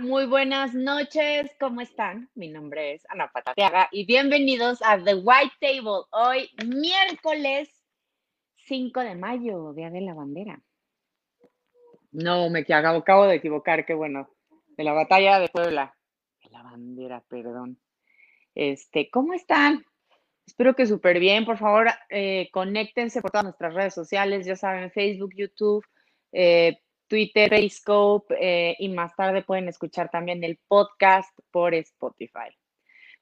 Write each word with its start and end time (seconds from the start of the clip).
muy 0.00 0.26
buenas 0.26 0.74
noches, 0.74 1.50
¿cómo 1.58 1.80
están? 1.80 2.30
Mi 2.34 2.48
nombre 2.48 2.94
es 2.94 3.06
Ana 3.08 3.30
Patatiaga 3.32 3.88
y 3.90 4.06
bienvenidos 4.06 4.80
a 4.82 5.02
The 5.02 5.14
White 5.16 5.54
Table. 5.60 6.04
Hoy, 6.10 6.50
miércoles 6.64 7.68
5 8.66 9.00
de 9.00 9.14
mayo, 9.16 9.72
Día 9.72 9.90
de 9.90 10.00
la 10.00 10.14
Bandera. 10.14 10.60
No, 12.12 12.48
me 12.48 12.60
acabo 12.60 13.26
de 13.26 13.36
equivocar, 13.36 13.84
qué 13.84 13.94
bueno. 13.94 14.28
De 14.76 14.84
la 14.84 14.92
batalla 14.92 15.40
de 15.40 15.48
Puebla. 15.48 15.96
De 16.44 16.50
la 16.50 16.62
bandera, 16.62 17.24
perdón. 17.28 17.80
Este, 18.54 19.10
¿cómo 19.10 19.34
están? 19.34 19.84
Espero 20.46 20.76
que 20.76 20.86
súper 20.86 21.18
bien. 21.18 21.44
Por 21.44 21.58
favor, 21.58 21.88
eh, 22.10 22.48
conéctense 22.52 23.20
por 23.20 23.32
todas 23.32 23.44
nuestras 23.44 23.74
redes 23.74 23.94
sociales, 23.94 24.46
ya 24.46 24.54
saben, 24.54 24.92
Facebook, 24.92 25.32
YouTube, 25.34 25.84
eh, 26.32 26.78
Twitter, 27.08 27.50
Periscope 27.50 28.34
eh, 28.38 28.76
y 28.78 28.88
más 28.88 29.16
tarde 29.16 29.42
pueden 29.42 29.68
escuchar 29.68 30.10
también 30.10 30.44
el 30.44 30.58
podcast 30.68 31.36
por 31.50 31.74
Spotify. 31.74 32.56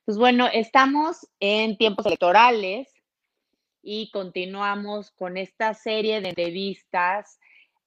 Pues 0.04 0.18
bueno, 0.18 0.48
estamos 0.52 1.28
en 1.40 1.76
tiempos 1.76 2.06
electorales 2.06 2.92
y 3.82 4.10
continuamos 4.10 5.10
con 5.12 5.36
esta 5.36 5.74
serie 5.74 6.20
de 6.20 6.30
entrevistas 6.30 7.38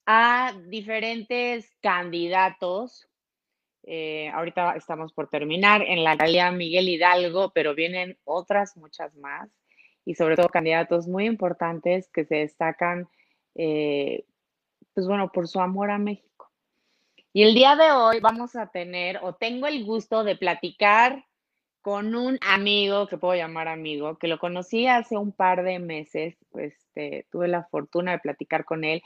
a 0.06 0.54
diferentes 0.68 1.72
candidatos. 1.82 3.08
Eh, 3.84 4.30
ahorita 4.34 4.76
estamos 4.76 5.14
por 5.14 5.30
terminar 5.30 5.82
en 5.82 6.04
la 6.04 6.16
realidad 6.16 6.52
Miguel 6.52 6.90
Hidalgo, 6.90 7.52
pero 7.54 7.76
vienen 7.76 8.18
otras 8.24 8.76
muchas 8.78 9.16
más 9.16 9.50
y 10.06 10.16
sobre 10.16 10.36
todo 10.36 10.50
candidatos 10.50 11.08
muy 11.08 11.26
importantes 11.26 12.10
que 12.10 12.26
se 12.26 12.38
destacan, 12.38 13.08
eh, 13.56 14.26
pues 15.00 15.08
bueno, 15.08 15.32
por 15.32 15.48
su 15.48 15.62
amor 15.62 15.92
a 15.92 15.98
México. 15.98 16.52
Y 17.32 17.44
el 17.44 17.54
día 17.54 17.78
de 17.78 17.90
hoy 17.94 18.20
vamos 18.20 18.58
a 18.58 18.68
tener, 18.68 19.20
o 19.22 19.34
tengo 19.34 19.66
el 19.66 19.86
gusto 19.86 20.26
de 20.26 20.36
platicar 20.36 21.24
con 21.80 22.16
un 22.16 22.38
amigo, 22.42 23.08
que 23.08 23.18
puedo 23.18 23.34
llamar 23.34 23.70
amigo, 23.70 24.18
que 24.18 24.28
lo 24.28 24.40
conocí 24.40 24.88
hace 24.88 25.16
un 25.16 25.32
par 25.32 25.64
de 25.64 25.80
meses, 25.80 26.36
pues 26.50 26.76
tuve 27.32 27.48
la 27.48 27.64
fortuna 27.64 28.12
de 28.12 28.20
platicar 28.20 28.66
con 28.66 28.84
él. 28.84 29.02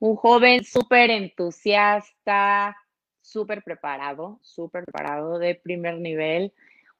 Un 0.00 0.16
joven 0.16 0.64
súper 0.64 1.12
entusiasta, 1.12 2.76
súper 3.20 3.62
preparado, 3.62 4.40
súper 4.42 4.82
preparado 4.82 5.38
de 5.38 5.54
primer 5.54 5.98
nivel, 5.98 6.52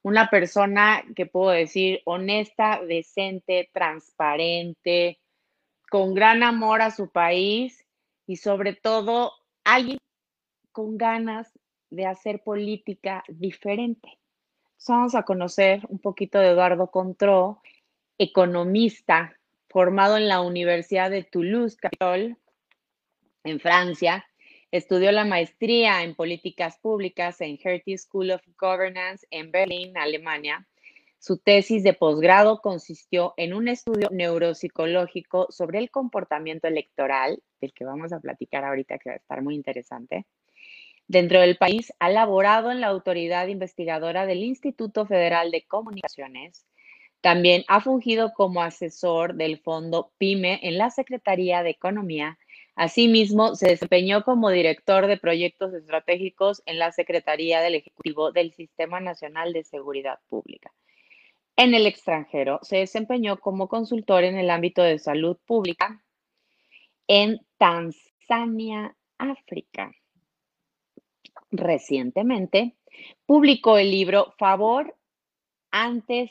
una 0.02 0.30
persona 0.30 1.02
que 1.17 1.27
puedo 1.27 1.50
decir 1.50 2.00
honesta, 2.05 2.80
decente, 2.86 3.69
transparente, 3.72 5.19
con 5.91 6.14
gran 6.14 6.44
amor 6.44 6.80
a 6.80 6.92
su 6.92 7.11
país 7.11 7.83
y 8.27 8.36
sobre 8.36 8.74
todo 8.74 9.32
alguien 9.64 9.98
con 10.72 10.98
ganas 10.98 11.52
de 11.91 12.06
hacer 12.06 12.42
política 12.42 13.24
diferente. 13.28 14.18
vamos 14.88 15.14
a 15.14 15.22
conocer 15.22 15.83
un 15.88 15.98
poquito 15.98 16.38
de 16.38 16.48
Eduardo 16.48 16.91
Contró, 16.91 17.62
economista 18.18 19.36
formado 19.68 20.16
en 20.16 20.28
la 20.28 20.41
Universidad 20.41 21.10
de 21.10 21.22
Toulouse, 21.22 21.77
Capitol, 21.77 22.36
en 23.44 23.60
Francia. 23.60 24.27
Estudió 24.70 25.12
la 25.12 25.24
maestría 25.24 26.02
en 26.02 26.14
políticas 26.14 26.78
públicas 26.78 27.40
en 27.40 27.58
Hertie 27.62 27.98
School 27.98 28.33
of 28.33 28.42
Governance 28.58 29.27
en 29.30 29.51
Berlín, 29.51 29.96
Alemania. 29.96 30.67
Su 31.18 31.38
tesis 31.38 31.82
de 31.82 31.92
posgrado 31.92 32.60
consistió 32.60 33.34
en 33.36 33.54
un 33.54 33.68
estudio 33.68 34.08
neuropsicológico 34.12 35.46
sobre 35.50 35.78
el 35.78 35.90
comportamiento 35.90 36.68
electoral, 36.68 37.42
del 37.60 37.72
que 37.72 37.84
vamos 37.84 38.12
a 38.12 38.20
platicar 38.20 38.64
ahorita, 38.64 38.98
que 38.98 39.10
va 39.10 39.14
a 39.14 39.18
estar 39.18 39.42
muy 39.42 39.54
interesante. 39.54 40.27
Dentro 41.08 41.40
del 41.40 41.56
país, 41.56 41.92
ha 41.98 42.08
laborado 42.08 42.70
en 42.70 42.80
la 42.80 42.88
autoridad 42.88 43.46
investigadora 43.48 44.27
del 44.27 44.42
Instituto 44.42 45.06
Federal 45.06 45.50
de 45.50 45.64
Comunicaciones. 45.66 46.66
También 47.20 47.64
ha 47.68 47.80
fungido 47.80 48.33
como 48.34 48.62
asesor 48.62 49.34
del 49.34 49.58
fondo 49.58 50.12
PYME 50.18 50.60
en 50.62 50.78
la 50.78 50.90
Secretaría 50.90 51.62
de 51.62 51.70
Economía 51.70 52.38
Asimismo, 52.77 53.54
se 53.54 53.68
desempeñó 53.68 54.22
como 54.22 54.50
director 54.50 55.06
de 55.06 55.16
proyectos 55.16 55.72
estratégicos 55.72 56.62
en 56.66 56.78
la 56.78 56.92
Secretaría 56.92 57.62
del 57.62 57.74
Ejecutivo 57.74 58.33
del 58.33 58.52
Sistema 58.52 59.00
Nacional 59.00 59.54
de 59.54 59.64
Seguridad 59.64 60.18
Pública. 60.28 60.70
En 61.56 61.74
el 61.74 61.86
extranjero, 61.86 62.58
se 62.62 62.77
desempeñó 62.77 63.39
como 63.39 63.68
consultor 63.68 64.24
en 64.24 64.36
el 64.36 64.50
ámbito 64.50 64.83
de 64.83 64.98
salud 64.98 65.39
pública 65.46 66.05
en 67.08 67.40
Tanzania, 67.56 68.94
África. 69.17 69.92
Recientemente, 71.50 72.77
publicó 73.24 73.78
el 73.78 73.90
libro 73.90 74.34
Favor 74.39 74.95
antes, 75.70 76.30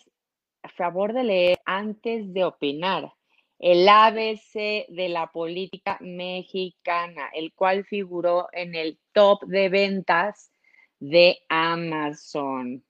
favor 0.76 1.14
de 1.14 1.24
leer 1.24 1.60
antes 1.66 2.32
de 2.32 2.44
opinar, 2.44 3.14
el 3.58 3.88
ABC 3.88 4.86
de 4.90 5.10
la 5.10 5.32
política 5.32 5.98
mexicana, 6.02 7.30
el 7.34 7.54
cual 7.54 7.86
figuró 7.86 8.48
en 8.52 8.76
el 8.76 9.00
top 9.14 9.44
de 9.46 9.70
ventas 9.70 10.52
de 11.00 11.40
Amazon. 11.50 12.84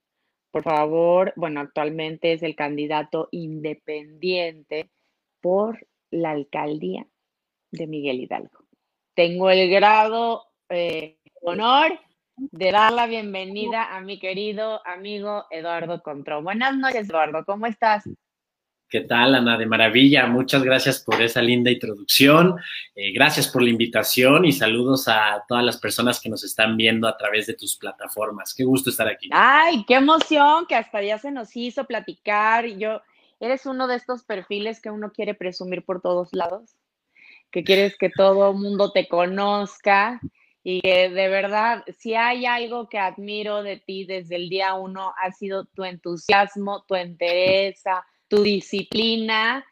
Por 0.56 0.62
favor, 0.62 1.34
bueno, 1.36 1.60
actualmente 1.60 2.32
es 2.32 2.42
el 2.42 2.56
candidato 2.56 3.28
independiente 3.30 4.90
por 5.42 5.86
la 6.10 6.30
alcaldía 6.30 7.06
de 7.72 7.86
Miguel 7.86 8.20
Hidalgo. 8.20 8.64
Tengo 9.14 9.50
el 9.50 9.68
grado 9.68 10.46
eh, 10.70 11.18
honor 11.42 12.00
de 12.38 12.72
dar 12.72 12.90
la 12.94 13.06
bienvenida 13.06 13.94
a 13.94 14.00
mi 14.00 14.18
querido 14.18 14.80
amigo 14.86 15.44
Eduardo 15.50 16.02
Contró. 16.02 16.42
Buenas 16.42 16.74
noches, 16.74 17.10
Eduardo, 17.10 17.44
¿cómo 17.44 17.66
estás? 17.66 18.08
¿Qué 18.88 19.00
tal, 19.00 19.34
Ana? 19.34 19.58
De 19.58 19.66
maravilla. 19.66 20.26
Muchas 20.26 20.62
gracias 20.62 21.02
por 21.02 21.20
esa 21.20 21.42
linda 21.42 21.72
introducción. 21.72 22.54
Eh, 22.94 23.10
gracias 23.12 23.48
por 23.48 23.62
la 23.62 23.70
invitación 23.70 24.44
y 24.44 24.52
saludos 24.52 25.08
a 25.08 25.44
todas 25.48 25.64
las 25.64 25.78
personas 25.78 26.20
que 26.20 26.28
nos 26.28 26.44
están 26.44 26.76
viendo 26.76 27.08
a 27.08 27.16
través 27.16 27.48
de 27.48 27.54
tus 27.54 27.76
plataformas. 27.76 28.54
Qué 28.54 28.62
gusto 28.62 28.90
estar 28.90 29.08
aquí. 29.08 29.28
Ay, 29.32 29.84
qué 29.88 29.94
emoción 29.94 30.66
que 30.66 30.76
hasta 30.76 31.02
ya 31.02 31.18
se 31.18 31.32
nos 31.32 31.56
hizo 31.56 31.84
platicar. 31.84 32.64
Yo, 32.66 33.02
eres 33.40 33.66
uno 33.66 33.88
de 33.88 33.96
estos 33.96 34.22
perfiles 34.22 34.80
que 34.80 34.90
uno 34.90 35.10
quiere 35.10 35.34
presumir 35.34 35.84
por 35.84 36.00
todos 36.00 36.28
lados, 36.32 36.76
que 37.50 37.64
quieres 37.64 37.98
que 37.98 38.10
todo 38.10 38.52
el 38.52 38.56
mundo 38.56 38.92
te 38.92 39.08
conozca 39.08 40.20
y 40.62 40.80
que 40.80 41.08
de 41.08 41.28
verdad, 41.28 41.82
si 41.98 42.14
hay 42.14 42.46
algo 42.46 42.88
que 42.88 43.00
admiro 43.00 43.64
de 43.64 43.78
ti 43.78 44.04
desde 44.04 44.36
el 44.36 44.48
día 44.48 44.74
uno, 44.74 45.12
ha 45.20 45.32
sido 45.32 45.64
tu 45.64 45.82
entusiasmo, 45.82 46.84
tu 46.86 46.94
entereza 46.94 48.04
tu 48.28 48.42
disciplina 48.42 49.64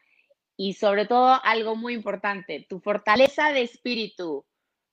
y 0.57 0.73
sobre 0.73 1.05
todo 1.05 1.39
algo 1.43 1.75
muy 1.75 1.93
importante, 1.93 2.65
tu 2.69 2.79
fortaleza 2.79 3.51
de 3.51 3.61
espíritu. 3.61 4.45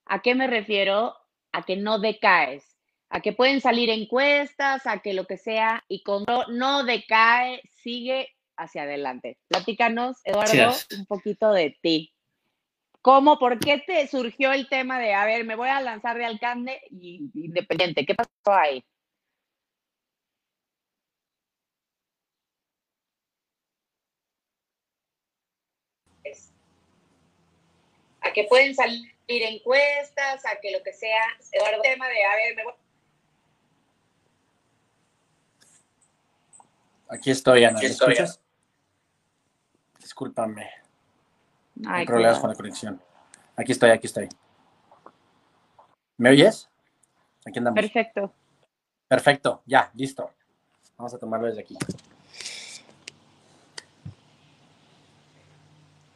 ¿A 0.05 0.21
qué 0.21 0.35
me 0.35 0.47
refiero? 0.47 1.15
A 1.51 1.63
que 1.63 1.77
no 1.77 1.99
decaes, 1.99 2.77
a 3.09 3.21
que 3.21 3.33
pueden 3.33 3.61
salir 3.61 3.89
encuestas, 3.89 4.85
a 4.85 4.99
que 4.99 5.13
lo 5.13 5.25
que 5.25 5.37
sea, 5.37 5.83
y 5.87 6.03
cuando 6.03 6.45
no 6.47 6.83
decae, 6.83 7.61
sigue 7.69 8.29
hacia 8.57 8.83
adelante. 8.83 9.37
Platícanos, 9.47 10.17
Eduardo, 10.23 10.73
un 10.97 11.05
poquito 11.05 11.51
de 11.51 11.77
ti. 11.81 12.13
¿Cómo, 13.01 13.37
por 13.37 13.59
qué 13.59 13.83
te 13.85 14.07
surgió 14.07 14.53
el 14.53 14.69
tema 14.69 14.97
de, 14.97 15.13
a 15.13 15.25
ver, 15.25 15.45
me 15.45 15.55
voy 15.55 15.67
a 15.67 15.81
lanzar 15.81 16.17
de 16.17 16.25
alcalde 16.25 16.79
y 16.89 17.29
independiente? 17.33 18.05
¿Qué 18.05 18.15
pasó 18.15 18.29
ahí? 18.45 18.83
A 28.33 28.41
que 28.41 28.45
pueden 28.45 28.73
salir 28.73 29.13
encuestas, 29.27 30.43
a 30.45 30.59
que 30.59 30.71
lo 30.71 30.81
que 30.83 30.91
sea, 30.91 31.21
Eduardo, 31.51 31.81
tema 31.83 32.07
de, 32.07 32.25
a 32.25 32.35
ver, 32.35 32.55
me 32.55 32.63
voy. 32.63 32.73
Aquí 37.09 37.29
estoy, 37.29 37.63
Ana. 37.63 37.79
¿Me 37.79 37.85
escuchas? 37.85 38.41
Discúlpame. 39.99 40.67
Hay 41.87 42.05
problemas 42.05 42.39
con 42.39 42.49
la 42.49 42.55
conexión. 42.55 43.01
Aquí 43.55 43.71
estoy, 43.71 43.91
aquí 43.91 44.07
estoy. 44.07 44.29
¿Me 46.17 46.31
oyes? 46.31 46.69
Aquí 47.45 47.59
andamos. 47.59 47.79
Perfecto. 47.79 48.33
Perfecto, 49.07 49.61
ya, 49.67 49.91
listo. 49.93 50.31
Vamos 50.97 51.13
a 51.13 51.19
tomarlo 51.19 51.47
desde 51.47 51.61
aquí. 51.61 51.77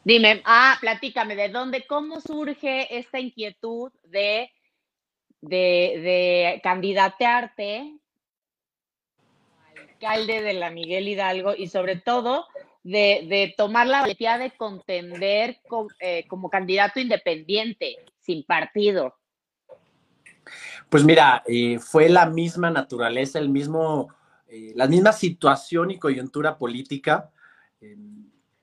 Dime, 0.08 0.42
ah, 0.46 0.78
platícame, 0.80 1.36
¿de 1.36 1.50
dónde, 1.50 1.86
cómo 1.86 2.22
surge 2.22 2.98
esta 2.98 3.20
inquietud 3.20 3.92
de, 4.06 4.50
de, 5.42 5.60
de 5.60 6.62
candidatearte 6.64 7.92
alcalde 9.78 10.42
de 10.42 10.54
la 10.54 10.72
Miguel 10.72 11.10
Hidalgo 11.10 11.56
y 11.58 11.68
sobre 11.68 11.98
todo 11.98 12.46
de, 12.84 13.54
tomar 13.58 13.88
la 13.88 14.00
valentía 14.00 14.38
de 14.38 14.52
contender 14.52 15.60
eh, 16.00 16.26
como 16.30 16.50
candidato 16.50 17.02
independiente, 17.02 17.98
sin 18.22 18.46
partido? 18.46 19.14
Pues 20.88 21.04
mira, 21.04 21.44
eh, 21.46 21.80
fue 21.80 22.08
la 22.08 22.28
misma 22.28 22.72
naturaleza, 22.72 23.40
el 23.40 23.50
mismo, 23.50 24.08
eh, 24.48 24.72
la 24.74 24.88
misma 24.88 25.12
situación 25.12 25.92
y 25.92 26.00
coyuntura 26.00 26.58
política. 26.58 27.30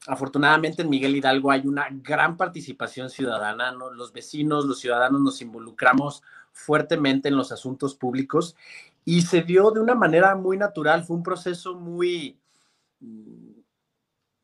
Afortunadamente 0.07 0.83
en 0.83 0.91
Miguel 0.91 1.17
Hidalgo 1.17 1.51
hay 1.51 1.67
una 1.67 1.89
gran 1.91 2.37
participación 2.37 3.09
ciudadana, 3.09 3.73
los 3.73 4.13
vecinos, 4.13 4.67
los 4.67 4.79
ciudadanos 4.79 5.21
nos 5.21 5.41
involucramos 5.41 6.23
fuertemente 6.53 7.29
en 7.29 7.37
los 7.37 7.53
asuntos 7.53 7.95
públicos 7.95 8.55
y 9.05 9.23
se 9.23 9.43
dio 9.43 9.71
de 9.71 9.81
una 9.81 9.95
manera 9.95 10.35
muy 10.35 10.57
natural, 10.57 11.05
fue 11.05 11.17
un 11.17 11.23
proceso 11.23 11.75
muy 11.75 12.39
mm, 13.01 13.61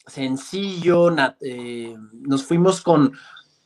sencillo, 0.06 1.14
eh, 1.40 1.96
nos 2.12 2.44
fuimos 2.44 2.80
con 2.80 3.12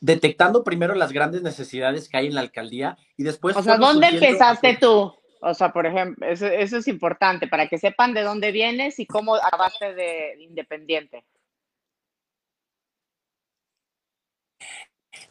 detectando 0.00 0.64
primero 0.64 0.94
las 0.94 1.12
grandes 1.12 1.42
necesidades 1.42 2.08
que 2.08 2.18
hay 2.18 2.26
en 2.26 2.34
la 2.34 2.42
alcaldía 2.42 2.98
y 3.16 3.22
después... 3.22 3.56
O 3.56 3.62
sea, 3.62 3.78
¿dónde 3.78 4.08
empezaste 4.08 4.76
tú? 4.78 5.14
O 5.40 5.54
sea, 5.54 5.72
por 5.72 5.86
ejemplo, 5.86 6.26
eso, 6.26 6.46
es 6.46 6.88
importante 6.88 7.46
para 7.48 7.68
que 7.68 7.78
sepan 7.78 8.14
de 8.14 8.22
dónde 8.22 8.50
vienes 8.50 8.98
y 8.98 9.06
cómo 9.06 9.34
acabaste 9.34 9.94
de 9.94 10.42
independiente. 10.42 11.24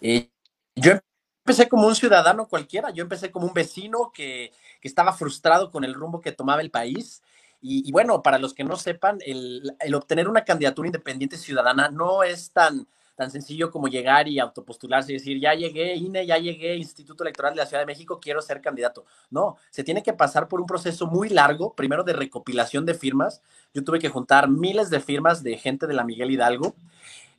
Eh, 0.04 0.30
yo 0.76 0.92
empecé 1.44 1.68
como 1.68 1.88
un 1.88 1.96
ciudadano 1.96 2.48
cualquiera, 2.48 2.92
yo 2.92 3.02
empecé 3.04 3.32
como 3.32 3.48
un 3.48 3.54
vecino 3.54 4.12
que, 4.14 4.52
estaba 4.82 5.14
frustrado 5.14 5.72
con 5.72 5.86
el 5.86 5.94
rumbo 5.94 6.20
que 6.20 6.34
tomaba 6.34 6.62
el 6.62 6.70
país. 6.70 7.24
Y, 7.62 7.90
bueno, 7.94 8.22
para 8.22 8.40
los 8.40 8.54
que 8.54 8.66
no 8.66 8.76
sepan, 8.76 9.20
el, 9.26 9.76
el 9.80 9.96
obtener 9.96 10.28
una 10.28 10.44
candidatura 10.44 10.90
independiente 10.90 11.38
ciudadana 11.38 11.90
no 11.90 12.22
es 12.22 12.52
tan 12.52 12.86
tan 13.16 13.30
sencillo 13.30 13.70
como 13.70 13.88
llegar 13.88 14.28
y 14.28 14.40
autopostularse 14.40 15.12
y 15.12 15.18
decir, 15.18 15.40
ya 15.40 15.54
llegué, 15.54 15.96
INE, 15.96 16.26
ya 16.26 16.38
llegué, 16.38 16.76
Instituto 16.76 17.24
Electoral 17.24 17.54
de 17.54 17.58
la 17.60 17.66
Ciudad 17.66 17.82
de 17.82 17.86
México, 17.86 18.20
quiero 18.20 18.42
ser 18.42 18.62
candidato. 18.62 19.06
No, 19.30 19.58
se 19.70 19.84
tiene 19.84 20.02
que 20.02 20.14
pasar 20.14 20.48
por 20.48 20.60
un 20.60 20.66
proceso 20.66 21.06
muy 21.06 21.30
largo, 21.30 21.76
primero 21.76 22.04
de 22.04 22.14
recopilación 22.14 22.86
de 22.86 22.96
firmas. 22.96 23.42
Yo 23.74 23.84
tuve 23.84 24.00
que 24.00 24.10
juntar 24.10 24.50
miles 24.50 24.90
de 24.90 25.00
firmas 25.00 25.44
de 25.44 25.58
gente 25.58 25.86
de 25.86 25.94
la 25.94 26.04
Miguel 26.04 26.32
Hidalgo. 26.32 26.76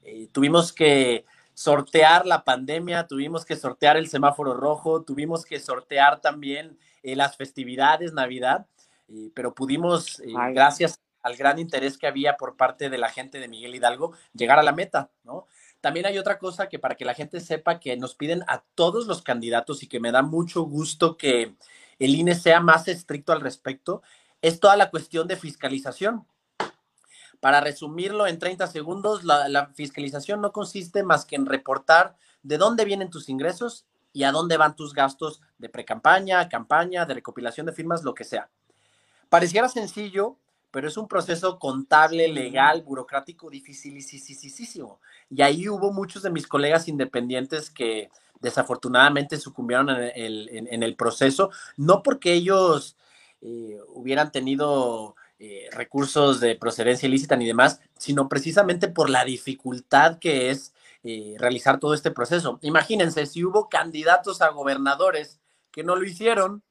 Eh, 0.05 0.29
tuvimos 0.33 0.73
que 0.73 1.25
sortear 1.55 2.27
la 2.27 2.45
pandemia, 2.45 3.07
tuvimos 3.07 3.45
que 3.45 3.57
sortear 3.57 3.97
el 3.97 4.09
semáforo 4.09 4.55
rojo, 4.55 5.03
tuvimos 5.03 5.45
que 5.45 5.61
sortear 5.61 6.21
también 6.21 6.79
eh, 7.03 7.17
las 7.17 7.37
festividades, 7.37 8.13
Navidad, 8.13 8.67
eh, 9.09 9.31
pero 9.35 9.55
pudimos, 9.55 10.21
gracias 10.53 10.99
al 11.23 11.37
gran 11.37 11.59
interés 11.59 11.97
que 11.97 12.07
había 12.07 12.37
por 12.37 12.57
parte 12.57 12.91
de 12.91 12.99
la 12.99 13.09
gente 13.09 13.41
de 13.41 13.49
Miguel 13.49 13.75
Hidalgo, 13.75 14.13
llegar 14.35 14.59
a 14.59 14.63
la 14.63 14.73
meta, 14.73 15.11
¿no? 15.23 15.47
También 15.81 16.07
hay 16.07 16.19
otra 16.19 16.39
cosa 16.39 16.69
que 16.69 16.79
para 16.79 16.95
que 16.95 17.05
la 17.05 17.15
gente 17.15 17.41
sepa 17.41 17.79
que 17.79 17.97
nos 17.97 18.15
piden 18.15 18.43
a 18.47 18.63
todos 18.75 19.07
los 19.07 19.23
candidatos 19.23 19.83
y 19.83 19.87
que 19.87 20.01
me 20.01 20.13
da 20.13 20.23
mucho 20.23 20.63
gusto 20.63 21.17
que 21.17 21.57
el 21.99 22.15
INE 22.15 22.35
sea 22.35 22.61
más 22.61 22.89
estricto 22.89 23.33
al 23.33 23.43
respecto, 23.43 24.03
es 24.41 24.61
toda 24.61 24.77
la 24.77 24.91
cuestión 24.91 25.29
de 25.29 25.37
fiscalización. 25.37 26.27
Para 27.45 27.61
resumirlo 27.61 28.27
en 28.27 28.39
30 28.39 28.69
segundos, 28.69 29.23
la, 29.23 29.67
fiscalización 29.75 30.41
no 30.41 30.51
consiste 30.51 31.03
más 31.03 31.27
que 31.27 31.37
en 31.37 31.45
reportar 31.45 32.17
de 32.43 32.57
dónde 32.57 32.87
vienen 32.87 33.11
tus 33.11 33.29
ingresos 33.29 33.85
y 34.15 34.23
a 34.23 34.33
dónde 34.33 34.57
van 34.57 34.77
tus 34.77 34.95
gastos 34.95 35.43
de 35.59 35.69
precampaña, 35.69 36.49
campaña, 36.49 37.05
de 37.05 37.13
recopilación 37.13 37.67
de 37.67 37.75
firmas, 37.75 38.03
lo 38.03 38.15
que 38.15 38.25
sea. 38.25 38.49
Pareciera 39.29 39.69
sencillo, 39.69 40.39
pero 40.71 40.89
es 40.89 40.97
un 40.97 41.07
proceso 41.07 41.59
contable, 41.59 42.29
legal, 42.29 42.81
burocrático, 42.81 43.51
dificilísimo. 43.51 44.99
Y 45.29 45.43
ahí 45.43 45.69
hubo 45.69 45.93
muchos 45.93 46.23
de 46.23 46.31
mis 46.31 46.47
colegas 46.47 46.89
independientes 46.89 47.69
que 47.69 48.11
desafortunadamente 48.41 49.37
sucumbieron 49.37 49.91
en 49.91 50.83
el, 50.83 50.97
proceso, 50.97 51.51
no 51.77 52.03
porque 52.03 52.33
ellos 52.33 52.97
eh, 53.43 53.79
hubieran 53.89 54.33
tenido 54.33 55.15
eh, 55.39 55.69
recursos 55.73 56.41
de 56.41 56.55
procedencia 56.55 57.09
ilícita 57.09 57.37
ni 57.37 57.47
demás, 57.47 57.81
sino 57.99 58.29
precisamente 58.29 58.89
por 58.89 59.11
la 59.11 59.25
dificultad 59.25 60.19
que 60.19 60.51
es 60.51 60.75
eh, 61.03 61.35
realizar 61.39 61.79
todo 61.81 61.95
este 61.95 62.11
proceso. 62.11 62.59
Imagínense, 62.63 63.27
si 63.27 63.45
hubo 63.45 63.69
candidatos 63.69 64.41
a 64.43 64.51
gobernadores 64.51 65.41
que 65.71 65.83
no 65.83 65.97
lo 65.97 66.05
hicieron, 66.05 66.63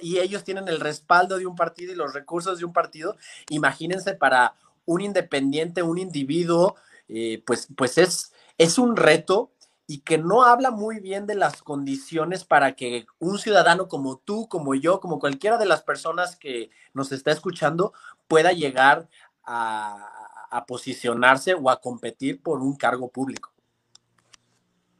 y 0.00 0.18
ellos 0.18 0.44
tienen 0.44 0.68
el 0.68 0.80
respaldo 0.80 1.38
de 1.38 1.46
un 1.46 1.56
partido 1.56 1.92
y 1.92 1.96
los 1.96 2.14
recursos 2.14 2.58
de 2.58 2.64
un 2.64 2.72
partido. 2.72 3.16
Imagínense 3.50 4.14
para 4.14 4.54
un 4.84 5.02
independiente, 5.02 5.82
un 5.82 5.98
individuo, 5.98 6.76
eh, 7.08 7.42
pues, 7.46 7.68
pues 7.76 7.98
es, 7.98 8.32
es 8.58 8.78
un 8.78 8.96
reto 8.96 9.51
y 9.86 10.00
que 10.00 10.18
no 10.18 10.44
habla 10.44 10.70
muy 10.70 11.00
bien 11.00 11.26
de 11.26 11.34
las 11.34 11.62
condiciones 11.62 12.44
para 12.44 12.74
que 12.74 13.06
un 13.18 13.38
ciudadano 13.38 13.88
como 13.88 14.18
tú, 14.18 14.48
como 14.48 14.74
yo, 14.74 15.00
como 15.00 15.18
cualquiera 15.18 15.58
de 15.58 15.66
las 15.66 15.82
personas 15.82 16.36
que 16.36 16.70
nos 16.94 17.12
está 17.12 17.30
escuchando, 17.32 17.92
pueda 18.28 18.52
llegar 18.52 19.08
a, 19.44 20.08
a 20.50 20.66
posicionarse 20.66 21.54
o 21.54 21.68
a 21.68 21.80
competir 21.80 22.42
por 22.42 22.60
un 22.60 22.76
cargo 22.76 23.10
público. 23.10 23.52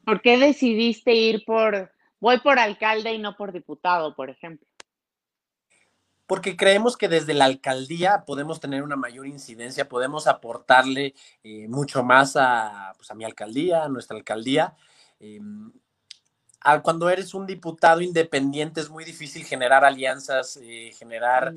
¿Por 0.05 0.21
qué 0.21 0.37
decidiste 0.37 1.15
ir 1.15 1.45
por 1.45 1.93
voy 2.23 2.39
por 2.39 2.61
alcalde 2.61 3.13
y 3.13 3.19
no 3.19 3.37
por 3.37 3.53
diputado, 3.53 4.15
por 4.15 4.31
ejemplo. 4.31 4.65
Porque 6.27 6.57
creemos 6.57 6.97
que 6.97 7.09
desde 7.09 7.35
la 7.35 7.45
alcaldía 7.47 8.25
podemos 8.27 8.61
tener 8.61 8.83
una 8.83 8.97
mayor 8.97 9.27
incidencia, 9.27 9.89
podemos 9.89 10.27
aportarle 10.27 11.15
eh, 11.43 11.69
mucho 11.69 12.03
más 12.03 12.37
a, 12.37 12.95
pues, 12.97 13.11
a, 13.11 13.15
mi 13.15 13.25
alcaldía, 13.25 13.85
a 13.85 13.89
nuestra 13.89 14.17
alcaldía. 14.17 14.75
Em, 15.21 15.73
cuando 16.83 17.11
eres 17.11 17.35
un 17.35 17.47
diputado 17.47 18.01
independiente 18.01 18.81
es 18.81 18.89
muy 18.89 19.05
difícil 19.05 19.45
generar 19.45 19.85
alianzas, 19.85 20.59
eh, 20.63 20.93
generar 20.97 21.55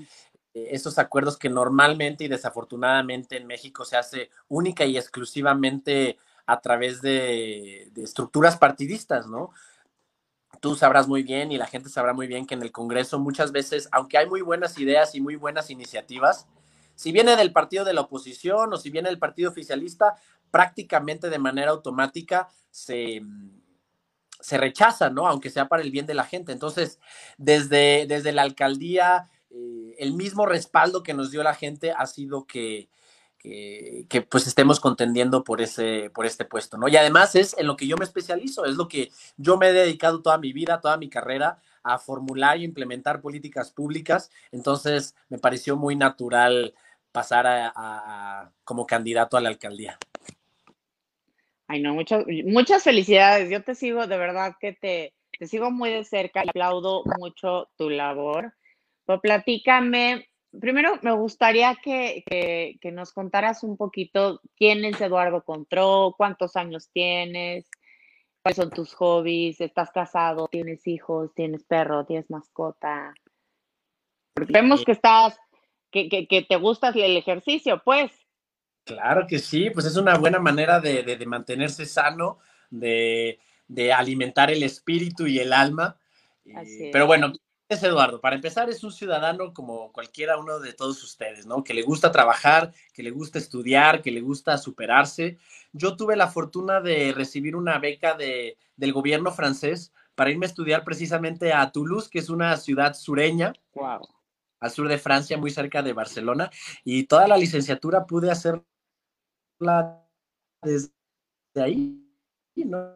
esos 0.53 0.97
acuerdos 0.97 1.37
que 1.37 1.49
normalmente 1.49 2.23
y 2.23 2.27
desafortunadamente 2.27 3.37
en 3.37 3.45
México 3.45 3.83
se 3.83 3.97
hace 3.97 4.29
única 4.47 4.85
y 4.85 4.97
exclusivamente 4.97 6.17
a 6.45 6.61
través 6.61 7.01
de, 7.01 7.89
de 7.91 8.03
estructuras 8.03 8.57
partidistas, 8.57 9.27
¿no? 9.27 9.51
Tú 10.65 10.73
sabrás 10.73 11.07
muy 11.07 11.21
bien 11.21 11.51
y 11.51 11.59
la 11.59 11.67
gente 11.67 11.89
sabrá 11.89 12.11
muy 12.11 12.25
bien 12.25 12.47
que 12.47 12.55
en 12.55 12.63
el 12.63 12.71
Congreso 12.71 13.19
muchas 13.19 13.51
veces, 13.51 13.87
aunque 13.91 14.17
hay 14.17 14.25
muy 14.25 14.41
buenas 14.41 14.79
ideas 14.79 15.13
y 15.13 15.21
muy 15.21 15.35
buenas 15.35 15.69
iniciativas, 15.69 16.47
si 16.95 17.11
viene 17.11 17.35
del 17.35 17.51
partido 17.51 17.85
de 17.85 17.93
la 17.93 18.01
oposición 18.01 18.73
o 18.73 18.77
si 18.77 18.89
viene 18.89 19.09
del 19.09 19.19
partido 19.19 19.51
oficialista, 19.51 20.15
prácticamente 20.49 21.29
de 21.29 21.37
manera 21.37 21.69
automática 21.69 22.49
se, 22.71 23.21
se 24.39 24.57
rechaza, 24.57 25.11
¿no? 25.11 25.27
Aunque 25.27 25.51
sea 25.51 25.67
para 25.67 25.83
el 25.83 25.91
bien 25.91 26.07
de 26.07 26.15
la 26.15 26.23
gente. 26.23 26.51
Entonces, 26.51 26.99
desde, 27.37 28.07
desde 28.07 28.31
la 28.31 28.41
alcaldía, 28.41 29.29
eh, 29.51 29.93
el 29.99 30.13
mismo 30.13 30.47
respaldo 30.47 31.03
que 31.03 31.13
nos 31.13 31.29
dio 31.29 31.43
la 31.43 31.53
gente 31.53 31.91
ha 31.95 32.07
sido 32.07 32.47
que, 32.47 32.89
que, 34.09 34.21
pues 34.21 34.47
estemos 34.47 34.79
contendiendo 34.79 35.43
por, 35.43 35.61
ese, 35.61 36.09
por 36.13 36.25
este 36.25 36.45
puesto, 36.45 36.77
¿no? 36.77 36.87
Y 36.87 36.97
además 36.97 37.35
es 37.35 37.55
en 37.57 37.67
lo 37.67 37.75
que 37.75 37.87
yo 37.87 37.97
me 37.97 38.05
especializo, 38.05 38.65
es 38.65 38.75
lo 38.75 38.87
que 38.87 39.11
yo 39.37 39.57
me 39.57 39.69
he 39.69 39.73
dedicado 39.73 40.21
toda 40.21 40.37
mi 40.37 40.53
vida, 40.53 40.81
toda 40.81 40.97
mi 40.97 41.09
carrera 41.09 41.59
a 41.83 41.99
formular 41.99 42.57
y 42.57 42.63
implementar 42.63 43.21
políticas 43.21 43.71
públicas, 43.71 44.31
entonces 44.51 45.15
me 45.29 45.37
pareció 45.37 45.75
muy 45.75 45.95
natural 45.95 46.73
pasar 47.11 47.45
a, 47.47 48.51
como 48.63 48.85
candidato 48.85 49.37
a 49.37 49.41
la 49.41 49.49
alcaldía. 49.49 49.97
Ay, 51.67 51.81
no, 51.81 51.93
muchas, 51.93 52.25
muchas 52.45 52.83
felicidades. 52.83 53.49
Yo 53.49 53.63
te 53.63 53.73
sigo, 53.73 54.05
de 54.05 54.17
verdad 54.17 54.55
que 54.59 54.73
te, 54.73 55.13
te 55.39 55.47
sigo 55.47 55.71
muy 55.71 55.89
de 55.91 56.03
cerca 56.03 56.43
y 56.43 56.49
aplaudo 56.49 57.03
mucho 57.17 57.69
tu 57.77 57.89
labor. 57.89 58.53
Pero 59.05 59.21
platícame, 59.21 60.27
primero 60.59 60.99
me 61.01 61.11
gustaría 61.11 61.75
que, 61.75 62.77
nos 62.91 63.13
contaras 63.13 63.63
un 63.63 63.77
poquito 63.77 64.41
quién 64.55 64.85
es 64.85 64.99
Eduardo 65.01 65.43
Contró, 65.43 66.13
cuántos 66.17 66.55
años 66.55 66.89
tienes, 66.91 67.69
cuáles 68.41 68.57
son 68.57 68.69
tus 68.69 68.93
hobbies, 68.93 69.61
estás 69.61 69.91
casado, 69.91 70.47
tienes 70.47 70.87
hijos, 70.87 71.33
tienes 71.33 71.63
perro, 71.63 72.05
tienes 72.05 72.29
mascota. 72.29 73.13
vemos 74.35 74.83
que 74.83 74.91
estás, 74.91 75.37
que, 75.91 76.09
que, 76.09 76.41
te 76.47 76.55
gusta 76.57 76.89
el 76.89 77.17
ejercicio, 77.17 77.81
pues. 77.83 78.11
Claro 78.85 79.25
que 79.27 79.39
sí, 79.39 79.71
pues 79.71 79.85
es 79.85 79.97
una 79.97 80.17
buena 80.17 80.39
manera 80.39 80.79
de, 80.79 81.23
mantenerse 81.25 81.85
sano, 81.85 82.37
de, 82.69 83.39
alimentar 83.95 84.51
el 84.51 84.63
espíritu 84.63 85.25
y 85.25 85.39
el 85.39 85.53
alma. 85.53 85.97
Pero 86.91 87.07
bueno, 87.07 87.33
es 87.67 87.83
Eduardo? 87.83 88.21
Para 88.21 88.35
empezar, 88.35 88.69
es 88.69 88.83
un 88.83 88.91
ciudadano 88.91 89.53
como 89.53 89.91
cualquiera 89.91 90.37
uno 90.37 90.59
de 90.59 90.73
todos 90.73 91.03
ustedes, 91.03 91.45
¿no? 91.45 91.63
Que 91.63 91.73
le 91.73 91.81
gusta 91.81 92.11
trabajar, 92.11 92.73
que 92.93 93.03
le 93.03 93.11
gusta 93.11 93.39
estudiar, 93.39 94.01
que 94.01 94.11
le 94.11 94.21
gusta 94.21 94.57
superarse. 94.57 95.37
Yo 95.73 95.97
tuve 95.97 96.15
la 96.15 96.27
fortuna 96.27 96.79
de 96.81 97.11
recibir 97.13 97.55
una 97.55 97.79
beca 97.79 98.15
de, 98.15 98.57
del 98.75 98.93
gobierno 98.93 99.31
francés 99.31 99.91
para 100.13 100.29
irme 100.29 100.45
a 100.45 100.49
estudiar 100.49 100.83
precisamente 100.83 101.53
a 101.53 101.71
Toulouse, 101.71 102.09
que 102.09 102.19
es 102.19 102.29
una 102.29 102.55
ciudad 102.57 102.93
sureña. 102.93 103.53
Al 104.59 104.71
sur 104.71 104.87
de 104.87 104.97
Francia, 104.97 105.37
muy 105.37 105.51
cerca 105.51 105.81
de 105.81 105.93
Barcelona. 105.93 106.49
Y 106.83 107.03
toda 107.03 107.27
la 107.27 107.37
licenciatura 107.37 108.05
pude 108.05 108.31
hacer 108.31 108.63
desde 110.61 110.91
ahí, 111.55 112.01
¿no? 112.55 112.95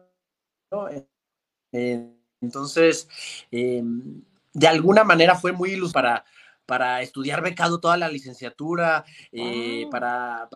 Entonces, 2.40 3.08
em, 3.50 4.22
de 4.52 4.68
alguna 4.68 5.04
manera 5.04 5.34
fue 5.34 5.52
muy 5.52 5.72
iluso 5.72 5.92
para, 5.92 6.24
para 6.66 7.02
estudiar 7.02 7.42
becado 7.42 7.80
toda 7.80 7.96
la 7.96 8.08
licenciatura, 8.08 9.04
eh, 9.32 9.86
para, 9.90 10.48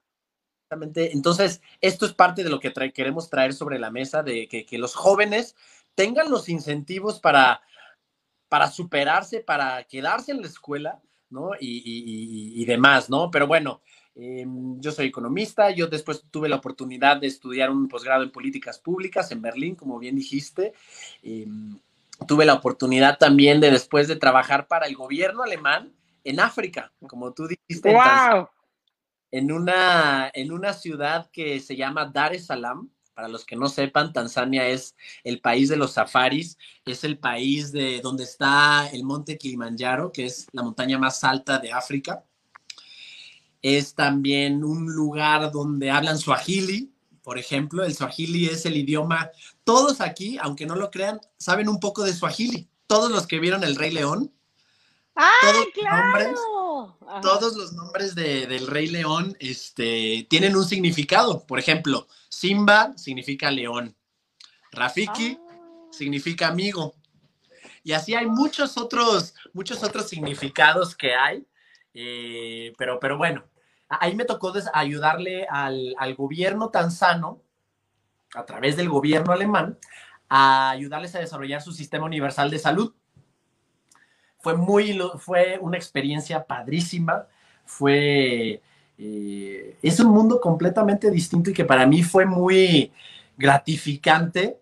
entonces, 0.70 1.60
esto 1.80 2.06
es 2.06 2.12
parte 2.12 2.42
de 2.44 2.50
lo 2.50 2.60
que 2.60 2.72
queremos 2.92 3.30
traer 3.30 3.52
sobre 3.54 3.78
la 3.78 3.90
mesa, 3.90 4.22
de 4.22 4.48
que, 4.48 4.78
los 4.78 4.94
jóvenes 4.94 5.54
tengan 5.94 6.30
los 6.30 6.48
incentivos 6.48 7.20
para, 7.20 7.62
para 8.48 8.70
superarse, 8.70 9.40
para 9.40 9.84
quedarse 9.84 10.32
en 10.32 10.40
la 10.40 10.48
escuela, 10.48 11.00
¿no? 11.30 11.50
Y, 11.60 12.64
demás, 12.64 13.10
¿no? 13.10 13.30
Pero 13.30 13.46
bueno, 13.46 13.82
em, 14.14 14.80
yo 14.80 14.92
soy 14.92 15.06
economista, 15.06 15.70
yo 15.70 15.86
después 15.86 16.24
tuve 16.30 16.48
la 16.48 16.56
oportunidad 16.56 17.18
de 17.18 17.26
estudiar 17.26 17.70
un 17.70 17.88
posgrado 17.88 18.22
en 18.22 18.32
políticas 18.32 18.78
públicas 18.78 19.30
en 19.32 19.42
Berlín, 19.42 19.74
como 19.74 19.98
bien 19.98 20.16
dijiste. 20.16 20.72
Em, 21.22 21.78
tuve 22.26 22.44
la 22.44 22.54
oportunidad 22.54 23.18
también 23.18 23.60
de 23.60 23.70
después 23.70 24.08
de 24.08 24.16
trabajar 24.16 24.66
para 24.66 24.86
el 24.86 24.96
gobierno 24.96 25.42
alemán 25.42 25.92
en 26.24 26.40
África, 26.40 26.92
como 27.06 27.32
tú 27.32 27.46
dijiste. 27.48 27.92
¡Wow! 27.92 28.48
En, 29.30 29.52
una, 29.52 30.30
en 30.32 30.52
una 30.52 30.72
ciudad 30.72 31.30
que 31.30 31.60
se 31.60 31.76
llama 31.76 32.06
Dar 32.06 32.34
es 32.34 32.46
Salaam. 32.46 32.90
Para 33.14 33.28
los 33.28 33.44
que 33.44 33.54
no 33.54 33.68
sepan, 33.68 34.12
Tanzania 34.12 34.66
es 34.66 34.96
el 35.22 35.40
país 35.40 35.68
de 35.68 35.76
los 35.76 35.92
safaris, 35.92 36.58
es 36.84 37.04
el 37.04 37.16
país 37.16 37.70
de 37.70 38.00
donde 38.00 38.24
está 38.24 38.88
el 38.92 39.04
monte 39.04 39.38
Kilimanjaro, 39.38 40.10
que 40.10 40.26
es 40.26 40.48
la 40.50 40.64
montaña 40.64 40.98
más 40.98 41.22
alta 41.22 41.60
de 41.60 41.70
África. 41.70 42.24
Es 43.62 43.94
también 43.94 44.64
un 44.64 44.92
lugar 44.92 45.52
donde 45.52 45.92
hablan 45.92 46.18
Swahili, 46.18 46.93
por 47.24 47.38
ejemplo, 47.38 47.84
el 47.84 47.94
Swahili 47.94 48.46
es 48.46 48.66
el 48.66 48.76
idioma. 48.76 49.30
Todos 49.64 50.02
aquí, 50.02 50.36
aunque 50.42 50.66
no 50.66 50.76
lo 50.76 50.90
crean, 50.90 51.20
saben 51.38 51.70
un 51.70 51.80
poco 51.80 52.04
de 52.04 52.12
Swahili. 52.12 52.68
Todos 52.86 53.10
los 53.10 53.26
que 53.26 53.40
vieron 53.40 53.64
El 53.64 53.76
Rey 53.76 53.90
León. 53.92 54.30
todos 55.14 55.66
claro! 55.72 55.96
Los 55.96 56.28
nombres, 56.28 57.22
todos 57.22 57.56
los 57.56 57.72
nombres 57.72 58.14
del 58.14 58.66
Rey 58.66 58.88
León 58.88 59.34
este, 59.40 60.26
tienen 60.28 60.54
un 60.54 60.66
significado. 60.66 61.46
Por 61.46 61.58
ejemplo, 61.58 62.06
Simba 62.28 62.92
significa 62.98 63.50
león. 63.50 63.96
Rafiki 64.70 65.38
ah. 65.40 65.88
significa 65.92 66.48
amigo. 66.48 66.94
Y 67.82 67.92
así 67.92 68.14
hay 68.14 68.26
muchos 68.26 68.76
otros, 68.76 69.34
muchos 69.54 69.82
otros 69.82 70.10
significados 70.10 70.94
que 70.94 71.14
hay. 71.14 71.46
Eh, 71.94 72.74
pero, 72.76 73.00
pero 73.00 73.16
bueno, 73.16 73.44
ahí 73.88 74.14
me 74.14 74.24
tocó 74.24 74.52
ayudarle 74.72 75.46
al, 75.48 76.14
gobierno 76.16 76.70
tanzano, 76.70 77.40
a 78.34 78.44
través 78.44 78.76
del 78.76 78.88
gobierno 78.88 79.32
alemán, 79.32 79.78
a 80.28 80.70
ayudarles 80.70 81.14
a 81.14 81.20
desarrollar 81.20 81.62
su 81.62 81.72
sistema 81.72 82.06
universal 82.06 82.50
de 82.50 82.58
salud. 82.58 82.94
Fue, 84.38 84.56
muy, 84.56 84.98
fue 85.18 85.58
una 85.60 85.76
experiencia 85.76 86.44
padrísima, 86.44 87.26
fue... 87.64 88.60
Eh, 88.96 89.76
es 89.82 89.98
un 89.98 90.12
mundo 90.12 90.40
completamente 90.40 91.10
distinto 91.10 91.50
y 91.50 91.52
que 91.52 91.64
para 91.64 91.84
mí 91.84 92.04
fue 92.04 92.26
muy 92.26 92.92
gratificante 93.36 94.60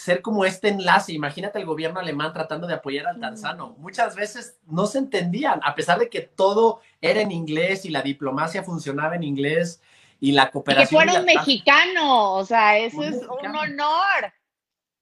ser 0.00 0.22
como 0.22 0.46
este 0.46 0.68
enlace. 0.68 1.12
Imagínate 1.12 1.58
el 1.58 1.66
gobierno 1.66 2.00
alemán 2.00 2.32
tratando 2.32 2.66
de 2.66 2.72
apoyar 2.72 3.06
al 3.06 3.20
tanzano. 3.20 3.74
Muchas 3.78 4.16
veces 4.16 4.58
no 4.66 4.86
se 4.86 4.96
entendían, 4.96 5.60
a 5.62 5.74
pesar 5.74 5.98
de 5.98 6.08
que 6.08 6.22
todo 6.22 6.80
era 7.02 7.20
en 7.20 7.30
inglés 7.30 7.84
y 7.84 7.90
la 7.90 8.00
diplomacia 8.00 8.62
funcionaba 8.62 9.16
en 9.16 9.24
inglés 9.24 9.82
y 10.18 10.32
la 10.32 10.50
cooperación. 10.50 10.86
Y 10.86 10.88
que 10.88 11.12
fuera 11.12 11.20
un 11.20 11.26
mexicano, 11.26 12.32
o 12.32 12.44
sea, 12.46 12.78
eso 12.78 13.02
es 13.02 13.16
un 13.16 13.54
honor. 13.54 14.32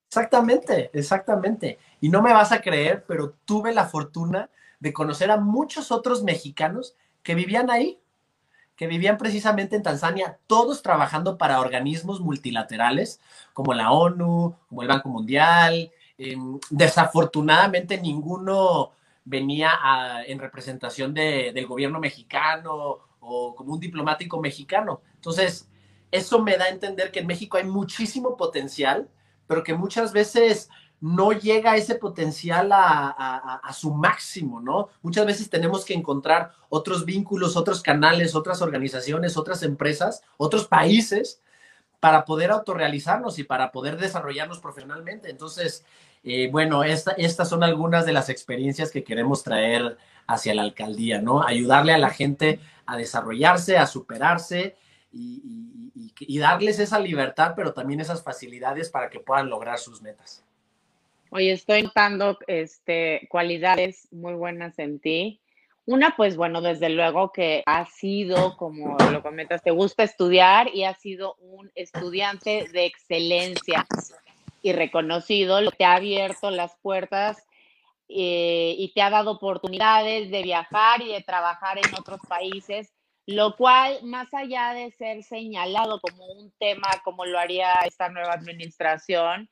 Exactamente, 0.09 0.91
exactamente. 0.93 1.79
Y 2.01 2.09
no 2.09 2.21
me 2.21 2.33
vas 2.33 2.51
a 2.51 2.61
creer, 2.61 3.05
pero 3.07 3.37
tuve 3.45 3.73
la 3.73 3.85
fortuna 3.85 4.51
de 4.81 4.93
conocer 4.93 5.31
a 5.31 5.37
muchos 5.37 5.93
otros 5.93 6.25
mexicanos 6.25 6.97
que 7.23 7.37
vivían 7.37 7.71
ahí 7.71 8.01
que 8.79 8.87
vivían 8.87 9.19
precisamente 9.19 9.75
en 9.75 9.83
Tanzania, 9.83 10.39
todos 10.47 10.83
trabajando 10.83 11.37
para 11.37 11.59
organismos 11.61 12.21
multilaterales 12.21 13.21
como 13.53 13.75
la 13.75 13.91
ONU, 13.91 14.55
como 14.69 14.83
el 14.83 14.89
Banco 14.89 15.09
Mundial. 15.09 15.91
Em, 16.17 16.61
desafortunadamente 16.71 18.01
ninguno 18.01 18.93
venía 19.25 19.73
en 20.27 20.39
representación 20.39 21.13
del 21.13 21.67
gobierno 21.67 21.99
mexicano 21.99 22.99
o 23.19 23.55
como 23.57 23.75
un 23.75 23.81
diplomático 23.81 24.41
mexicano. 24.41 25.03
Entonces, 25.17 25.69
eso 26.13 26.41
me 26.41 26.57
da 26.57 26.67
a 26.67 26.71
entender 26.71 27.11
que 27.11 27.19
en 27.19 27.27
México 27.27 27.57
hay 27.57 27.65
muchísimo 27.65 28.37
potencial, 28.37 29.09
pero 29.49 29.65
que 29.65 29.75
muchas 29.75 30.13
veces 30.13 30.71
no 31.01 31.33
llega 31.33 31.77
ese 31.77 31.95
potencial 31.95 32.71
a, 32.73 33.61
su 33.73 33.93
máximo, 33.95 34.61
¿no? 34.61 34.89
Muchas 35.03 35.27
veces 35.27 35.49
tenemos 35.49 35.85
que 35.85 35.95
encontrar 35.95 36.53
otros 36.69 37.05
vínculos, 37.05 37.57
otros 37.57 37.83
canales, 37.83 38.35
otras 38.35 38.63
organizaciones, 38.63 39.37
otras 39.37 39.63
empresas, 39.63 40.23
otros 40.37 40.67
países 40.67 41.41
para 42.01 42.25
poder 42.25 42.51
autorrealizarnos 42.51 43.39
y 43.39 43.45
para 43.45 43.71
poder 43.71 43.97
desarrollarnos 43.97 44.59
profesionalmente. 44.59 45.31
Entonces, 45.31 45.85
eh, 46.25 46.49
bueno, 46.51 46.83
estas 46.83 47.49
son 47.49 47.63
algunas 47.63 48.05
de 48.05 48.13
las 48.13 48.29
experiencias 48.29 48.91
que 48.91 49.05
queremos 49.05 49.45
traer 49.45 49.97
hacia 50.27 50.55
la 50.55 50.63
alcaldía, 50.63 51.21
¿no? 51.21 51.43
Ayudarle 51.43 51.93
a 51.95 51.99
la 51.99 52.11
gente 52.11 52.61
a 52.87 52.97
desarrollarse, 52.97 53.79
a 53.79 53.87
superarse 53.87 54.77
y 55.13 56.39
darles 56.39 56.79
esa 56.81 56.99
libertad, 56.99 57.55
pero 57.57 57.73
también 57.73 58.01
esas 58.01 58.23
facilidades 58.23 58.91
para 58.91 59.11
que 59.11 59.21
puedan 59.21 59.49
lograr 59.49 59.79
sus 59.79 60.03
metas. 60.03 60.45
Oye, 61.31 61.53
estoy 61.53 61.83
notando 61.83 62.39
este, 62.47 63.29
cualidades 63.31 64.09
muy 64.11 64.33
buenas 64.33 64.79
en 64.79 64.99
ti. 64.99 65.41
Una, 65.85 66.15
pues 66.17 66.37
bueno, 66.37 66.61
desde 66.61 66.89
luego 66.89 67.33
que 67.33 67.63
has 67.67 67.91
sido, 67.95 68.57
como 68.57 68.97
lo 69.11 69.23
comentas, 69.23 69.63
te 69.63 69.71
gusta 69.71 70.03
estudiar 70.03 70.75
y 70.75 70.85
has 70.85 71.01
sido 71.01 71.35
un 71.41 71.71
estudiante 71.75 72.67
de 72.73 72.87
excelencia 72.87 73.87
y 74.63 74.73
reconocido, 74.73 75.71
te 75.71 75.85
ha 75.85 75.95
abierto 75.95 76.51
las 76.51 76.77
puertas 76.83 77.47
eh, 78.09 78.75
y 78.79 78.93
te 78.95 79.03
ha 79.03 79.11
dado 79.11 79.33
oportunidades 79.33 80.31
de 80.31 80.43
viajar 80.43 81.03
y 81.03 81.13
de 81.13 81.23
trabajar 81.23 81.79
en 81.79 81.95
otros 81.99 82.21
países, 82.27 82.93
lo 83.27 83.55
cual, 83.57 83.99
más 84.03 84.33
allá 84.33 84.73
de 84.73 84.91
ser 84.93 85.23
señalado 85.23 86.01
como 86.01 86.25
un 86.27 86.51
tema 86.59 86.89
como 87.05 87.27
lo 87.27 87.39
haría 87.39 87.73
esta 87.87 88.09
nueva 88.09 88.33
administración, 88.33 89.49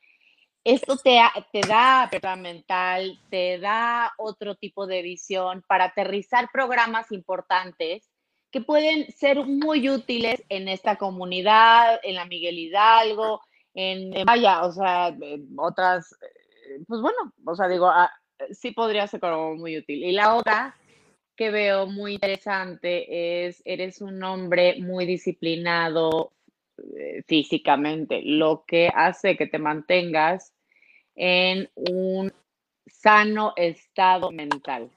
esto 0.66 0.96
te, 0.96 1.20
da 1.68 2.02
apertura 2.02 2.34
mental, 2.34 3.20
te 3.30 3.60
da 3.60 4.12
otro 4.18 4.56
tipo 4.56 4.88
de 4.88 5.00
visión 5.00 5.62
para 5.68 5.84
aterrizar 5.84 6.48
programas 6.52 7.12
importantes 7.12 8.10
que 8.50 8.60
pueden 8.60 9.12
ser 9.12 9.44
muy 9.44 9.88
útiles 9.88 10.42
en 10.48 10.66
esta 10.66 10.96
comunidad, 10.96 12.00
en 12.02 12.16
la 12.16 12.24
Miguel 12.24 12.58
Hidalgo, 12.58 13.42
en, 13.74 14.24
vaya, 14.24 14.64
o 14.64 14.72
sea, 14.72 15.16
otras, 15.56 16.12
eh, 16.14 16.82
pues 16.88 17.00
bueno, 17.00 17.32
o 17.44 17.54
sea, 17.54 17.68
digo, 17.68 17.86
ah, 17.86 18.10
sí 18.50 18.72
podría 18.72 19.06
ser 19.06 19.20
como 19.20 19.54
muy 19.54 19.78
útil. 19.78 20.02
Y 20.02 20.10
la 20.10 20.34
otra 20.34 20.74
que 21.36 21.50
veo 21.52 21.86
muy 21.86 22.14
interesante 22.14 23.46
es, 23.46 23.62
eres 23.64 24.00
un 24.00 24.20
hombre 24.24 24.80
muy 24.80 25.06
disciplinado 25.06 26.32
eh, 26.98 27.22
físicamente, 27.28 28.22
lo 28.24 28.64
que 28.66 28.90
hace 28.92 29.36
que 29.36 29.46
te 29.46 29.60
mantengas 29.60 30.55
en 31.16 31.70
un 31.74 32.32
sano 32.86 33.54
estado 33.56 34.30
mental. 34.30 34.90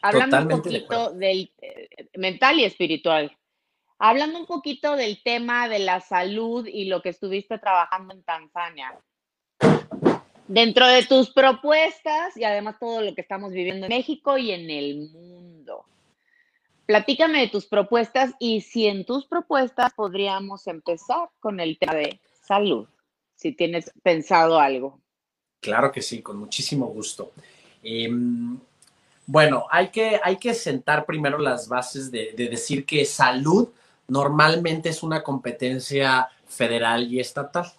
Hablando 0.00 0.38
un 0.38 0.48
poquito 0.48 1.12
del 1.12 1.52
eh, 1.60 1.88
mental 2.16 2.58
y 2.58 2.64
espiritual. 2.64 3.36
Hablando 3.98 4.40
un 4.40 4.46
poquito 4.46 4.96
del 4.96 5.22
tema 5.22 5.68
de 5.68 5.78
la 5.78 6.00
salud 6.00 6.66
y 6.66 6.86
lo 6.86 7.02
que 7.02 7.10
estuviste 7.10 7.58
trabajando 7.58 8.14
en 8.14 8.22
Tanzania. 8.24 8.98
Dentro 10.48 10.88
de 10.88 11.04
tus 11.04 11.30
propuestas 11.30 12.36
y 12.36 12.42
además 12.42 12.76
todo 12.80 13.00
lo 13.00 13.14
que 13.14 13.20
estamos 13.20 13.52
viviendo 13.52 13.86
en 13.86 13.90
México 13.90 14.36
y 14.38 14.50
en 14.50 14.68
el 14.70 15.08
mundo. 15.10 15.84
Platícame 16.84 17.40
de 17.40 17.48
tus 17.48 17.66
propuestas 17.66 18.34
y 18.40 18.62
si 18.62 18.88
en 18.88 19.04
tus 19.04 19.24
propuestas 19.26 19.94
podríamos 19.94 20.66
empezar 20.66 21.28
con 21.38 21.60
el 21.60 21.78
tema 21.78 21.94
de 21.94 22.20
salud 22.40 22.88
si 23.42 23.52
tienes 23.52 23.90
pensado 24.02 24.58
algo. 24.58 25.00
Claro 25.60 25.92
que 25.92 26.00
sí, 26.00 26.22
con 26.22 26.38
muchísimo 26.38 26.86
gusto. 26.86 27.32
Em, 27.82 28.58
bueno, 29.26 29.66
hay 29.70 29.88
que, 29.88 30.20
hay 30.22 30.36
que 30.36 30.54
sentar 30.54 31.04
primero 31.04 31.38
las 31.38 31.68
bases 31.68 32.10
de, 32.10 32.32
de 32.36 32.48
decir 32.48 32.86
que 32.86 33.04
salud 33.04 33.68
normalmente 34.08 34.88
es 34.88 35.02
una 35.02 35.22
competencia 35.22 36.28
federal 36.46 37.12
y 37.12 37.20
estatal. 37.20 37.72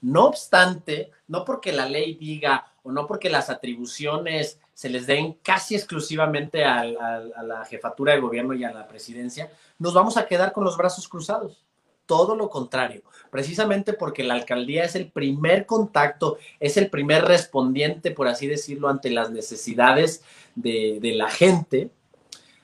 No 0.00 0.26
obstante, 0.26 1.10
no 1.26 1.44
porque 1.44 1.72
la 1.72 1.88
ley 1.88 2.14
diga 2.14 2.72
o 2.82 2.92
no 2.92 3.06
porque 3.06 3.28
las 3.28 3.50
atribuciones 3.50 4.58
se 4.78 4.88
les 4.88 5.06
den 5.06 5.34
casi 5.42 5.74
exclusivamente 5.74 6.64
a, 6.64 6.84
la 6.84 7.64
jefatura 7.68 8.12
de 8.12 8.20
gobierno 8.20 8.54
y 8.54 8.62
a 8.62 8.72
la 8.72 8.86
presidencia, 8.86 9.50
nos 9.78 9.92
vamos 9.92 10.16
a 10.16 10.26
quedar 10.26 10.52
con 10.52 10.62
los 10.62 10.76
brazos 10.76 11.08
cruzados. 11.08 11.66
Todo 12.08 12.34
lo 12.34 12.48
contrario, 12.48 13.02
precisamente 13.30 13.92
porque 13.92 14.24
la 14.24 14.32
alcaldía 14.32 14.82
es 14.82 14.94
el 14.94 15.10
primer 15.10 15.66
contacto, 15.66 16.38
es 16.58 16.78
el 16.78 16.88
primer 16.88 17.26
respondiente, 17.26 18.12
por 18.12 18.28
así 18.28 18.46
decirlo, 18.46 18.88
ante 18.88 19.10
las 19.10 19.30
necesidades 19.30 20.22
de, 20.54 21.12
la 21.14 21.28
gente, 21.28 21.90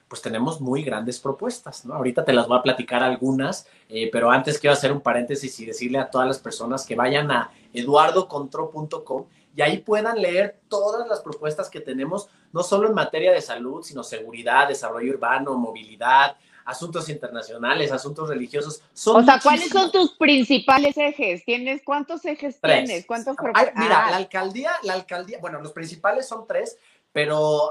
pues 0.08 0.22
tenemos 0.22 0.62
muy 0.62 0.82
grandes 0.82 1.20
propuestas, 1.20 1.84
¿no? 1.84 1.92
Ahorita 1.92 2.24
te 2.24 2.32
las 2.32 2.48
voy 2.48 2.56
a 2.56 2.62
platicar 2.62 3.02
algunas, 3.02 3.66
eh, 3.90 4.08
pero 4.10 4.30
antes 4.30 4.58
quiero 4.58 4.72
hacer 4.72 4.90
un 4.90 5.02
paréntesis 5.02 5.60
y 5.60 5.66
decirle 5.66 5.98
a 5.98 6.08
todas 6.08 6.26
las 6.26 6.38
personas 6.38 6.86
que 6.86 6.96
vayan 6.96 7.30
a 7.30 7.50
eduardocontro.com 7.74 9.26
y 9.54 9.60
ahí 9.60 9.76
puedan 9.76 10.22
leer 10.22 10.58
todas 10.68 11.06
las 11.06 11.20
propuestas 11.20 11.68
que 11.68 11.80
tenemos, 11.80 12.30
no 12.50 12.62
solo 12.62 12.88
en 12.88 12.94
materia 12.94 13.30
de 13.30 13.42
salud, 13.42 13.82
sino 13.82 14.02
seguridad, 14.02 14.68
desarrollo 14.68 15.12
urbano, 15.12 15.58
movilidad, 15.58 16.34
asuntos 16.64 17.09
internacionales, 17.09 17.92
asuntos 17.92 18.28
religiosos. 18.28 18.83
o 19.06 19.23
sea, 19.23 19.40
¿cuáles 19.40 19.68
son 19.68 19.90
tus 19.90 20.12
principales 20.16 20.97
ejes? 20.97 21.44
¿Tienes 21.44 21.83
cuántos 21.85 22.25
ejes 22.25 22.61
tienes? 22.61 23.06
¿Cuántos 23.06 23.37
Mira, 23.40 24.06
ah. 24.06 24.11
la 24.11 24.16
alcaldía, 24.16 24.73
la 24.83 24.94
alcaldía, 24.94 25.38
bueno, 25.40 25.61
los 25.61 25.73
principales 25.73 26.26
son 26.26 26.47
tres, 26.47 26.76
pero 27.12 27.71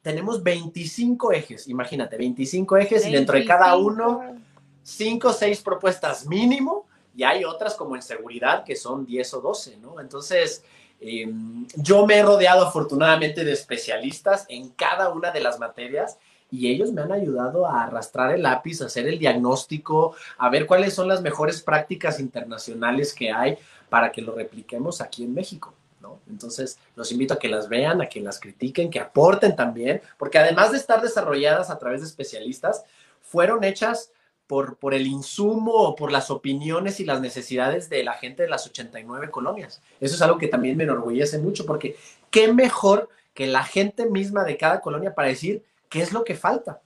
tenemos 0.00 0.42
25 0.42 1.32
ejes, 1.32 1.68
imagínate, 1.68 2.16
25 2.16 2.76
ejes 2.76 3.06
y 3.06 3.12
dentro 3.12 3.36
de 3.36 3.44
cada 3.44 3.76
uno, 3.76 4.36
cinco 4.82 5.28
o 5.28 5.32
seis 5.32 5.60
propuestas 5.60 6.26
mínimo, 6.26 6.86
y 7.14 7.24
hay 7.24 7.44
otras 7.44 7.74
como 7.74 7.94
en 7.94 8.02
seguridad 8.02 8.64
que 8.64 8.74
son 8.74 9.04
10 9.04 9.34
o 9.34 9.40
12, 9.42 9.76
¿no? 9.76 10.00
Entonces, 10.00 10.64
Em, 11.04 11.66
yo 11.74 12.06
me 12.06 12.18
he 12.18 12.22
rodeado 12.22 12.64
afortunadamente 12.64 13.44
de 13.44 13.52
especialistas 13.52 14.46
en 14.48 14.68
cada 14.70 15.08
una 15.08 15.32
de 15.32 15.40
las 15.40 15.58
materias 15.58 16.16
y 16.52 16.70
ellos 16.70 16.92
me 16.92 17.00
han 17.00 17.10
ayudado 17.10 17.66
a 17.66 17.84
arrastrar 17.84 18.32
el 18.34 18.42
lápiz, 18.42 18.82
a 18.82 18.86
hacer 18.86 19.08
el 19.08 19.18
diagnóstico, 19.18 20.14
a 20.36 20.50
ver 20.50 20.66
cuáles 20.66 20.94
son 20.94 21.08
las 21.08 21.22
mejores 21.22 21.62
prácticas 21.62 22.20
internacionales 22.20 23.14
que 23.14 23.32
hay 23.32 23.56
para 23.88 24.12
que 24.12 24.20
lo 24.20 24.34
repliquemos 24.34 25.00
aquí 25.00 25.24
en 25.24 25.32
México. 25.32 25.72
¿no? 26.02 26.20
Entonces, 26.28 26.78
los 26.94 27.10
invito 27.10 27.32
a 27.32 27.38
que 27.38 27.48
las 27.48 27.70
vean, 27.70 28.02
a 28.02 28.06
que 28.06 28.20
las 28.20 28.38
critiquen, 28.38 28.90
que 28.90 29.00
aporten 29.00 29.56
también, 29.56 30.02
porque 30.18 30.38
además 30.38 30.72
de 30.72 30.76
estar 30.76 31.00
desarrolladas 31.00 31.70
a 31.70 31.78
través 31.78 32.02
de 32.02 32.06
especialistas, 32.06 32.84
fueron 33.22 33.64
hechas 33.64 34.12
por, 34.46 34.76
el 34.92 35.06
insumo 35.06 35.72
o 35.72 35.96
por 35.96 36.12
las 36.12 36.30
opiniones 36.30 37.00
y 37.00 37.06
las 37.06 37.22
necesidades 37.22 37.88
de 37.88 38.04
la 38.04 38.12
gente 38.12 38.42
de 38.42 38.50
las 38.50 38.66
89 38.66 39.30
colonias. 39.30 39.80
Eso 40.00 40.14
es 40.14 40.20
algo 40.20 40.36
que 40.36 40.48
también 40.48 40.76
me 40.76 40.84
enorgullece 40.84 41.38
mucho 41.38 41.64
porque 41.64 41.96
qué 42.30 42.52
mejor 42.52 43.08
que 43.32 43.46
la 43.46 43.64
gente 43.64 44.04
misma 44.04 44.44
de 44.44 44.58
cada 44.58 44.82
colonia 44.82 45.14
para 45.14 45.28
decir 45.28 45.64
qué 45.92 46.00
es 46.00 46.12
lo 46.12 46.24
que 46.24 46.34
falta. 46.34 46.80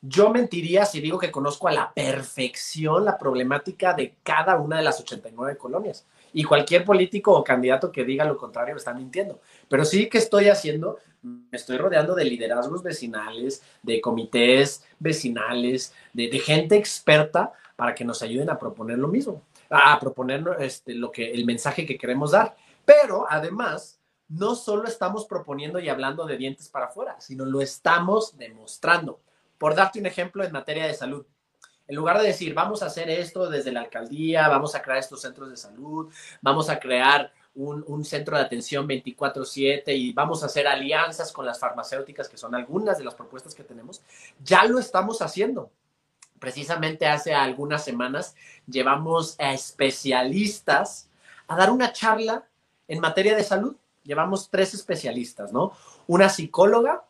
Yo 0.00 0.30
mentiría 0.30 0.86
si 0.86 1.00
digo 1.00 1.18
que 1.18 1.30
conozco 1.30 1.68
a 1.68 1.72
la 1.72 1.92
perfección 1.92 3.04
la 3.04 3.18
problemática 3.18 3.92
de 3.92 4.14
cada 4.22 4.56
una 4.56 4.78
de 4.78 4.84
las 4.84 4.98
89 5.00 5.58
colonias. 5.58 6.06
Y 6.32 6.44
cualquier 6.44 6.84
político 6.84 7.32
o 7.32 7.44
candidato 7.44 7.92
que 7.92 8.04
diga 8.04 8.24
lo 8.24 8.38
contrario 8.38 8.76
está 8.76 8.94
mintiendo. 8.94 9.40
Pero 9.68 9.84
sí 9.84 10.08
que 10.08 10.18
estoy 10.18 10.48
haciendo, 10.48 10.98
me 11.20 11.44
estoy 11.52 11.76
rodeando 11.76 12.14
de 12.14 12.24
liderazgos 12.24 12.82
vecinales, 12.82 13.62
de 13.82 14.00
comités 14.00 14.82
vecinales, 14.98 15.92
de, 16.14 16.30
gente 16.38 16.76
experta 16.76 17.52
para 17.76 17.94
que 17.94 18.04
nos 18.04 18.22
ayuden 18.22 18.48
a 18.48 18.58
proponer 18.58 18.98
lo 18.98 19.08
mismo, 19.08 19.42
a 19.68 19.98
proponer 20.00 20.42
este, 20.60 20.94
lo 20.94 21.12
que, 21.12 21.32
el 21.32 21.44
mensaje 21.44 21.84
que 21.84 21.98
queremos 21.98 22.30
dar. 22.30 22.56
Pero 22.84 23.26
además, 23.28 23.97
no 24.28 24.54
solo 24.54 24.86
estamos 24.86 25.26
proponiendo 25.26 25.78
y 25.80 25.88
hablando 25.88 26.26
de 26.26 26.36
dientes 26.36 26.68
para 26.68 26.86
afuera, 26.86 27.20
sino 27.20 27.44
lo 27.44 27.60
estamos 27.60 28.36
demostrando. 28.36 29.20
Por 29.56 29.74
darte 29.74 29.98
un 29.98 30.06
ejemplo 30.06 30.44
en 30.44 30.52
materia 30.52 30.86
de 30.86 30.94
salud, 30.94 31.26
en 31.88 31.96
lugar 31.96 32.20
de 32.20 32.26
decir, 32.26 32.52
vamos 32.52 32.82
a 32.82 32.86
hacer 32.86 33.08
esto 33.08 33.48
desde 33.48 33.72
la 33.72 33.80
alcaldía, 33.80 34.46
vamos 34.48 34.74
a 34.74 34.82
crear 34.82 34.98
estos 34.98 35.22
centros 35.22 35.48
de 35.48 35.56
salud, 35.56 36.12
vamos 36.42 36.68
a 36.68 36.78
crear 36.78 37.32
un, 37.54 38.04
centro 38.04 38.36
de 38.36 38.44
atención 38.44 38.86
24/7 38.86 39.96
y 39.96 40.12
vamos 40.12 40.42
a 40.42 40.46
hacer 40.46 40.68
alianzas 40.68 41.32
con 41.32 41.44
las 41.44 41.58
farmacéuticas, 41.58 42.28
que 42.28 42.36
son 42.36 42.54
algunas 42.54 42.98
de 42.98 43.04
las 43.04 43.14
propuestas 43.14 43.54
que 43.54 43.64
tenemos, 43.64 44.02
ya 44.44 44.64
lo 44.64 44.78
estamos 44.78 45.22
haciendo. 45.22 45.70
Precisamente 46.38 47.06
hace 47.06 47.34
algunas 47.34 47.84
semanas 47.84 48.36
llevamos 48.66 49.34
a 49.40 49.52
especialistas 49.52 51.08
a 51.48 51.56
dar 51.56 51.70
una 51.70 51.92
charla 51.92 52.46
en 52.86 53.00
materia 53.00 53.34
de 53.34 53.42
salud. 53.42 53.74
Llevamos 54.08 54.48
tres 54.48 54.72
especialistas, 54.72 55.52
¿no? 55.52 55.72
Una 56.06 56.30
psicóloga, 56.30 57.04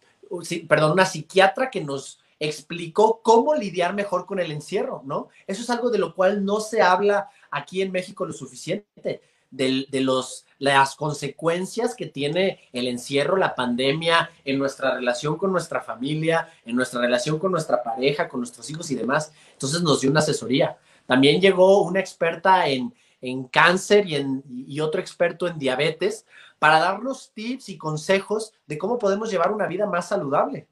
perdón, 0.69 0.93
una 0.93 1.07
psiquiatra 1.07 1.71
que 1.71 1.85
nos 1.85 2.21
explicó 2.41 3.21
cómo 3.23 3.55
lidiar 3.55 3.95
mejor 3.95 4.27
con 4.27 4.41
el 4.41 4.51
encierro, 4.51 5.03
¿no? 5.05 5.29
Eso 5.47 5.63
es 5.63 5.71
algo 5.71 5.91
de 5.91 5.99
lo 5.99 6.15
cual 6.17 6.45
no 6.45 6.59
se 6.59 6.83
habla 6.83 7.31
aquí 7.53 7.83
en 7.83 7.93
México 7.93 8.27
lo 8.27 8.33
suficiente, 8.33 9.23
de, 9.51 9.87
los, 10.01 10.45
las 10.59 10.95
consecuencias 10.97 11.95
que 11.95 12.07
tiene 12.07 12.69
el 12.73 12.89
encierro, 12.89 13.37
la 13.37 13.55
pandemia 13.55 14.31
en 14.45 14.59
nuestra 14.59 14.97
relación 14.97 15.37
con 15.37 15.53
nuestra 15.53 15.81
familia, 15.81 16.49
en 16.65 16.77
nuestra 16.77 17.01
relación 17.01 17.39
con 17.39 17.53
nuestra 17.53 17.81
pareja, 17.81 18.29
con 18.29 18.41
nuestros 18.41 18.69
hijos 18.71 18.91
y 18.91 18.97
demás. 18.97 19.33
Entonces 19.53 19.83
nos 19.83 20.01
dio 20.01 20.11
una 20.11 20.21
asesoría. 20.21 20.77
También 21.07 21.41
llegó 21.41 21.83
una 21.83 22.01
experta 22.01 22.69
en, 22.69 22.93
en 23.21 23.45
cáncer 23.45 24.07
y, 24.07 24.17
en, 24.17 24.43
y 24.67 24.81
otro 24.81 25.01
experto 25.01 25.47
en 25.47 25.59
diabetes 25.59 26.27
para 26.59 26.81
darnos 26.81 27.33
tips 27.33 27.69
y 27.69 27.79
consejos 27.79 28.53
de 28.67 28.79
cómo 28.79 28.99
podemos 28.99 29.31
llevar 29.31 29.53
una 29.53 29.67
vida 29.67 29.87
más 29.87 30.09
saludable. 30.09 30.67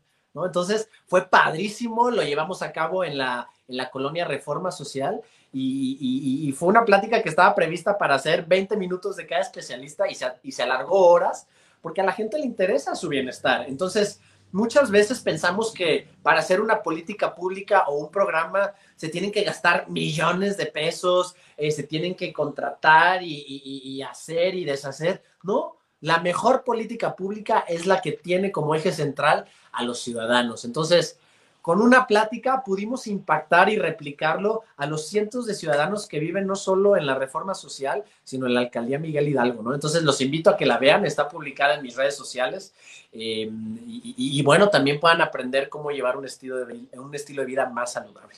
Entonces 0.44 0.88
fue 1.06 1.26
padrísimo, 1.26 2.10
lo 2.10 2.22
llevamos 2.22 2.60
a 2.62 2.72
cabo 2.72 3.04
en 3.04 3.16
la, 3.16 3.48
en 3.68 3.76
la 3.78 3.90
colonia 3.90 4.26
Reforma 4.26 4.70
Social 4.70 5.22
y, 5.52 6.52
fue 6.56 6.68
una 6.68 6.84
plática 6.84 7.22
que 7.22 7.28
estaba 7.28 7.54
prevista 7.54 7.96
para 7.96 8.14
hacer 8.14 8.44
20 8.44 8.76
minutos 8.76 9.16
de 9.16 9.26
cada 9.26 9.40
especialista 9.40 10.08
y 10.08 10.14
se, 10.14 10.26
y 10.42 10.52
se 10.52 10.62
alargó 10.62 11.08
horas 11.08 11.46
porque 11.80 12.00
a 12.00 12.04
la 12.04 12.12
gente 12.12 12.38
le 12.38 12.44
interesa 12.44 12.94
su 12.94 13.08
bienestar. 13.08 13.66
Entonces, 13.68 14.20
muchas 14.52 14.90
veces 14.90 15.20
pensamos 15.20 15.72
que 15.72 16.08
para 16.22 16.40
hacer 16.40 16.60
una 16.60 16.82
política 16.82 17.34
pública 17.34 17.84
o 17.88 17.96
un 17.96 18.10
programa 18.10 18.72
se 18.96 19.08
tienen 19.08 19.30
que 19.30 19.44
gastar 19.44 19.88
millones 19.88 20.56
de 20.56 20.66
pesos, 20.66 21.36
eh, 21.56 21.70
se 21.70 21.82
tienen 21.84 22.14
que 22.14 22.32
contratar 22.32 23.22
y, 23.22 23.44
y, 23.46 24.02
hacer 24.02 24.54
y 24.54 24.64
deshacer. 24.64 25.22
No, 25.42 25.75
la 26.00 26.18
mejor 26.18 26.64
política 26.64 27.16
pública 27.16 27.64
es 27.68 27.86
la 27.86 28.00
que 28.00 28.12
tiene 28.12 28.52
como 28.52 28.74
eje 28.74 28.92
central 28.92 29.46
a 29.72 29.82
los 29.82 30.00
ciudadanos. 30.00 30.64
Entonces, 30.64 31.18
con 31.66 31.82
una 31.82 32.06
plática 32.06 32.62
pudimos 32.64 33.08
impactar 33.08 33.68
y 33.70 33.76
replicarlo 33.76 34.62
a 34.76 34.86
los 34.86 35.08
cientos 35.08 35.46
de 35.46 35.54
ciudadanos 35.56 36.06
que 36.06 36.20
viven 36.20 36.46
no 36.46 36.54
solo 36.54 36.96
en 36.96 37.06
la 37.06 37.16
reforma 37.16 37.54
social, 37.54 38.04
sino 38.22 38.46
en 38.46 38.54
la 38.54 38.60
alcaldía 38.60 39.00
Miguel 39.00 39.26
Hidalgo, 39.26 39.64
¿no? 39.64 39.74
Entonces 39.74 40.04
los 40.04 40.20
invito 40.20 40.48
a 40.48 40.56
que 40.56 40.64
la 40.64 40.78
vean, 40.78 41.04
está 41.04 41.28
publicada 41.28 41.74
en 41.74 41.82
mis 41.82 41.96
redes 41.96 42.16
sociales 42.16 42.72
eh, 43.10 43.50
y, 43.50 44.40
bueno, 44.44 44.68
también 44.68 45.00
puedan 45.00 45.20
aprender 45.22 45.68
cómo 45.68 45.90
llevar 45.90 46.16
un 46.16 46.24
estilo, 46.24 46.64
de, 46.64 46.86
un 46.92 47.12
estilo 47.12 47.42
de 47.42 47.46
vida 47.46 47.68
más 47.68 47.94
saludable. 47.94 48.36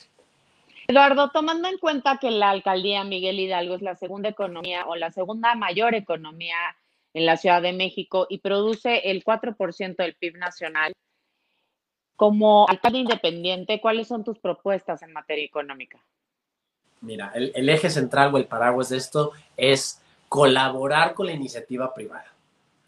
Eduardo, 0.87 1.29
tomando 1.29 1.67
en 1.67 1.77
cuenta 1.77 2.17
que 2.17 2.31
la 2.31 2.49
alcaldía 2.49 3.03
Miguel 3.03 3.39
Hidalgo 3.39 3.75
es 3.75 3.83
la 3.83 3.93
segunda 3.93 4.29
economía 4.29 4.87
o 4.87 4.95
la 4.95 5.11
segunda 5.11 5.53
mayor 5.53 5.93
economía 5.93 6.55
en 7.13 7.25
la 7.25 7.37
Ciudad 7.37 7.61
de 7.61 7.73
México 7.73 8.27
y 8.29 8.39
produce 8.39 9.09
el 9.09 9.23
4% 9.23 9.95
del 9.95 10.15
PIB 10.15 10.37
nacional, 10.37 10.93
como 12.15 12.67
alcalde 12.67 12.99
independiente, 12.99 13.79
¿cuáles 13.79 14.07
son 14.07 14.23
tus 14.23 14.39
propuestas 14.39 15.01
en 15.03 15.13
materia 15.13 15.45
económica? 15.45 16.03
Mira, 17.01 17.31
el, 17.33 17.69
eje 17.69 17.89
central 17.89 18.33
o 18.33 18.37
el 18.37 18.45
paraguas 18.45 18.89
de 18.89 18.97
esto 18.97 19.31
es 19.55 20.01
colaborar 20.27 21.13
con 21.13 21.27
la 21.27 21.31
iniciativa 21.31 21.93
privada. 21.93 22.33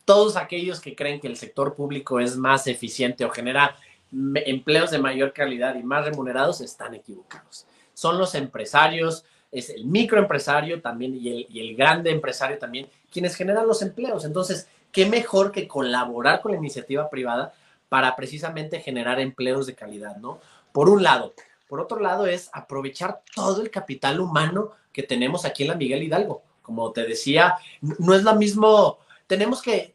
Todos 0.03 0.35
aquellos 0.35 0.81
que 0.81 0.95
creen 0.95 1.21
que 1.21 1.27
el 1.27 1.37
sector 1.37 1.75
público 1.75 2.19
es 2.19 2.35
más 2.35 2.67
eficiente 2.67 3.23
o 3.23 3.29
genera 3.29 3.77
empleos 4.11 4.91
de 4.91 4.99
mayor 4.99 5.31
calidad 5.31 5.75
y 5.75 5.83
más 5.83 6.03
remunerados 6.03 6.59
están 6.59 6.93
equivocados. 6.93 7.65
Son 7.93 8.17
los 8.17 8.35
empresarios, 8.35 9.23
es 9.49 9.69
el 9.69 9.85
microempresario 9.85 10.81
también 10.81 11.15
y 11.15 11.29
el, 11.29 11.47
y 11.49 11.69
el 11.69 11.75
grande 11.77 12.11
empresario 12.11 12.57
también 12.59 12.89
quienes 13.11 13.35
generan 13.35 13.67
los 13.67 13.81
empleos. 13.81 14.25
Entonces, 14.25 14.67
¿qué 14.91 15.05
mejor 15.05 15.51
que 15.51 15.67
colaborar 15.67 16.41
con 16.41 16.51
la 16.51 16.57
iniciativa 16.57 17.09
privada 17.09 17.53
para 17.91 18.15
precisamente 18.15 18.79
generar 18.79 19.19
empleos 19.19 19.67
de 19.67 19.75
calidad, 19.75 20.15
¿no? 20.15 20.39
Por 20.71 20.87
un 20.87 21.03
lado. 21.03 21.33
Por 21.67 21.81
otro 21.81 21.99
lado 21.99 22.25
es 22.25 22.49
aprovechar 22.53 23.21
todo 23.35 23.61
el 23.61 23.69
capital 23.69 24.21
humano 24.21 24.71
que 24.93 25.03
tenemos 25.03 25.43
aquí 25.43 25.63
en 25.63 25.69
la 25.69 25.75
Miguel 25.75 26.03
Hidalgo. 26.03 26.41
Como 26.61 26.93
te 26.93 27.05
decía, 27.05 27.57
no 27.81 28.13
es 28.13 28.23
lo 28.23 28.33
mismo, 28.35 28.99
tenemos 29.27 29.61
que 29.61 29.93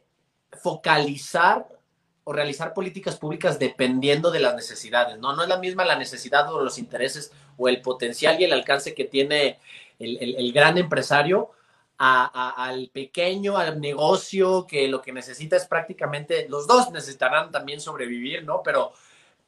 focalizar 0.61 1.67
o 2.23 2.33
realizar 2.33 2.75
políticas 2.75 3.15
públicas 3.15 3.57
dependiendo 3.57 4.29
de 4.29 4.41
las 4.41 4.53
necesidades, 4.53 5.17
¿no? 5.17 5.35
No 5.35 5.41
es 5.41 5.49
la 5.49 5.57
misma 5.57 5.83
la 5.83 5.97
necesidad 5.97 6.53
o 6.53 6.61
los 6.61 6.77
intereses 6.77 7.31
o 7.57 7.67
el 7.67 7.81
potencial 7.81 8.39
y 8.39 8.43
el 8.43 8.53
alcance 8.53 8.93
que 8.93 9.05
tiene 9.05 9.57
el, 9.97 10.35
el 10.35 10.53
gran 10.53 10.77
empresario 10.77 11.49
al 11.97 12.89
pequeño, 12.93 13.57
al 13.57 13.79
negocio, 13.81 14.65
que 14.67 14.87
lo 14.87 15.01
que 15.01 15.11
necesita 15.11 15.55
es 15.55 15.65
prácticamente, 15.65 16.47
los 16.49 16.67
dos 16.67 16.91
necesitarán 16.91 17.51
también 17.51 17.81
sobrevivir, 17.81 18.43
¿no? 18.43 18.61
Pero, 18.63 18.93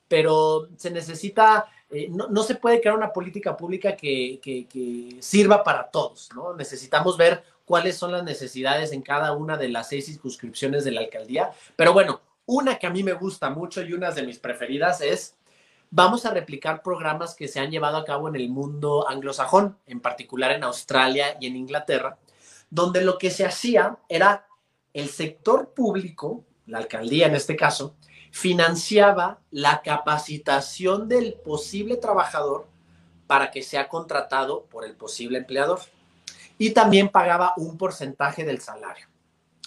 pero 0.07 0.67
se 0.75 0.89
necesita, 0.89 1.67
eh, 1.91 2.09
no, 2.09 2.43
se 2.43 2.55
puede 2.55 2.81
crear 2.81 2.97
una 2.97 3.13
política 3.13 3.55
pública 3.55 3.95
que, 3.95 4.39
que, 4.41 5.17
sirva 5.19 5.63
para 5.63 5.89
todos, 5.89 6.29
¿no? 6.35 6.55
Necesitamos 6.55 7.17
ver 7.17 7.43
cuáles 7.65 7.97
son 7.97 8.11
las 8.11 8.23
necesidades 8.23 8.91
en 8.91 9.03
cada 9.03 9.33
una 9.33 9.55
de 9.55 9.69
las 9.69 9.89
seis 9.89 10.05
circunscripciones 10.05 10.83
de 10.83 10.91
la 10.91 11.01
alcaldía. 11.01 11.51
Pero 11.75 11.93
bueno, 11.93 12.21
una 12.47 12.79
que 12.79 12.87
a 12.87 12.89
mí 12.89 13.03
me 13.03 13.13
gusta 13.13 13.51
mucho 13.51 13.83
y 13.83 13.93
una 13.93 14.09
de 14.09 14.23
mis 14.23 14.39
preferidas 14.39 15.01
es 15.01 15.35
vamos 15.91 16.25
a 16.25 16.31
replicar 16.31 16.81
programas 16.81 17.35
que 17.35 17.47
se 17.47 17.59
han 17.59 17.71
llevado 17.71 17.97
a 17.97 18.05
cabo 18.05 18.27
en 18.27 18.35
el 18.35 18.49
mundo 18.49 19.07
anglosajón, 19.09 19.77
en 19.85 19.99
particular 19.99 20.51
en 20.51 20.63
Australia 20.63 21.37
y 21.39 21.47
en 21.47 21.55
Inglaterra, 21.55 22.17
donde 22.69 23.01
lo 23.01 23.17
que 23.17 23.31
se 23.31 23.45
hacía 23.45 23.97
era 24.07 24.47
el 24.93 25.09
sector 25.09 25.73
público, 25.73 26.43
la 26.65 26.79
alcaldía 26.79 27.27
en 27.27 27.35
este 27.35 27.55
caso, 27.55 27.95
financiaba 28.31 29.39
la 29.51 29.81
capacitación 29.81 31.07
del 31.07 31.33
posible 31.33 31.97
trabajador 31.97 32.67
para 33.27 33.51
que 33.51 33.63
sea 33.63 33.87
contratado 33.87 34.65
por 34.65 34.85
el 34.85 34.95
posible 34.95 35.39
empleador 35.39 35.79
y 36.57 36.71
también 36.71 37.09
pagaba 37.09 37.53
un 37.57 37.77
porcentaje 37.77 38.43
del 38.43 38.59
salario. 38.59 39.07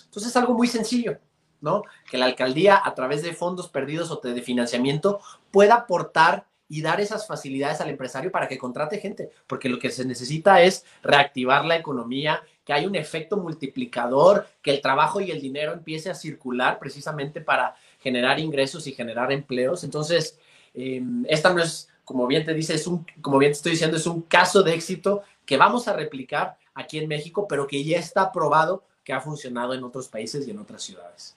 Entonces 0.04 0.30
es 0.30 0.36
algo 0.36 0.54
muy 0.54 0.68
sencillo. 0.68 1.18
¿no? 1.62 1.84
Que 2.10 2.18
la 2.18 2.26
alcaldía, 2.26 2.82
a 2.84 2.94
través 2.94 3.22
de 3.22 3.32
fondos 3.32 3.68
perdidos 3.68 4.10
o 4.10 4.16
de 4.16 4.42
financiamiento, 4.42 5.20
pueda 5.50 5.74
aportar 5.76 6.46
y 6.68 6.82
dar 6.82 7.00
esas 7.00 7.26
facilidades 7.26 7.80
al 7.80 7.88
empresario 7.88 8.32
para 8.32 8.48
que 8.48 8.58
contrate 8.58 8.98
gente, 8.98 9.30
porque 9.46 9.68
lo 9.68 9.78
que 9.78 9.90
se 9.90 10.04
necesita 10.04 10.60
es 10.60 10.84
reactivar 11.02 11.64
la 11.64 11.76
economía, 11.76 12.42
que 12.64 12.72
haya 12.72 12.86
un 12.86 12.96
efecto 12.96 13.36
multiplicador, 13.36 14.46
que 14.62 14.70
el 14.70 14.80
trabajo 14.80 15.20
y 15.20 15.30
el 15.30 15.40
dinero 15.40 15.72
empiece 15.72 16.10
a 16.10 16.14
circular 16.14 16.78
precisamente 16.78 17.40
para 17.40 17.74
generar 18.00 18.38
ingresos 18.38 18.86
y 18.86 18.92
generar 18.92 19.32
empleos. 19.32 19.84
Entonces, 19.84 20.38
em, 20.74 21.24
esta 21.28 21.52
no 21.52 21.62
es, 21.62 21.88
como 22.04 22.26
bien 22.26 22.44
te 22.44 22.54
dice, 22.54 22.74
es 22.74 22.86
un, 22.86 23.06
como 23.20 23.38
bien 23.38 23.52
te 23.52 23.56
estoy 23.56 23.72
diciendo, 23.72 23.96
es 23.96 24.06
un 24.06 24.22
caso 24.22 24.62
de 24.62 24.74
éxito 24.74 25.22
que 25.44 25.56
vamos 25.56 25.88
a 25.88 25.92
replicar 25.94 26.56
aquí 26.74 26.98
en 26.98 27.08
México, 27.08 27.46
pero 27.48 27.66
que 27.66 27.82
ya 27.84 27.98
está 27.98 28.30
probado 28.32 28.84
que 29.04 29.12
ha 29.12 29.20
funcionado 29.20 29.74
en 29.74 29.82
otros 29.82 30.08
países 30.08 30.46
y 30.46 30.50
en 30.50 30.58
otras 30.58 30.82
ciudades. 30.82 31.36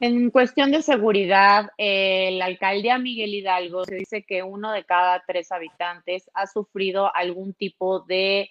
En 0.00 0.30
cuestión 0.30 0.70
de 0.70 0.80
seguridad, 0.80 1.70
eh, 1.76 2.30
la 2.32 2.46
alcaldía 2.46 2.98
Miguel 2.98 3.34
Hidalgo 3.34 3.84
se 3.84 3.96
dice 3.96 4.22
que 4.22 4.42
uno 4.42 4.72
de 4.72 4.84
cada 4.84 5.22
tres 5.26 5.52
habitantes 5.52 6.30
ha 6.32 6.46
sufrido 6.46 7.14
algún 7.14 7.52
tipo 7.52 8.00
de 8.00 8.50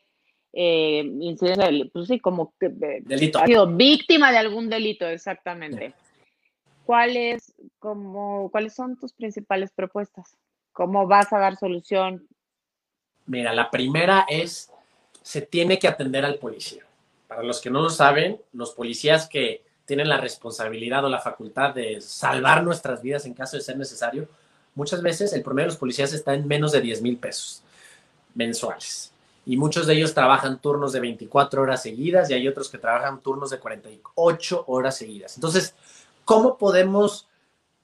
eh, 0.53 1.03
incidencia, 1.19 1.69
pues 1.93 2.07
sí, 2.07 2.19
como 2.19 2.53
que 2.59 2.69
delito. 2.69 3.39
ha 3.39 3.45
sido 3.45 3.67
víctima 3.67 4.31
de 4.31 4.37
algún 4.37 4.69
delito, 4.69 5.07
exactamente. 5.07 5.93
¿Cuáles, 6.85 7.53
como, 7.77 8.49
¿Cuáles 8.49 8.73
son 8.73 8.97
tus 8.97 9.13
principales 9.13 9.71
propuestas? 9.71 10.37
¿Cómo 10.71 11.05
vas 11.07 11.31
a 11.33 11.39
dar 11.39 11.55
solución? 11.57 12.27
Mira, 13.27 13.53
la 13.53 13.69
primera 13.69 14.25
es, 14.27 14.71
se 15.21 15.41
tiene 15.41 15.77
que 15.77 15.87
atender 15.87 16.25
al 16.25 16.35
policía. 16.35 16.83
Para 17.27 17.43
los 17.43 17.61
que 17.61 17.69
no 17.69 17.81
lo 17.81 17.91
saben, 17.91 18.41
los 18.53 18.71
policías 18.71 19.29
que 19.29 19.61
tienen 19.85 20.09
la 20.09 20.17
responsabilidad 20.17 21.05
o 21.05 21.09
la 21.09 21.19
facultad 21.19 21.75
de 21.75 22.01
salvar 22.01 22.63
nuestras 22.63 23.03
vidas 23.03 23.25
en 23.25 23.35
caso 23.35 23.55
de 23.55 23.61
ser 23.61 23.77
necesario, 23.77 24.27
muchas 24.73 25.01
veces 25.03 25.31
el 25.33 25.43
promedio 25.43 25.65
de 25.65 25.73
los 25.73 25.77
policías 25.77 26.13
está 26.13 26.33
en 26.33 26.47
menos 26.47 26.71
de 26.71 26.81
10 26.81 27.03
mil 27.03 27.17
pesos 27.17 27.63
mensuales. 28.33 29.11
Y 29.49 29.57
muchos 29.57 29.87
de 29.87 29.95
ellos 29.95 30.13
trabajan 30.13 30.61
turnos 30.61 30.93
de 30.93 30.99
24 30.99 31.63
horas 31.63 31.81
seguidas 31.81 32.29
y 32.29 32.35
hay 32.35 32.47
otros 32.47 32.69
que 32.69 32.77
trabajan 32.77 33.19
turnos 33.19 33.49
de 33.49 33.57
48 33.57 34.65
horas 34.67 34.95
seguidas. 34.95 35.37
Entonces, 35.37 35.73
¿cómo 36.23 36.55
podemos 36.55 37.27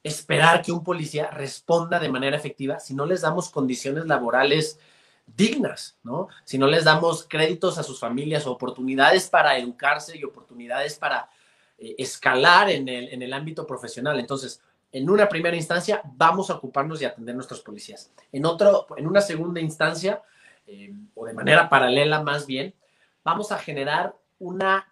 esperar 0.04 0.62
que 0.62 0.72
un 0.72 0.84
policía 0.84 1.32
responda 1.32 2.00
de 2.00 2.08
manera 2.08 2.38
efectiva 2.38 2.80
si 2.80 2.94
no 2.94 3.08
les 3.08 3.22
damos 3.22 3.50
condiciones 3.50 4.06
laborales 4.06 4.78
dignas, 5.26 5.98
¿no? 6.04 6.28
Si 6.44 6.60
no 6.60 6.68
les 6.68 6.84
damos 6.84 7.26
créditos 7.28 7.80
a 7.80 7.84
sus 7.84 8.00
familias, 8.00 8.46
oportunidades 8.46 9.28
para 9.28 9.58
educarse 9.58 10.16
y 10.16 10.24
oportunidades 10.24 11.00
para 11.00 11.32
eh, 11.80 11.96
escalar 11.98 12.70
en 12.70 12.88
el, 12.88 13.10
en 13.10 13.24
el 13.24 13.34
ámbito 13.34 13.66
profesional. 13.66 14.20
Entonces, 14.20 14.62
en 14.92 15.10
una 15.10 15.28
primera 15.28 15.58
instancia, 15.58 16.04
vamos 16.16 16.52
a 16.52 16.58
ocuparnos 16.58 17.00
de 17.00 17.08
atender 17.08 17.34
nuestros 17.34 17.62
policías. 17.62 18.12
En, 18.32 18.46
otro, 18.46 18.86
en 18.98 19.08
una 19.08 19.22
segunda 19.22 19.60
instancia, 19.60 20.22
eh, 20.68 20.94
o 21.14 21.26
de 21.26 21.34
manera 21.34 21.70
paralela 21.70 22.22
más 22.22 22.46
bien, 22.46 22.74
vamos 23.24 23.52
a 23.52 23.58
generar 23.58 24.16
una 24.40 24.88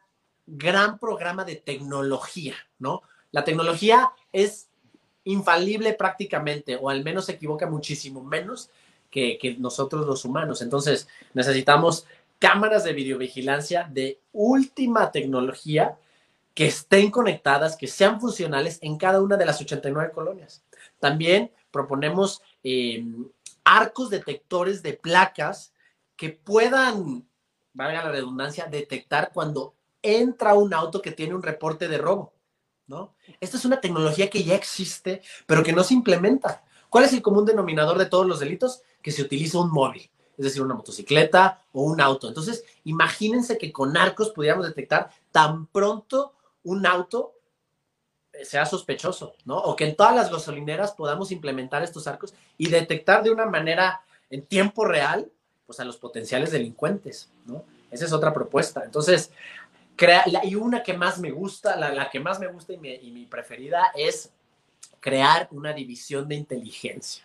gran 0.45 0.99
programa 0.99 1.45
de 1.45 1.55
tecnología, 1.55 2.55
¿no? 2.79 3.01
La 3.31 3.43
tecnología 3.43 4.11
es 4.31 4.67
infalible 5.23 5.93
prácticamente, 5.93 6.75
o 6.75 6.89
al 6.89 7.03
menos 7.03 7.25
se 7.25 7.33
equivoca 7.33 7.67
muchísimo 7.67 8.23
menos 8.23 8.69
que, 9.09 9.37
que 9.37 9.55
nosotros 9.57 10.05
los 10.05 10.25
humanos. 10.25 10.61
Entonces, 10.61 11.07
necesitamos 11.33 12.05
cámaras 12.39 12.83
de 12.83 12.93
videovigilancia 12.93 13.89
de 13.89 14.19
última 14.33 15.11
tecnología 15.11 15.97
que 16.53 16.67
estén 16.67 17.09
conectadas, 17.09 17.75
que 17.75 17.87
sean 17.87 18.19
funcionales 18.19 18.79
en 18.81 18.97
cada 18.97 19.21
una 19.21 19.37
de 19.37 19.45
las 19.45 19.59
89 19.61 20.11
colonias. 20.13 20.61
También 20.99 21.51
proponemos 21.71 22.41
em, 22.63 23.27
arcos 23.63 24.09
detectores 24.09 24.83
de 24.83 24.93
placas 24.93 25.73
que 26.15 26.29
puedan, 26.29 27.27
valga 27.73 28.03
la 28.03 28.11
redundancia, 28.11 28.65
detectar 28.65 29.31
cuando 29.33 29.75
entra 30.01 30.53
un 30.53 30.73
auto 30.73 31.01
que 31.01 31.11
tiene 31.11 31.35
un 31.35 31.43
reporte 31.43 31.87
de 31.87 31.97
robo. 31.97 32.33
¿no? 32.87 33.15
Esta 33.39 33.57
es 33.57 33.65
una 33.65 33.81
tecnología 33.81 34.29
que 34.29 34.43
ya 34.43 34.55
existe, 34.55 35.21
pero 35.45 35.63
que 35.63 35.73
no 35.73 35.83
se 35.83 35.93
implementa. 35.93 36.63
¿Cuál 36.89 37.05
es 37.05 37.13
el 37.13 37.21
común 37.21 37.45
denominador 37.45 37.97
de 37.97 38.05
todos 38.05 38.27
los 38.27 38.39
delitos? 38.39 38.81
Que 39.01 39.11
se 39.11 39.21
utiliza 39.21 39.59
un 39.59 39.71
móvil, 39.71 40.11
es 40.37 40.45
decir, 40.45 40.61
una 40.61 40.75
motocicleta 40.75 41.61
o 41.71 41.83
un 41.83 42.01
auto. 42.01 42.27
Entonces, 42.27 42.63
imagínense 42.83 43.57
que 43.57 43.71
con 43.71 43.97
arcos 43.97 44.31
pudiéramos 44.31 44.67
detectar 44.67 45.09
tan 45.31 45.67
pronto 45.67 46.33
un 46.63 46.85
auto 46.85 47.33
sea 48.43 48.65
sospechoso, 48.65 49.35
¿no? 49.45 49.57
O 49.57 49.75
que 49.75 49.85
en 49.85 49.95
todas 49.95 50.15
las 50.15 50.31
gasolineras 50.31 50.93
podamos 50.93 51.31
implementar 51.31 51.83
estos 51.83 52.07
arcos 52.07 52.33
y 52.57 52.69
detectar 52.69 53.23
de 53.23 53.31
una 53.31 53.45
manera 53.45 54.01
en 54.29 54.43
tiempo 54.43 54.85
real, 54.85 55.31
pues 55.65 55.79
a 55.79 55.85
los 55.85 55.97
potenciales 55.97 56.51
delincuentes, 56.51 57.29
¿no? 57.45 57.63
Esa 57.91 58.05
es 58.05 58.13
otra 58.13 58.33
propuesta. 58.33 58.83
Entonces, 58.83 59.31
crea, 59.95 60.25
y 60.43 60.55
una 60.55 60.81
que 60.81 60.93
más 60.93 61.19
me 61.19 61.31
gusta, 61.31 61.75
la, 61.75 62.09
que 62.09 62.19
más 62.19 62.39
me 62.39 62.47
gusta 62.47 62.73
y, 62.73 62.99
y 63.01 63.11
mi 63.11 63.25
preferida 63.25 63.91
es 63.95 64.31
crear 64.99 65.47
una 65.51 65.73
división 65.73 66.27
de 66.27 66.35
inteligencia, 66.35 67.23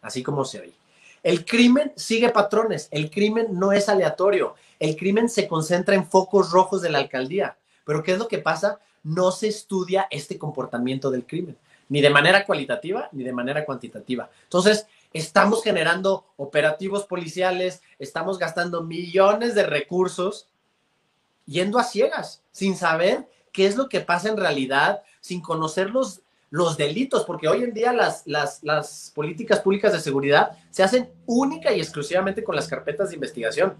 así 0.00 0.22
como 0.22 0.44
se 0.44 0.60
oye. 0.60 0.74
El 1.22 1.44
crimen 1.44 1.92
sigue 1.96 2.30
patrones, 2.30 2.88
el 2.90 3.10
crimen 3.10 3.48
no 3.52 3.72
es 3.72 3.88
aleatorio, 3.88 4.54
el 4.78 4.96
crimen 4.96 5.28
se 5.28 5.46
concentra 5.46 5.94
en 5.94 6.06
focos 6.06 6.50
rojos 6.50 6.82
de 6.82 6.90
la 6.90 6.98
alcaldía. 6.98 7.56
Pero 7.84 8.02
¿qué 8.02 8.12
es 8.12 8.18
lo 8.18 8.28
que 8.28 8.38
pasa? 8.38 8.80
No 9.02 9.32
se 9.32 9.48
estudia 9.48 10.06
este 10.10 10.38
comportamiento 10.38 11.10
del 11.10 11.26
crimen, 11.26 11.56
ni 11.88 12.00
de 12.00 12.10
manera 12.10 12.44
cualitativa 12.44 13.08
ni 13.12 13.24
de 13.24 13.32
manera 13.32 13.64
cuantitativa. 13.64 14.30
Entonces, 14.44 14.86
estamos 15.12 15.62
generando 15.62 16.26
operativos 16.36 17.04
policiales, 17.04 17.82
estamos 17.98 18.38
gastando 18.38 18.82
millones 18.82 19.54
de 19.54 19.64
recursos 19.64 20.48
yendo 21.46 21.78
a 21.78 21.84
ciegas, 21.84 22.42
sin 22.52 22.76
saber 22.76 23.28
qué 23.52 23.66
es 23.66 23.76
lo 23.76 23.88
que 23.88 24.00
pasa 24.00 24.28
en 24.28 24.36
realidad, 24.36 25.02
sin 25.20 25.40
conocer 25.40 25.90
los, 25.90 26.22
los 26.50 26.76
delitos, 26.76 27.24
porque 27.24 27.48
hoy 27.48 27.64
en 27.64 27.74
día 27.74 27.92
las, 27.92 28.26
las, 28.26 28.62
las 28.62 29.12
políticas 29.14 29.60
públicas 29.60 29.92
de 29.92 30.00
seguridad 30.00 30.52
se 30.70 30.82
hacen 30.82 31.10
única 31.26 31.72
y 31.72 31.80
exclusivamente 31.80 32.44
con 32.44 32.56
las 32.56 32.68
carpetas 32.68 33.08
de 33.08 33.16
investigación 33.16 33.76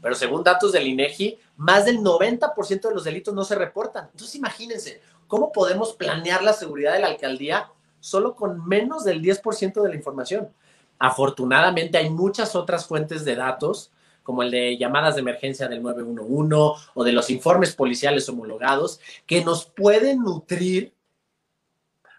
pero 0.00 0.14
según 0.14 0.42
datos 0.42 0.72
del 0.72 0.86
INEGI, 0.86 1.38
más 1.56 1.84
del 1.84 1.98
90% 1.98 2.88
de 2.88 2.94
los 2.94 3.04
delitos 3.04 3.34
no 3.34 3.44
se 3.44 3.54
reportan. 3.54 4.08
Entonces, 4.12 4.36
imagínense, 4.36 5.00
¿cómo 5.26 5.52
podemos 5.52 5.92
planear 5.94 6.42
la 6.42 6.52
seguridad 6.52 6.92
de 6.92 7.00
la 7.00 7.08
alcaldía 7.08 7.70
solo 8.00 8.34
con 8.34 8.66
menos 8.66 9.04
del 9.04 9.22
10% 9.22 9.82
de 9.82 9.88
la 9.88 9.96
información? 9.96 10.50
Afortunadamente, 10.98 11.98
hay 11.98 12.10
muchas 12.10 12.54
otras 12.56 12.86
fuentes 12.86 13.24
de 13.24 13.36
datos, 13.36 13.92
como 14.22 14.42
el 14.42 14.50
de 14.50 14.76
llamadas 14.76 15.14
de 15.14 15.22
emergencia 15.22 15.68
del 15.68 15.82
911 15.82 16.82
o 16.94 17.04
de 17.04 17.12
los 17.12 17.30
informes 17.30 17.74
policiales 17.74 18.28
homologados, 18.28 19.00
que 19.26 19.44
nos 19.44 19.64
pueden 19.64 20.20
nutrir 20.20 20.92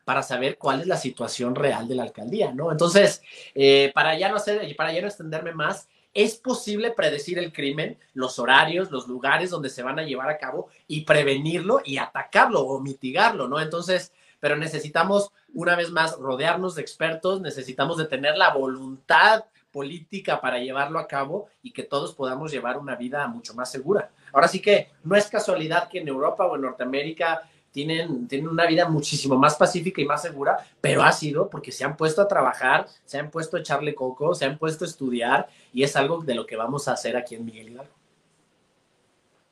para 0.06 0.24
saber 0.24 0.58
cuál 0.58 0.82
es 0.82 0.88
la 0.88 0.98
situación 0.98 1.54
real 1.54 1.88
de 1.88 1.94
la 1.94 2.02
alcaldía, 2.02 2.52
¿no? 2.52 2.72
Entonces, 2.72 3.22
eh, 3.54 3.92
para 3.94 4.18
ya 4.18 4.28
no 4.28 4.38
hacer, 4.38 4.76
para 4.76 4.92
ya 4.92 5.02
no 5.02 5.08
extenderme 5.08 5.54
más, 5.54 5.88
es 6.24 6.36
posible 6.36 6.92
predecir 6.92 7.40
el 7.40 7.54
crimen, 7.54 7.98
los 8.14 8.40
horarios, 8.40 8.92
los 8.92 9.08
lugares 9.08 9.50
donde 9.52 9.70
se 9.70 9.84
van 9.84 10.00
a 10.00 10.04
llevar 10.04 10.30
a 10.30 10.38
cabo 10.38 10.68
y 10.86 11.06
prevenirlo 11.06 11.82
y 11.86 11.98
atacarlo 11.98 12.60
o 12.62 12.82
mitigarlo, 12.82 13.48
¿no? 13.48 13.62
Entonces, 13.62 14.12
pero 14.42 14.58
necesitamos 14.58 15.32
una 15.54 15.78
vez 15.78 15.92
más 15.92 16.18
rodearnos 16.18 16.76
de 16.76 16.82
expertos, 16.82 17.40
necesitamos 17.40 17.98
de 17.98 18.04
tener 18.04 18.36
la 18.38 18.54
voluntad 18.54 19.46
política 19.72 20.42
para 20.42 20.60
llevarlo 20.60 21.00
a 21.00 21.08
cabo 21.08 21.48
y 21.64 21.72
que 21.72 21.84
todos 21.84 22.14
podamos 22.14 22.52
llevar 22.52 22.78
una 22.78 22.96
vida 22.96 23.26
mucho 23.28 23.54
más 23.54 23.72
segura. 23.72 24.12
Ahora 24.34 24.50
sí 24.50 24.62
que 24.62 24.92
no 25.06 25.16
es 25.16 25.28
casualidad 25.28 25.88
que 25.88 26.00
en 26.00 26.10
Europa 26.10 26.46
o 26.46 26.56
en 26.56 26.64
Norteamérica 26.64 27.50
tienen, 27.86 28.28
tienen 28.28 28.50
una 28.50 28.66
vida 28.66 28.90
muchísimo 28.90 29.38
más 29.38 29.56
pacífica 29.56 30.02
y 30.02 30.06
más 30.06 30.22
segura, 30.22 30.58
pero 30.82 31.02
ha 31.02 31.14
sido 31.14 31.50
porque 31.50 31.72
se 31.72 31.86
han 31.86 31.96
puesto 31.96 32.22
a 32.22 32.28
trabajar, 32.28 32.88
se 33.06 33.18
han 33.18 33.32
puesto 33.32 33.56
a 33.56 33.62
echarle 33.62 33.96
coco, 33.96 34.36
se 34.36 34.44
han 34.44 34.58
puesto 34.58 34.84
a 34.84 34.88
estudiar 34.88 35.48
y 35.72 35.84
es 35.84 35.96
algo 35.96 36.22
de 36.22 36.36
lo 36.36 36.46
que 36.46 36.58
vamos 36.58 36.90
a 36.90 36.94
hacer 36.94 37.16
aquí 37.16 37.36
en 37.36 37.46
Miguel 37.46 37.70
Hidalgo. 37.70 37.94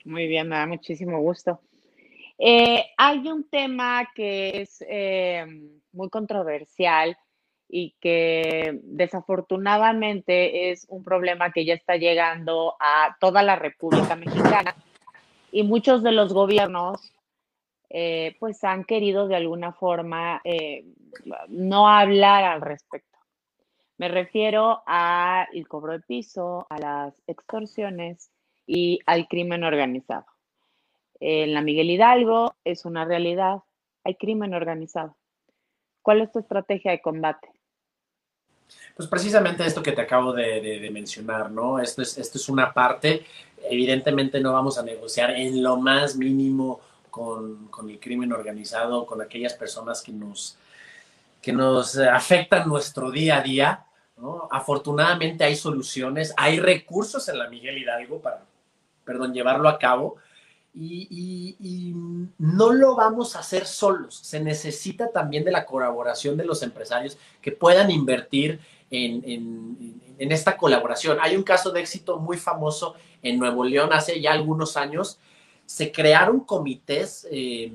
Muy 0.03 0.27
bien, 0.27 0.49
me 0.49 0.57
da 0.57 0.65
muchísimo 0.65 1.21
gusto. 1.21 1.61
Eh, 2.37 2.83
hay 2.97 3.19
un 3.29 3.45
tema 3.45 4.09
que 4.13 4.61
es 4.61 4.83
eh, 4.87 5.45
muy 5.93 6.09
controversial 6.09 7.17
y 7.69 7.95
que 8.01 8.81
desafortunadamente 8.83 10.71
es 10.71 10.85
un 10.89 11.01
problema 11.03 11.53
que 11.53 11.63
ya 11.63 11.75
está 11.75 11.95
llegando 11.95 12.75
a 12.81 13.15
toda 13.21 13.41
la 13.41 13.55
República 13.55 14.17
Mexicana 14.17 14.75
y 15.49 15.63
muchos 15.63 16.03
de 16.03 16.11
los 16.11 16.33
gobiernos 16.33 17.13
eh, 17.89 18.35
pues 18.39 18.63
han 18.63 18.83
querido 18.83 19.27
de 19.27 19.35
alguna 19.37 19.71
forma 19.71 20.41
eh, 20.43 20.85
no 21.47 21.87
hablar 21.87 22.43
al 22.43 22.61
respecto. 22.61 23.17
Me 23.97 24.09
refiero 24.09 24.83
al 24.85 25.67
cobro 25.67 25.93
de 25.93 26.01
piso, 26.01 26.67
a 26.69 26.77
las 26.77 27.23
extorsiones 27.25 28.29
y 28.65 28.99
al 29.05 29.27
crimen 29.27 29.63
organizado. 29.63 30.25
En 31.19 31.53
la 31.53 31.61
Miguel 31.61 31.89
Hidalgo 31.89 32.55
es 32.63 32.85
una 32.85 33.05
realidad, 33.05 33.63
hay 34.03 34.15
crimen 34.15 34.53
organizado. 34.53 35.17
¿Cuál 36.03 36.21
es 36.21 36.31
tu 36.31 36.39
estrategia 36.39 36.91
de 36.91 37.01
combate? 37.01 37.49
Pues 38.95 39.07
precisamente 39.07 39.65
esto 39.65 39.81
que 39.81 39.93
te 39.93 40.01
acabo 40.01 40.33
de, 40.33 40.89
mencionar, 40.91 41.49
¿no? 41.49 41.79
Esto 41.79 42.01
es, 42.01 42.17
esto 42.17 42.37
es 42.37 42.49
una 42.49 42.73
parte, 42.73 43.25
evidentemente 43.69 44.39
no 44.39 44.53
vamos 44.53 44.77
a 44.77 44.83
negociar 44.83 45.31
en 45.31 45.63
lo 45.63 45.77
más 45.77 46.17
mínimo 46.17 46.81
con, 47.17 47.89
el 47.89 47.99
crimen 47.99 48.31
organizado, 48.31 49.05
con 49.05 49.21
aquellas 49.21 49.53
personas 49.53 50.01
que 50.01 50.11
nos, 50.11 50.57
que 51.41 51.51
nos 51.51 51.97
afectan 51.97 52.67
nuestro 52.67 53.09
día 53.09 53.37
a 53.37 53.41
día, 53.41 53.85
¿no? 54.17 54.47
Afortunadamente 54.51 55.43
hay 55.43 55.55
soluciones, 55.55 56.33
hay 56.37 56.59
recursos 56.59 57.27
en 57.29 57.39
la 57.39 57.49
Miguel 57.49 57.77
Hidalgo 57.77 58.21
para, 58.21 58.43
perdón, 59.03 59.33
llevarlo 59.33 59.67
a 59.69 59.79
cabo. 59.79 60.17
Y, 60.79 61.55
y, 61.59 61.95
no 62.37 62.71
lo 62.71 62.95
vamos 62.95 63.35
a 63.35 63.39
hacer 63.39 63.65
solos. 63.65 64.15
Se 64.15 64.39
necesita 64.39 65.11
también 65.11 65.43
de 65.43 65.51
la 65.51 65.65
colaboración 65.65 66.37
de 66.37 66.45
los 66.45 66.61
empresarios 66.61 67.17
que 67.41 67.51
puedan 67.51 67.89
invertir 67.89 68.59
en, 68.91 70.01
esta 70.19 70.55
colaboración. 70.55 71.17
Hay 71.19 71.35
un 71.35 71.43
caso 71.43 71.71
de 71.71 71.79
éxito 71.79 72.19
muy 72.19 72.37
famoso 72.37 72.95
en 73.23 73.39
Nuevo 73.39 73.63
León 73.63 73.91
hace 73.91 74.21
ya 74.21 74.33
algunos 74.33 74.77
años. 74.77 75.17
Se 75.67 75.91
crearon 75.91 76.39
comités 76.39 77.27
eh, 77.29 77.71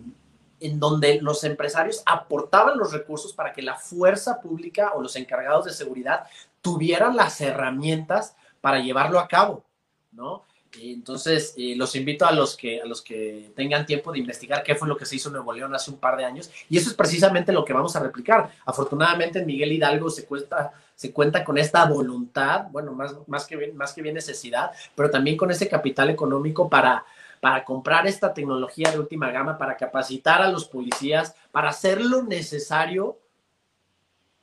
en 0.59 0.81
donde 0.81 1.21
los 1.21 1.45
empresarios 1.45 2.03
aportaban 2.07 2.77
los 2.77 2.93
recursos 2.93 3.33
para 3.33 3.53
que 3.53 3.63
la 3.63 3.77
fuerza 3.77 4.41
pública 4.41 4.93
o 4.95 5.03
los 5.03 5.15
encargados 5.15 5.67
de 5.67 5.73
seguridad 5.73 6.25
tuvieran 6.61 7.15
las 7.15 7.41
herramientas 7.41 8.35
para 8.61 8.81
llevarlo 8.81 9.21
a 9.21 9.29
cabo, 9.29 9.65
¿no? 10.11 10.43
Entonces, 10.81 11.55
eh, 11.59 11.75
los 11.77 11.95
invito 11.97 12.25
a 12.25 12.33
los, 12.33 12.57
que, 12.57 12.81
a 12.81 12.87
los 12.87 13.03
que 13.03 13.53
tengan 13.55 13.85
tiempo 13.85 14.11
de 14.11 14.19
investigar 14.19 14.63
qué 14.63 14.75
fue 14.75 14.89
lo 14.89 14.97
que 14.97 15.05
se 15.05 15.17
hizo 15.17 15.29
en 15.29 15.35
Nuevo 15.35 15.53
León 15.53 15.75
hace 15.75 15.91
un 15.91 15.99
par 15.99 16.17
de 16.17 16.25
años. 16.25 16.51
Y 16.71 16.79
eso 16.79 16.89
es 16.89 16.97
precisamente 16.97 17.53
lo 17.53 17.65
que 17.65 17.75
vamos 17.75 17.95
a 17.95 18.01
replicar. 18.01 18.51
Afortunadamente 18.65 19.41
en 19.41 19.47
Miguel 19.47 19.73
Hidalgo 19.73 20.09
se, 20.09 20.25
cuesta, 20.25 20.73
se 20.95 21.13
cuenta 21.13 21.45
con 21.45 21.59
esta 21.59 21.85
voluntad, 21.85 22.69
bueno, 22.71 22.93
más, 22.93 23.15
más, 23.27 23.47
que 23.47 23.73
más 23.73 23.93
que 23.93 24.01
bien 24.01 24.15
necesidad, 24.15 24.71
pero 24.95 25.11
también 25.11 25.37
con 25.37 25.51
ese 25.51 25.69
capital 25.69 26.09
económico 26.09 26.71
para, 26.71 27.05
para 27.43 27.65
comprar 27.65 28.07
esta 28.07 28.33
tecnología 28.33 28.93
de 28.93 29.01
última 29.01 29.33
gama, 29.33 29.59
para 29.59 29.77
capacitar 29.77 30.41
a 30.43 30.49
los 30.49 30.65
policías, 30.65 31.35
para 31.51 31.71
hacer 31.71 32.01
lo 32.01 32.23
necesario 32.23 33.19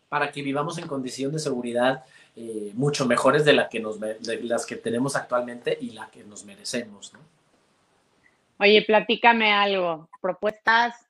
para 0.10 0.34
que 0.34 0.42
vivamos 0.42 0.78
en 0.78 0.86
condición 0.86 1.32
de 1.32 1.40
seguridad 1.40 2.04
eh, 2.36 2.72
mucho 2.74 3.06
mejores 3.06 3.46
de, 3.46 3.54
la 3.54 3.70
que 3.70 3.80
nos, 3.80 4.00
las 4.02 4.66
que 4.66 4.76
tenemos 4.76 5.16
actualmente 5.16 5.78
y 5.80 5.92
la 5.92 6.10
que 6.12 6.26
nos 6.26 6.44
merecemos. 6.44 7.14
¿no? 7.14 7.20
Oye, 8.58 8.84
platícame 8.86 9.54
algo, 9.54 10.10
propuestas 10.20 11.08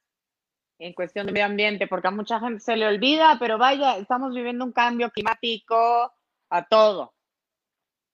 en 0.78 0.94
cuestión 0.94 1.26
de 1.26 1.32
medio 1.32 1.48
ambiente, 1.48 1.88
porque 1.88 2.10
a 2.10 2.12
mucha 2.12 2.40
gente 2.40 2.60
se 2.60 2.76
le 2.76 2.86
olvida, 2.86 3.38
pero 3.40 3.58
vaya, 3.58 3.98
estamos 3.98 4.36
viviendo 4.36 4.64
un 4.64 4.74
cambio 4.74 5.10
climático 5.10 6.14
a 6.52 6.66
todo. 6.66 7.16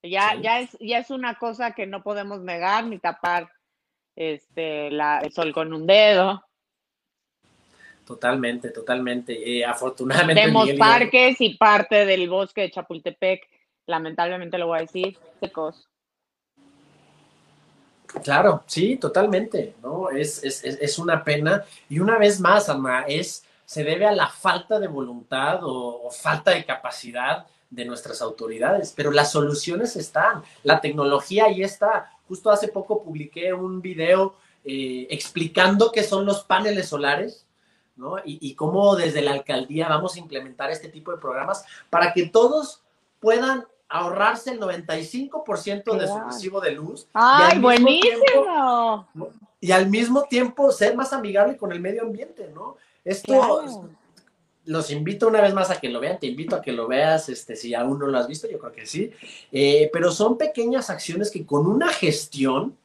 Ya, 0.02 0.34
ya, 0.40 0.60
es, 0.60 0.74
ya 0.80 0.96
es 0.96 1.10
una 1.10 1.34
cosa 1.34 1.72
que 1.72 1.86
no 1.86 2.02
podemos 2.02 2.40
negar 2.40 2.86
ni 2.86 2.98
tapar 2.98 3.50
este, 4.16 4.90
la, 4.90 5.20
el 5.20 5.32
sol 5.32 5.52
con 5.52 5.72
un 5.72 5.86
dedo. 5.86 6.42
Totalmente, 8.06 8.70
totalmente. 8.70 9.58
Eh, 9.58 9.64
afortunadamente. 9.64 10.40
Tenemos 10.40 10.70
parques 10.78 11.40
y 11.40 11.54
parte 11.54 12.06
del 12.06 12.28
bosque 12.28 12.62
de 12.62 12.70
Chapultepec, 12.70 13.46
lamentablemente 13.86 14.58
lo 14.58 14.68
voy 14.68 14.78
a 14.78 14.82
decir, 14.82 15.18
secos. 15.40 15.88
Claro, 18.22 18.62
sí, 18.66 18.96
totalmente, 18.96 19.74
¿no? 19.82 20.10
Es, 20.10 20.42
es, 20.42 20.64
es, 20.64 20.98
una 20.98 21.22
pena. 21.22 21.64
Y 21.88 21.98
una 21.98 22.18
vez 22.18 22.40
más, 22.40 22.68
Ana, 22.68 23.04
es, 23.08 23.44
se 23.64 23.84
debe 23.84 24.06
a 24.06 24.12
la 24.12 24.28
falta 24.28 24.78
de 24.78 24.86
voluntad 24.86 25.60
o, 25.62 26.08
falta 26.10 26.52
de 26.52 26.64
capacidad 26.64 27.46
de 27.68 27.84
nuestras 27.84 28.22
autoridades, 28.22 28.92
pero 28.96 29.10
las 29.10 29.32
soluciones 29.32 29.96
están, 29.96 30.42
la 30.62 30.80
tecnología 30.80 31.46
ahí 31.46 31.62
está. 31.62 32.12
Justo 32.28 32.50
hace 32.50 32.68
poco 32.68 33.02
publiqué 33.02 33.52
un 33.52 33.80
video 33.80 34.36
eh, 34.64 35.06
explicando 35.10 35.92
qué 35.92 36.02
son 36.02 36.26
los 36.26 36.44
paneles 36.44 36.88
solares 36.88 37.46
¿no? 37.96 38.16
Y, 38.24 38.54
cómo 38.54 38.94
desde 38.94 39.22
la 39.22 39.32
alcaldía 39.32 39.88
vamos 39.88 40.16
a 40.16 40.18
implementar 40.18 40.70
este 40.70 40.88
tipo 40.88 41.12
de 41.12 41.18
programas 41.18 41.64
para 41.88 42.12
que 42.12 42.26
todos 42.26 42.82
puedan 43.20 43.64
ahorrarse 43.88 44.50
el 44.50 44.60
95% 44.60 45.96
de 45.96 46.06
su 46.06 46.20
recibo 46.20 46.60
de 46.60 46.72
luz. 46.72 47.06
¡Ay, 47.14 47.58
buenísimo! 47.58 49.08
y 49.58 49.72
al 49.72 49.88
mismo 49.88 50.24
tiempo 50.24 50.70
ser 50.70 50.94
más 50.94 51.12
amigable 51.12 51.56
con 51.56 51.72
el 51.72 51.80
medio 51.80 52.02
ambiente, 52.02 52.50
¿no? 52.54 52.76
Esto 53.04 53.64
los 54.66 54.90
invito 54.90 55.28
una 55.28 55.40
vez 55.40 55.54
más 55.54 55.70
a 55.70 55.80
que 55.80 55.88
lo 55.88 56.00
vean, 56.00 56.18
te 56.18 56.26
invito 56.26 56.54
a 56.56 56.62
que 56.62 56.72
lo 56.72 56.86
veas, 56.86 57.28
este, 57.28 57.56
si 57.56 57.74
aún 57.74 57.98
no 57.98 58.06
lo 58.06 58.18
has 58.18 58.28
visto, 58.28 58.48
yo 58.48 58.58
creo 58.58 58.72
que 58.72 58.86
sí, 58.86 59.10
eh, 59.52 59.88
pero 59.92 60.10
son 60.10 60.36
pequeñas 60.36 60.90
acciones 60.90 61.30
que 61.30 61.46
con 61.46 61.66
una 61.66 61.88
gestión 61.88 62.76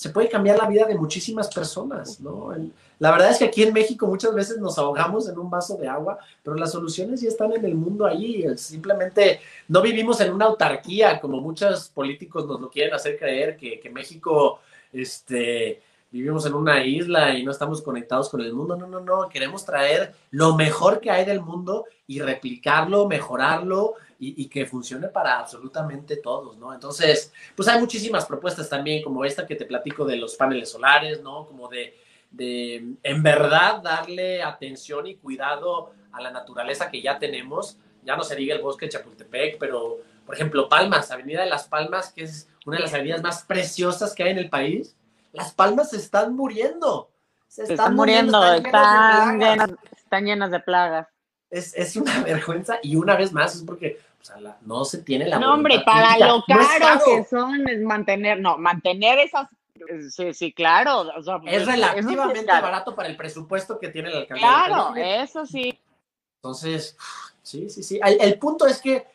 se 0.00 0.08
puede 0.08 0.30
cambiar 0.30 0.56
la 0.56 0.66
vida 0.66 0.86
de 0.86 0.94
muchísimas 0.94 1.52
personas, 1.52 2.20
¿no? 2.20 2.54
La 2.98 3.10
verdad 3.10 3.32
es 3.32 3.38
que 3.38 3.44
aquí 3.44 3.62
en 3.62 3.74
México 3.74 4.06
muchas 4.06 4.34
veces 4.34 4.56
nos 4.56 4.78
ahogamos 4.78 5.28
en 5.28 5.38
un 5.38 5.50
vaso 5.50 5.76
de 5.76 5.88
agua, 5.88 6.18
pero 6.42 6.56
las 6.56 6.72
soluciones 6.72 7.20
ya 7.20 7.28
están 7.28 7.52
en 7.52 7.66
el 7.66 7.74
mundo 7.74 8.06
ahí. 8.06 8.46
Simplemente 8.56 9.40
no 9.68 9.82
vivimos 9.82 10.18
en 10.22 10.32
una 10.32 10.46
autarquía, 10.46 11.20
como 11.20 11.42
muchos 11.42 11.90
políticos 11.90 12.46
nos 12.46 12.62
lo 12.62 12.70
quieren 12.70 12.94
hacer 12.94 13.18
creer, 13.18 13.58
que, 13.58 13.90
México, 13.92 14.60
este, 14.90 15.82
vivimos 16.10 16.46
en 16.46 16.54
una 16.54 16.84
isla 16.84 17.34
y 17.34 17.44
no 17.44 17.50
estamos 17.50 17.82
conectados 17.82 18.28
con 18.28 18.40
el 18.40 18.52
mundo. 18.52 18.76
No, 18.76 18.86
no, 18.86 19.00
no. 19.00 19.28
Queremos 19.28 19.64
traer 19.64 20.12
lo 20.30 20.56
mejor 20.56 21.00
que 21.00 21.10
hay 21.10 21.24
del 21.24 21.40
mundo 21.40 21.86
y 22.06 22.20
replicarlo, 22.20 23.06
mejorarlo 23.06 23.94
y, 24.18 24.42
y, 24.42 24.48
que 24.48 24.66
funcione 24.66 25.08
para 25.08 25.38
absolutamente 25.38 26.16
todos, 26.16 26.58
¿no? 26.58 26.74
Entonces, 26.74 27.32
pues 27.56 27.68
hay 27.68 27.80
muchísimas 27.80 28.26
propuestas 28.26 28.68
también, 28.68 29.02
como 29.02 29.24
esta 29.24 29.46
que 29.46 29.56
te 29.56 29.64
platico 29.64 30.04
de 30.04 30.16
los 30.16 30.34
paneles 30.34 30.70
solares, 30.70 31.22
¿no? 31.22 31.46
Como 31.46 31.68
de 31.68 31.94
de 32.30 32.94
en 33.02 33.22
verdad 33.22 33.82
darle 33.82 34.42
atención 34.42 35.06
y 35.06 35.16
cuidado 35.16 35.92
a 36.12 36.20
la 36.20 36.30
naturaleza 36.30 36.90
que 36.90 37.02
ya 37.02 37.18
tenemos. 37.18 37.76
Ya 38.04 38.16
no 38.16 38.22
se 38.22 38.36
diga 38.36 38.54
el 38.54 38.62
bosque 38.62 38.86
de 38.86 38.92
Chapultepec, 38.92 39.58
pero 39.58 39.98
por 40.24 40.34
ejemplo, 40.34 40.68
Palmas, 40.68 41.10
Avenida 41.10 41.42
de 41.42 41.50
las 41.50 41.66
Palmas, 41.66 42.12
que 42.12 42.22
es 42.22 42.48
una 42.64 42.76
de 42.76 42.84
las 42.84 42.94
avenidas 42.94 43.22
más 43.22 43.42
preciosas 43.44 44.14
que 44.14 44.22
hay 44.22 44.30
en 44.30 44.38
el 44.38 44.48
país. 44.48 44.96
Las 45.32 45.52
palmas 45.52 45.90
se 45.90 45.96
están 45.96 46.34
muriendo. 46.34 47.10
Se 47.48 47.64
están, 47.64 47.96
muriendo, 47.96 48.42
están, 48.54 49.38
llenas, 50.24 50.50
de 50.50 50.60
plagas. 50.60 51.08
Es, 51.50 51.96
una 51.96 52.20
vergüenza 52.24 52.78
y 52.82 52.94
una 52.96 53.16
vez 53.16 53.32
más 53.32 53.56
es 53.56 53.62
porque 53.62 53.98
no 54.62 54.84
se 54.84 54.98
tiene 54.98 55.26
la 55.26 55.38
No, 55.38 55.54
hombre, 55.54 55.80
para 55.84 56.16
lo 56.18 56.44
caro 56.46 57.00
que 57.04 57.24
son 57.24 57.66
es 57.68 57.80
mantener, 57.80 58.40
no, 58.40 58.56
mantener 58.56 59.18
esas 59.18 59.48
Sí, 60.10 60.34
sí, 60.34 60.52
claro. 60.52 61.10
es 61.46 61.66
relativamente 61.66 62.46
barato 62.46 62.94
para 62.94 63.08
el 63.08 63.16
presupuesto 63.16 63.78
que 63.78 63.88
tiene 63.88 64.10
la 64.10 64.18
alcaldía. 64.18 64.46
Claro, 64.46 64.94
eso 64.96 65.46
sí. 65.46 65.78
Entonces, 66.36 66.96
sí, 67.42 67.68
sí, 67.70 67.82
sí. 67.82 68.00
El, 68.02 68.38
punto 68.38 68.66
es 68.66 68.80
que 68.80 69.06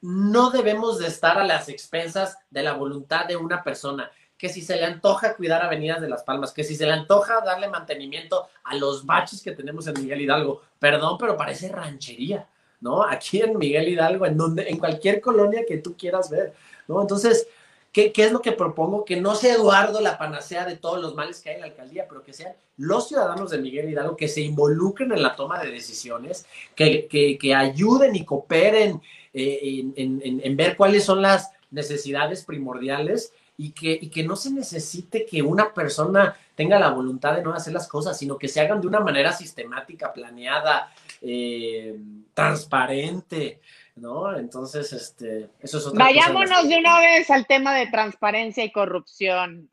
no 0.00 0.50
debemos 0.50 0.98
de 0.98 1.06
estar 1.06 1.38
a 1.38 1.44
las 1.44 1.68
expensas 1.68 2.38
de 2.50 2.62
la 2.62 2.72
voluntad 2.74 3.26
de 3.26 3.36
una 3.36 3.62
persona. 3.62 4.10
Que 4.40 4.48
si 4.48 4.62
se 4.62 4.76
le 4.76 4.84
antoja 4.84 5.36
cuidar 5.36 5.62
Avenidas 5.62 6.00
de 6.00 6.08
Las 6.08 6.22
Palmas, 6.22 6.52
que 6.52 6.64
si 6.64 6.74
se 6.74 6.86
le 6.86 6.92
antoja 6.92 7.40
darle 7.44 7.68
mantenimiento 7.68 8.48
a 8.64 8.74
los 8.76 9.04
baches 9.04 9.42
que 9.42 9.52
tenemos 9.52 9.86
en 9.86 10.00
Miguel 10.00 10.22
Hidalgo, 10.22 10.62
perdón, 10.78 11.18
pero 11.18 11.36
parece 11.36 11.68
ranchería. 11.68 12.46
¿no? 12.80 13.04
Aquí 13.04 13.40
en 13.40 13.58
Miguel 13.58 13.88
Hidalgo, 13.88 14.26
en 14.26 14.36
donde, 14.36 14.68
en 14.68 14.78
cualquier 14.78 15.20
colonia 15.20 15.64
que 15.66 15.78
tú 15.78 15.96
quieras 15.96 16.30
ver, 16.30 16.54
¿no? 16.88 17.00
Entonces, 17.00 17.46
¿qué, 17.92 18.12
es 18.14 18.32
lo 18.32 18.40
que 18.40 18.52
propongo? 18.52 19.04
Que 19.04 19.20
no 19.20 19.34
sea 19.34 19.54
Eduardo 19.54 20.00
la 20.00 20.18
panacea 20.18 20.64
de 20.64 20.76
todos 20.76 21.00
los 21.00 21.14
males 21.14 21.40
que 21.40 21.50
hay 21.50 21.56
en 21.56 21.60
la 21.60 21.66
alcaldía, 21.68 22.06
pero 22.08 22.22
que 22.22 22.32
sean 22.32 22.54
los 22.76 23.08
ciudadanos 23.08 23.50
de 23.50 23.58
Miguel 23.58 23.90
Hidalgo 23.90 24.16
que 24.16 24.28
se 24.28 24.40
involucren 24.40 25.12
en 25.12 25.22
la 25.22 25.36
toma 25.36 25.62
de 25.62 25.70
decisiones, 25.70 26.46
que, 26.74 27.06
que, 27.08 27.54
ayuden 27.54 28.16
y 28.16 28.24
cooperen 28.24 29.02
eh, 29.34 29.84
en, 29.96 30.40
en 30.42 30.56
ver 30.56 30.76
cuáles 30.76 31.04
son 31.04 31.20
las 31.22 31.50
necesidades 31.70 32.44
primordiales 32.44 33.32
y 33.62 33.72
que, 33.72 33.98
y 34.00 34.08
que 34.08 34.22
no 34.22 34.36
se 34.36 34.50
necesite 34.50 35.26
que 35.26 35.42
una 35.42 35.74
persona 35.74 36.34
tenga 36.54 36.78
la 36.78 36.88
voluntad 36.88 37.36
de 37.36 37.42
no 37.42 37.52
hacer 37.52 37.74
las 37.74 37.86
cosas, 37.86 38.18
sino 38.18 38.38
que 38.38 38.48
se 38.48 38.58
hagan 38.58 38.80
de 38.80 38.86
una 38.86 39.00
manera 39.00 39.32
sistemática, 39.32 40.14
planeada, 40.14 40.90
eh, 41.20 41.94
transparente, 42.32 43.60
¿no? 43.96 44.34
Entonces, 44.34 44.90
este, 44.94 45.50
eso 45.60 45.76
es 45.76 45.86
otra 45.86 46.06
Vayámonos 46.06 46.70
de 46.70 46.78
una 46.78 47.00
vez 47.00 47.30
al 47.30 47.46
tema 47.46 47.74
de 47.74 47.86
transparencia 47.88 48.64
y 48.64 48.72
corrupción. 48.72 49.68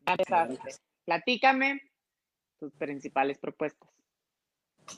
Platícame 1.06 1.80
tus 2.58 2.74
principales 2.74 3.38
propuestas. 3.38 3.88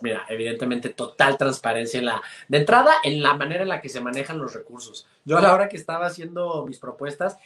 Mira, 0.02 0.24
evidentemente 0.28 0.90
total 0.90 1.36
transparencia 1.36 1.98
en 1.98 2.06
la, 2.06 2.22
de 2.48 2.58
entrada 2.58 2.92
en 3.02 3.22
la 3.22 3.34
manera 3.34 3.62
en 3.62 3.68
la 3.68 3.80
que 3.80 3.88
se 3.88 4.00
manejan 4.00 4.38
los 4.38 4.54
recursos. 4.54 5.06
Yo 5.24 5.38
a 5.38 5.40
la 5.40 5.54
hora 5.54 5.68
que 5.68 5.76
estaba 5.76 6.06
haciendo 6.06 6.64
mis 6.66 6.78
propuestas, 6.78 7.38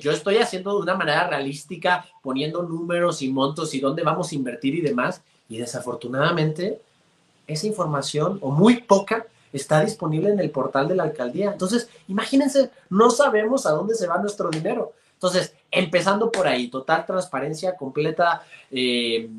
yo 0.00 0.12
estoy 0.12 0.38
haciendo 0.38 0.76
de 0.76 0.82
una 0.82 0.94
manera 0.94 1.26
realística, 1.26 2.06
poniendo 2.22 2.62
números 2.62 3.22
y 3.22 3.28
montos 3.28 3.74
y 3.74 3.80
dónde 3.80 4.02
vamos 4.02 4.30
a 4.30 4.34
invertir 4.34 4.74
y 4.74 4.80
demás, 4.80 5.22
y 5.48 5.58
desafortunadamente 5.58 6.80
esa 7.46 7.66
información, 7.66 8.38
o 8.42 8.50
muy 8.50 8.82
poca, 8.82 9.26
está 9.52 9.84
disponible 9.84 10.30
en 10.30 10.40
el 10.40 10.50
portal 10.50 10.88
de 10.88 10.96
la 10.96 11.04
alcaldía. 11.04 11.52
Entonces, 11.52 11.88
imagínense, 12.08 12.70
no 12.90 13.10
sabemos 13.10 13.66
a 13.66 13.70
dónde 13.70 13.94
se 13.94 14.06
va 14.06 14.18
nuestro 14.18 14.50
dinero. 14.50 14.92
Entonces, 15.12 15.54
empezando 15.70 16.30
por 16.30 16.48
ahí, 16.48 16.68
total 16.68 17.06
transparencia 17.06 17.76
completa, 17.76 18.42
eh, 18.70 19.30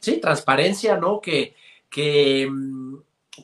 sí, 0.00 0.18
transparencia, 0.18 0.96
¿no? 0.96 1.20
Que, 1.20 1.54
que, 1.88 2.50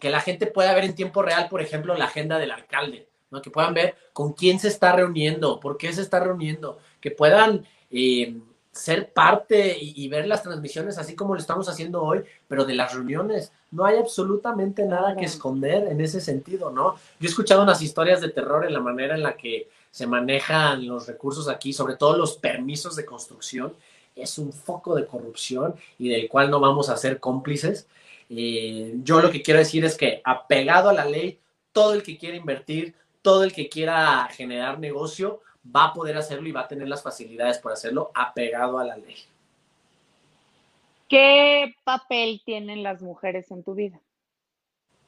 que 0.00 0.10
la 0.10 0.20
gente 0.20 0.46
pueda 0.46 0.74
ver 0.74 0.84
en 0.84 0.94
tiempo 0.94 1.22
real, 1.22 1.48
por 1.48 1.62
ejemplo, 1.62 1.96
la 1.96 2.06
agenda 2.06 2.38
del 2.38 2.50
alcalde 2.50 3.06
que 3.40 3.50
puedan 3.50 3.72
ver 3.72 3.94
con 4.12 4.32
quién 4.32 4.58
se 4.58 4.68
está 4.68 4.92
reuniendo, 4.92 5.60
por 5.60 5.78
qué 5.78 5.92
se 5.92 6.02
está 6.02 6.20
reuniendo, 6.20 6.78
que 7.00 7.12
puedan 7.12 7.64
eh, 7.90 8.36
ser 8.72 9.12
parte 9.12 9.76
y, 9.78 10.08
ver 10.08 10.26
las 10.26 10.42
transmisiones 10.42 10.96
así 10.96 11.14
como 11.14 11.34
lo 11.34 11.40
estamos 11.40 11.68
haciendo 11.68 12.02
hoy, 12.02 12.22
pero 12.48 12.64
de 12.64 12.74
las 12.74 12.94
reuniones. 12.94 13.52
No 13.70 13.84
hay 13.84 13.98
absolutamente 13.98 14.84
nada 14.86 15.14
que 15.14 15.26
esconder 15.26 15.88
en 15.88 16.00
ese 16.00 16.20
sentido, 16.20 16.70
¿no? 16.70 16.94
Yo 17.20 17.26
he 17.26 17.30
escuchado 17.30 17.62
unas 17.62 17.82
historias 17.82 18.22
de 18.22 18.30
terror 18.30 18.66
en 18.66 18.72
la 18.72 18.80
manera 18.80 19.14
en 19.14 19.22
la 19.22 19.36
que 19.36 19.68
se 19.90 20.06
manejan 20.06 20.86
los 20.86 21.06
recursos 21.06 21.48
aquí, 21.48 21.74
sobre 21.74 21.96
todo 21.96 22.16
los 22.16 22.38
permisos 22.38 22.96
de 22.96 23.04
construcción. 23.04 23.74
Es 24.16 24.38
un 24.38 24.52
foco 24.52 24.94
de 24.94 25.06
corrupción 25.06 25.74
y 25.98 26.08
del 26.08 26.28
cual 26.28 26.50
no 26.50 26.58
vamos 26.58 26.88
a 26.88 26.96
ser 26.96 27.20
cómplices. 27.20 27.86
Eh, 28.30 28.94
yo 29.02 29.20
lo 29.20 29.30
que 29.30 29.42
quiero 29.42 29.60
decir 29.60 29.84
es 29.84 29.98
que 29.98 30.22
apegado 30.24 30.88
a 30.88 30.94
la 30.94 31.04
ley, 31.04 31.38
todo 31.72 31.92
el 31.92 32.02
que 32.02 32.16
quiera 32.16 32.36
invertir, 32.36 32.94
todo 33.22 33.44
el 33.44 33.52
que 33.52 33.68
quiera 33.68 34.28
generar 34.32 34.78
negocio 34.78 35.40
va 35.64 35.86
a 35.86 35.94
poder 35.94 36.16
hacerlo 36.16 36.48
y 36.48 36.52
va 36.52 36.62
a 36.62 36.68
tener 36.68 36.88
las 36.88 37.02
facilidades 37.02 37.58
por 37.58 37.72
hacerlo 37.72 38.10
apegado 38.14 38.78
a 38.78 38.84
la 38.84 38.96
ley. 38.96 39.16
¿Qué 41.08 41.74
papel 41.84 42.42
tienen 42.44 42.82
las 42.82 43.00
mujeres 43.02 43.50
en 43.50 43.62
tu 43.62 43.74
vida? 43.74 44.00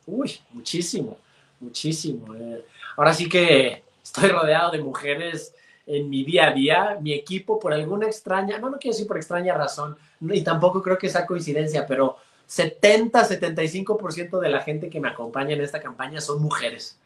Uy, 0.06 0.38
muchísimo, 0.52 1.16
muchísimo. 1.60 2.34
Eh. 2.34 2.64
Ahora 2.96 3.14
sí 3.14 3.28
que 3.28 3.82
estoy 4.02 4.28
rodeado 4.28 4.70
de 4.70 4.82
mujeres 4.82 5.54
en 5.86 6.08
mi 6.10 6.24
día 6.24 6.48
a 6.48 6.52
día. 6.52 6.98
Mi 7.00 7.12
equipo, 7.12 7.58
por 7.58 7.72
alguna 7.72 8.06
extraña, 8.06 8.58
no, 8.58 8.70
no 8.70 8.78
quiero 8.78 8.94
decir 8.94 9.08
por 9.08 9.16
extraña 9.16 9.54
razón, 9.54 9.96
y 10.20 10.42
tampoco 10.42 10.82
creo 10.82 10.98
que 10.98 11.08
sea 11.08 11.26
coincidencia, 11.26 11.86
pero 11.86 12.16
70, 12.46 13.26
75% 13.26 14.38
de 14.38 14.48
la 14.48 14.60
gente 14.60 14.90
que 14.90 15.00
me 15.00 15.08
acompaña 15.08 15.54
en 15.54 15.62
esta 15.62 15.80
campaña 15.80 16.20
son 16.20 16.42
mujeres. 16.42 16.98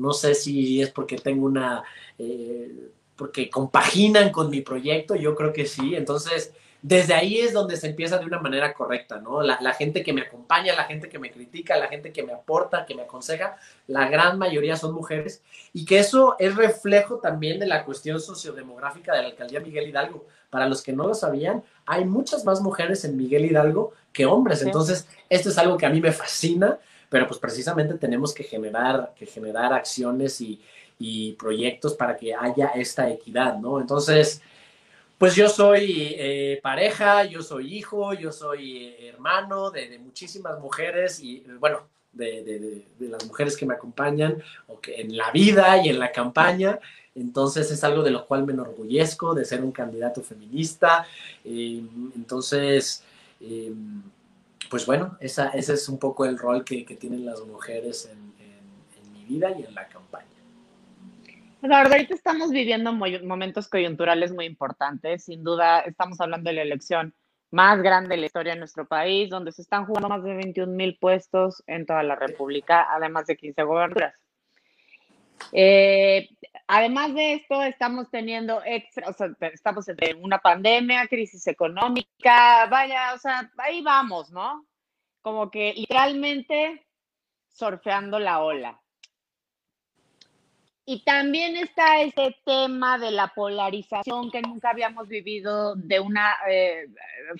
No 0.00 0.12
sé 0.12 0.34
si 0.34 0.82
es 0.82 0.90
porque 0.90 1.16
tengo 1.16 1.46
una, 1.46 1.84
eh, 2.18 2.90
porque 3.16 3.50
compaginan 3.50 4.30
con 4.32 4.50
mi 4.50 4.62
proyecto, 4.62 5.14
yo 5.14 5.34
creo 5.34 5.52
que 5.52 5.66
sí. 5.66 5.94
Entonces, 5.94 6.52
desde 6.82 7.12
ahí 7.12 7.38
es 7.38 7.52
donde 7.52 7.76
se 7.76 7.88
empieza 7.88 8.16
de 8.18 8.24
una 8.24 8.38
manera 8.38 8.72
correcta, 8.72 9.18
¿no? 9.18 9.42
La, 9.42 9.74
gente 9.74 10.02
que 10.02 10.12
me 10.12 10.22
acompaña, 10.22 10.74
la 10.74 10.84
gente 10.84 11.08
que 11.08 11.18
me 11.18 11.30
critica, 11.30 11.76
la 11.76 11.88
gente 11.88 12.12
que 12.12 12.22
me 12.22 12.32
aporta, 12.32 12.86
que 12.86 12.94
me 12.94 13.02
aconseja, 13.02 13.56
la 13.86 14.08
gran 14.08 14.38
mayoría 14.38 14.76
son 14.76 14.94
mujeres 14.94 15.42
y 15.74 15.84
que 15.84 15.98
eso 15.98 16.36
es 16.38 16.56
reflejo 16.56 17.18
también 17.18 17.60
de 17.60 17.66
la 17.66 17.84
cuestión 17.84 18.20
sociodemográfica 18.20 19.14
de 19.14 19.22
la 19.22 19.28
alcaldía 19.28 19.60
Miguel 19.60 19.88
Hidalgo. 19.88 20.24
Para 20.48 20.66
los 20.66 20.82
que 20.82 20.92
no 20.92 21.06
lo 21.06 21.14
sabían, 21.14 21.62
hay 21.86 22.04
muchas 22.04 22.44
más 22.44 22.60
mujeres 22.60 23.04
en 23.04 23.16
Miguel 23.16 23.44
Hidalgo 23.44 23.92
que 24.12 24.26
hombres. 24.26 24.62
Entonces, 24.62 25.06
esto 25.28 25.50
es 25.50 25.58
algo 25.58 25.76
que 25.76 25.86
a 25.86 25.90
mí 25.90 26.00
me 26.00 26.12
fascina 26.12 26.78
pero 27.10 27.26
pues 27.26 27.38
precisamente 27.38 27.94
tenemos 27.98 28.32
que 28.32 28.44
generar, 28.44 29.12
que 29.18 29.26
generar 29.26 29.74
acciones 29.74 30.40
y, 30.40 30.62
proyectos 31.38 31.94
para 31.94 32.14
que 32.14 32.34
haya 32.34 32.68
esta 32.74 33.08
equidad, 33.08 33.56
¿no? 33.56 33.80
Entonces, 33.80 34.42
pues 35.16 35.34
yo 35.34 35.48
soy 35.48 36.14
eh, 36.18 36.60
pareja, 36.62 37.24
yo 37.24 37.42
soy 37.42 37.74
hijo, 37.74 38.12
yo 38.12 38.30
soy 38.30 38.84
eh, 38.84 39.08
hermano 39.08 39.70
de, 39.70 39.98
muchísimas 39.98 40.60
mujeres 40.60 41.18
y, 41.20 41.42
bueno, 41.58 41.88
de, 42.12 42.84
las 42.98 43.24
mujeres 43.26 43.56
que 43.56 43.64
me 43.64 43.72
acompañan 43.72 44.42
o 44.66 44.78
que 44.78 45.00
en 45.00 45.16
la 45.16 45.30
vida 45.30 45.82
y 45.82 45.88
en 45.88 45.98
la 45.98 46.12
campaña. 46.12 46.78
Entonces 47.14 47.70
es 47.70 47.82
algo 47.82 48.02
de 48.02 48.10
lo 48.10 48.26
cual 48.26 48.44
me 48.44 48.52
enorgullezco 48.52 49.34
de 49.34 49.46
ser 49.46 49.64
un 49.64 49.72
candidato 49.72 50.22
feminista. 50.22 51.06
Eh, 51.46 51.82
entonces, 52.14 53.02
pues 54.70 54.86
bueno, 54.86 55.18
esa, 55.20 55.48
ese 55.48 55.74
es 55.74 55.88
un 55.88 55.98
poco 55.98 56.24
el 56.24 56.38
rol 56.38 56.64
que, 56.64 56.84
tienen 56.84 57.26
las 57.26 57.40
mujeres 57.40 58.08
en, 58.10 58.30
mi 59.12 59.24
vida 59.24 59.50
y 59.50 59.64
en 59.64 59.74
la 59.74 59.86
campaña. 59.88 60.26
Bueno, 61.60 61.76
ahorita 61.76 62.14
estamos 62.14 62.50
viviendo 62.50 62.92
momentos 62.92 63.68
coyunturales 63.68 64.32
muy 64.32 64.46
importantes. 64.46 65.24
Sin 65.24 65.44
duda, 65.44 65.80
estamos 65.80 66.20
hablando 66.20 66.48
de 66.48 66.54
la 66.54 66.62
elección 66.62 67.14
más 67.50 67.82
grande 67.82 68.10
de 68.10 68.18
la 68.18 68.26
historia 68.26 68.52
de 68.54 68.60
nuestro 68.60 68.86
país, 68.86 69.28
donde 69.28 69.52
se 69.52 69.62
están 69.62 69.84
jugando 69.84 70.08
más 70.08 70.22
de 70.22 70.34
21 70.34 70.72
mil 70.72 70.96
puestos 70.98 71.62
en 71.66 71.84
toda 71.84 72.02
la 72.04 72.14
República, 72.14 72.86
además 72.90 73.26
de 73.26 73.36
15 73.36 73.62
gobernaturas. 73.64 74.14
Eh, 75.52 76.28
además 76.66 77.14
de 77.14 77.34
esto, 77.34 77.62
estamos 77.62 78.10
teniendo 78.10 78.62
extra, 78.64 79.08
o 79.08 79.12
sea, 79.12 79.28
estamos 79.52 79.86
en 79.88 80.22
una 80.22 80.38
pandemia, 80.38 81.08
crisis 81.08 81.46
económica, 81.46 82.66
vaya, 82.66 83.14
o 83.14 83.18
sea, 83.18 83.50
ahí 83.58 83.82
vamos, 83.82 84.30
¿no? 84.30 84.66
Como 85.22 85.50
que 85.50 85.74
literalmente 85.74 86.86
surfeando 87.48 88.18
la 88.18 88.40
ola. 88.40 88.80
Y 90.86 91.04
también 91.04 91.56
está 91.56 92.00
ese 92.00 92.36
tema 92.44 92.98
de 92.98 93.12
la 93.12 93.28
polarización 93.28 94.30
que 94.30 94.42
nunca 94.42 94.70
habíamos 94.70 95.06
vivido 95.06 95.76
de 95.76 96.00
una 96.00 96.34
eh, 96.48 96.88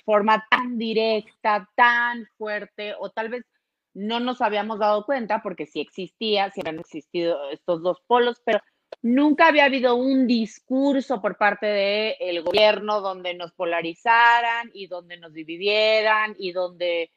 forma 0.05 0.47
tan 0.49 0.77
directa, 0.77 1.67
tan 1.75 2.25
fuerte, 2.37 2.93
o 2.97 3.09
tal 3.09 3.27
vez 3.27 3.43
no 3.93 4.19
nos 4.19 4.41
habíamos 4.41 4.79
dado 4.79 5.05
cuenta 5.05 5.41
porque 5.41 5.65
sí 5.65 5.81
existía, 5.81 6.51
sí 6.51 6.61
han 6.65 6.79
existido 6.79 7.49
estos 7.51 7.81
dos 7.81 8.01
polos, 8.07 8.41
pero 8.45 8.61
nunca 9.01 9.47
había 9.47 9.65
habido 9.65 9.95
un 9.95 10.27
discurso 10.27 11.21
por 11.21 11.37
parte 11.37 11.65
del 11.65 12.15
el 12.19 12.43
gobierno 12.43 13.01
donde 13.01 13.33
nos 13.33 13.51
polarizaran 13.53 14.71
y 14.73 14.87
donde 14.87 15.17
nos 15.17 15.33
dividieran 15.33 16.35
y 16.37 16.51
donde 16.51 17.11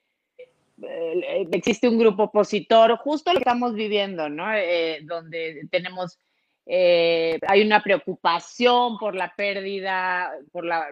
eh, 0.82 1.48
existe 1.52 1.88
un 1.88 1.98
grupo 1.98 2.24
opositor, 2.24 2.96
justo 2.98 3.32
lo 3.32 3.38
que 3.38 3.42
estamos 3.42 3.74
viviendo, 3.74 4.28
¿no? 4.28 4.52
Eh, 4.52 5.00
donde 5.04 5.68
tenemos, 5.70 6.18
eh, 6.66 7.38
hay 7.46 7.62
una 7.62 7.82
preocupación 7.82 8.98
por 8.98 9.14
la 9.14 9.32
pérdida, 9.36 10.32
por 10.50 10.64
la 10.64 10.88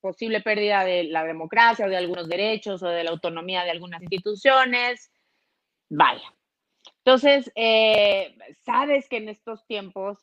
posible 0.00 0.40
pérdida 0.40 0.84
de 0.84 1.04
la 1.04 1.24
democracia 1.24 1.86
o 1.86 1.88
de 1.88 1.96
algunos 1.96 2.28
derechos 2.28 2.82
o 2.82 2.88
de 2.88 3.04
la 3.04 3.10
autonomía 3.10 3.64
de 3.64 3.70
algunas 3.70 4.02
instituciones. 4.02 5.10
Vaya. 5.96 6.34
Entonces, 7.04 7.52
eh, 7.54 8.36
sabes 8.64 9.08
que 9.08 9.18
en 9.18 9.28
estos 9.28 9.64
tiempos 9.66 10.18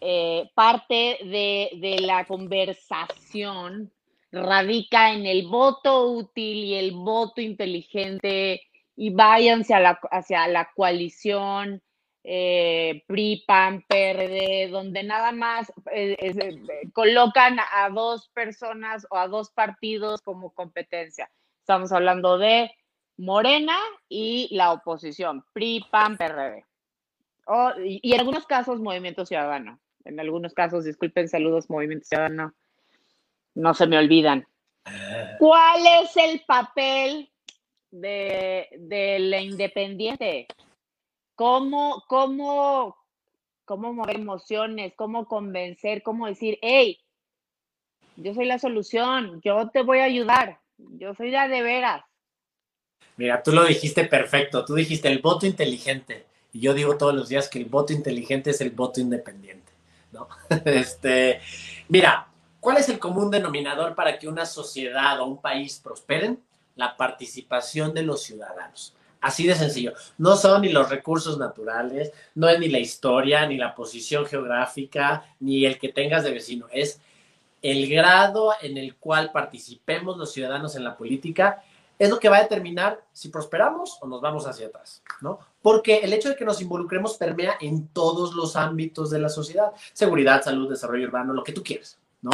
eh, 0.00 0.48
parte 0.54 1.18
de, 1.24 1.96
la 2.00 2.24
conversación 2.24 3.92
radica 4.30 5.12
en 5.12 5.26
el 5.26 5.46
voto 5.48 6.10
útil 6.10 6.64
y 6.64 6.74
el 6.74 6.92
voto 6.92 7.40
inteligente 7.40 8.62
y 8.96 9.10
váyanse 9.10 9.74
hacia 10.10 10.48
la 10.48 10.70
coalición 10.74 11.82
eh, 12.24 13.02
PRI, 13.06 13.44
PAN, 13.46 13.84
PRD, 13.88 14.68
donde 14.70 15.02
nada 15.02 15.32
más 15.32 15.72
colocan 16.92 17.58
a 17.58 17.90
dos 17.90 18.28
personas 18.30 19.06
o 19.10 19.16
a 19.16 19.28
dos 19.28 19.50
partidos 19.50 20.22
como 20.22 20.50
competencia. 20.52 21.30
Estamos 21.60 21.92
hablando 21.92 22.38
de 22.38 22.70
Morena 23.18 23.76
y 24.08 24.48
la 24.52 24.72
oposición, 24.72 25.44
PRI, 25.52 25.84
PAN, 25.90 26.16
PRD. 26.16 26.64
y, 27.84 28.14
en 28.14 28.20
algunos 28.20 28.46
casos, 28.46 28.80
Movimiento 28.80 29.26
Ciudadano. 29.26 29.80
En 30.04 30.20
algunos 30.20 30.54
casos, 30.54 30.84
disculpen, 30.84 31.28
saludos, 31.28 31.68
Movimiento 31.68 32.06
Ciudadano. 32.06 32.54
No 33.54 33.74
se 33.74 33.88
me 33.88 33.98
olvidan. 33.98 34.46
¿Cuál 35.38 35.82
es 36.02 36.16
el 36.16 36.40
papel 36.46 37.28
de, 37.90 38.68
de 38.78 39.18
la 39.18 39.40
independiente? 39.40 40.46
¿Cómo, 41.34 42.04
cómo, 42.06 42.96
cómo 43.64 43.92
mover 43.92 44.16
emociones? 44.16 44.94
¿Cómo 44.94 45.26
convencer? 45.26 46.02
¿Cómo 46.04 46.26
decir, 46.26 46.58
hey, 46.62 47.00
yo 48.16 48.32
soy 48.32 48.46
la 48.46 48.58
solución, 48.58 49.40
yo 49.42 49.70
te 49.70 49.82
voy 49.82 49.98
a 49.98 50.04
ayudar, 50.04 50.60
yo 50.76 51.14
soy 51.14 51.30
la 51.32 51.48
de 51.48 51.62
veras? 51.62 52.07
Mira, 53.16 53.42
tú 53.42 53.52
lo 53.52 53.64
dijiste 53.64 54.04
perfecto, 54.04 54.64
tú 54.64 54.74
dijiste 54.74 55.08
el 55.08 55.18
voto 55.18 55.44
inteligente. 55.44 56.26
Y 56.52 56.60
yo 56.60 56.72
digo 56.72 56.96
todos 56.96 57.14
los 57.14 57.28
días 57.28 57.48
que 57.48 57.58
el 57.58 57.66
voto 57.66 57.92
inteligente 57.92 58.50
es 58.50 58.60
el 58.60 58.70
voto 58.70 59.00
independiente, 59.00 59.72
¿no? 60.12 60.28
Este, 60.64 61.40
mira, 61.88 62.28
¿cuál 62.60 62.78
es 62.78 62.88
el 62.88 62.98
común 62.98 63.30
denominador 63.30 63.94
para 63.94 64.18
que 64.18 64.28
una 64.28 64.46
sociedad 64.46 65.20
o 65.20 65.26
un 65.26 65.40
país 65.40 65.80
prosperen? 65.82 66.40
La 66.76 66.96
participación 66.96 67.92
de 67.92 68.04
los 68.04 68.22
ciudadanos. 68.22 68.94
Así 69.20 69.46
de 69.48 69.56
sencillo. 69.56 69.94
No 70.16 70.36
son 70.36 70.62
ni 70.62 70.68
los 70.68 70.88
recursos 70.88 71.38
naturales, 71.38 72.12
no 72.36 72.48
es 72.48 72.60
ni 72.60 72.68
la 72.68 72.78
historia, 72.78 73.46
ni 73.46 73.56
la 73.56 73.74
posición 73.74 74.26
geográfica, 74.26 75.24
ni 75.40 75.66
el 75.66 75.78
que 75.78 75.88
tengas 75.88 76.22
de 76.22 76.30
vecino. 76.30 76.66
Es 76.72 77.00
el 77.62 77.88
grado 77.88 78.54
en 78.62 78.76
el 78.76 78.94
cual 78.94 79.32
participemos 79.32 80.16
los 80.16 80.32
ciudadanos 80.32 80.76
en 80.76 80.84
la 80.84 80.96
política 80.96 81.64
es 81.98 82.10
lo 82.10 82.18
que 82.18 82.28
va 82.28 82.38
a 82.38 82.42
determinar 82.42 83.04
si 83.12 83.28
prosperamos 83.28 83.98
o 84.00 84.06
nos 84.06 84.20
vamos 84.20 84.46
hacia 84.46 84.68
atrás, 84.68 85.02
¿no? 85.20 85.40
Porque 85.60 85.98
el 85.98 86.12
hecho 86.12 86.28
de 86.28 86.36
que 86.36 86.44
nos 86.44 86.60
involucremos 86.60 87.16
permea 87.16 87.56
en 87.60 87.88
todos 87.88 88.34
los 88.34 88.54
ámbitos 88.56 89.10
de 89.10 89.18
la 89.18 89.28
sociedad, 89.28 89.72
seguridad, 89.92 90.42
salud, 90.42 90.70
desarrollo 90.70 91.08
urbano, 91.08 91.32
lo 91.32 91.42
que 91.42 91.52
tú 91.52 91.62
quieras, 91.62 91.98
¿no? 92.22 92.30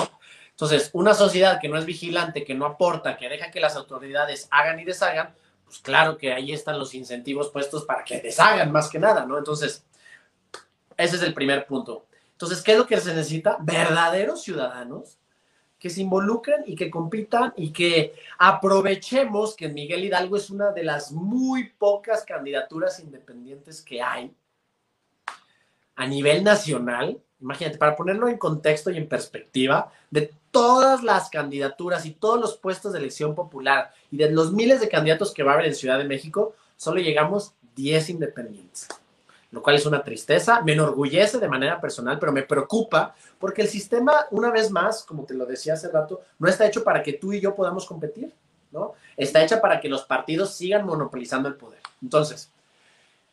Entonces, 0.51 0.91
una 0.93 1.15
sociedad 1.15 1.59
que 1.61 1.69
no 1.69 1.79
es 1.79 1.87
vigilante, 1.87 2.45
que 2.45 2.55
no 2.55 2.67
aporta, 2.67 3.17
que 3.17 3.29
deja 3.29 3.51
que 3.51 3.59
las 3.59 3.75
autoridades 3.75 4.47
hagan 4.51 4.79
y 4.79 4.85
deshagan, 4.85 5.35
pues 5.65 5.79
claro 5.79 6.17
que 6.17 6.33
ahí 6.33 6.53
están 6.53 6.79
los 6.79 6.95
incentivos 6.95 7.51
puestos 7.51 7.85
para 7.85 8.05
que 8.05 8.21
deshagan 8.21 8.71
más 8.71 8.89
que 8.89 8.99
nada, 8.99 9.25
¿no? 9.27 9.39
Entonces, 9.39 9.85
ese 10.97 11.17
es 11.17 11.23
el 11.23 11.35
primer 11.35 11.67
punto. 11.67 12.07
Entonces, 12.33 12.63
¿qué 12.63 12.73
es 12.73 12.79
lo 12.79 12.87
que 12.87 13.01
se 13.01 13.15
necesita? 13.15 13.57
Verdaderos 13.61 14.43
ciudadanos 14.43 15.19
que 15.85 15.91
se 15.91 16.01
involucren 16.01 16.65
y 16.67 16.77
que 16.77 16.91
compitan 16.91 17.53
y 17.59 17.71
que 17.71 18.15
aprovechemos 18.39 19.55
que 19.55 19.69
Miguel 19.69 20.05
Hidalgo 20.05 20.39
es 20.39 20.49
una 20.49 20.73
de 20.73 20.83
las 20.83 21.13
muy 21.13 21.75
pocas 21.77 22.25
candidaturas 22.25 23.01
independientes 23.01 23.83
que 23.83 24.01
hay 24.01 24.35
a 25.95 26.07
nivel 26.07 26.43
nacional. 26.43 27.21
Imagínate, 27.39 27.77
para 27.77 27.95
ponerlo 27.95 28.29
en 28.29 28.39
contexto 28.39 28.91
y 28.91 28.97
en 28.97 29.07
perspectiva, 29.07 29.93
de 30.11 30.33
todas 30.51 31.03
las 31.03 31.29
candidaturas 31.29 32.07
y 32.07 32.13
todos 32.13 32.41
los 32.41 32.57
puestos 32.57 32.95
de 32.95 33.01
elección 33.01 33.35
popular 33.35 33.93
y 34.11 34.17
de 34.17 34.31
los 34.31 34.55
miles 34.55 34.81
de 34.81 34.89
candidatos 34.89 35.35
que 35.35 35.43
va 35.43 35.51
a 35.51 35.55
haber 35.57 35.67
en 35.67 35.75
Ciudad 35.75 35.99
de 35.99 36.05
México, 36.05 36.55
solo 36.79 36.99
llegamos 37.03 37.53
10 37.75 38.09
independientes 38.09 38.89
lo 39.55 39.63
cual 39.63 39.77
es 39.77 39.87
una 39.87 40.03
tristeza, 40.03 40.63
me 40.63 40.73
enorgullece 40.73 41.39
de 41.39 41.49
manera 41.49 41.81
personal, 41.81 42.19
pero 42.19 42.33
me 42.33 42.43
preocupa 42.43 43.15
porque 43.39 43.63
el 43.63 43.69
sistema, 43.69 44.27
una 44.33 44.51
vez 44.51 44.69
más, 44.69 45.05
como 45.05 45.25
te 45.25 45.35
lo 45.35 45.47
decía 45.47 45.75
hace 45.75 45.89
rato, 45.93 46.23
no 46.41 46.49
está 46.49 46.67
hecho 46.67 46.83
para 46.83 47.05
que 47.05 47.13
tú 47.13 47.33
y 47.33 47.41
yo 47.41 47.55
podamos 47.55 47.87
competir, 47.87 48.33
¿no? 48.73 48.95
Está 49.17 49.45
hecha 49.45 49.61
para 49.61 49.81
que 49.81 49.89
los 49.89 50.03
partidos 50.03 50.55
sigan 50.55 50.85
monopolizando 50.85 51.49
el 51.49 51.55
poder. 51.55 51.79
Entonces, 52.03 52.51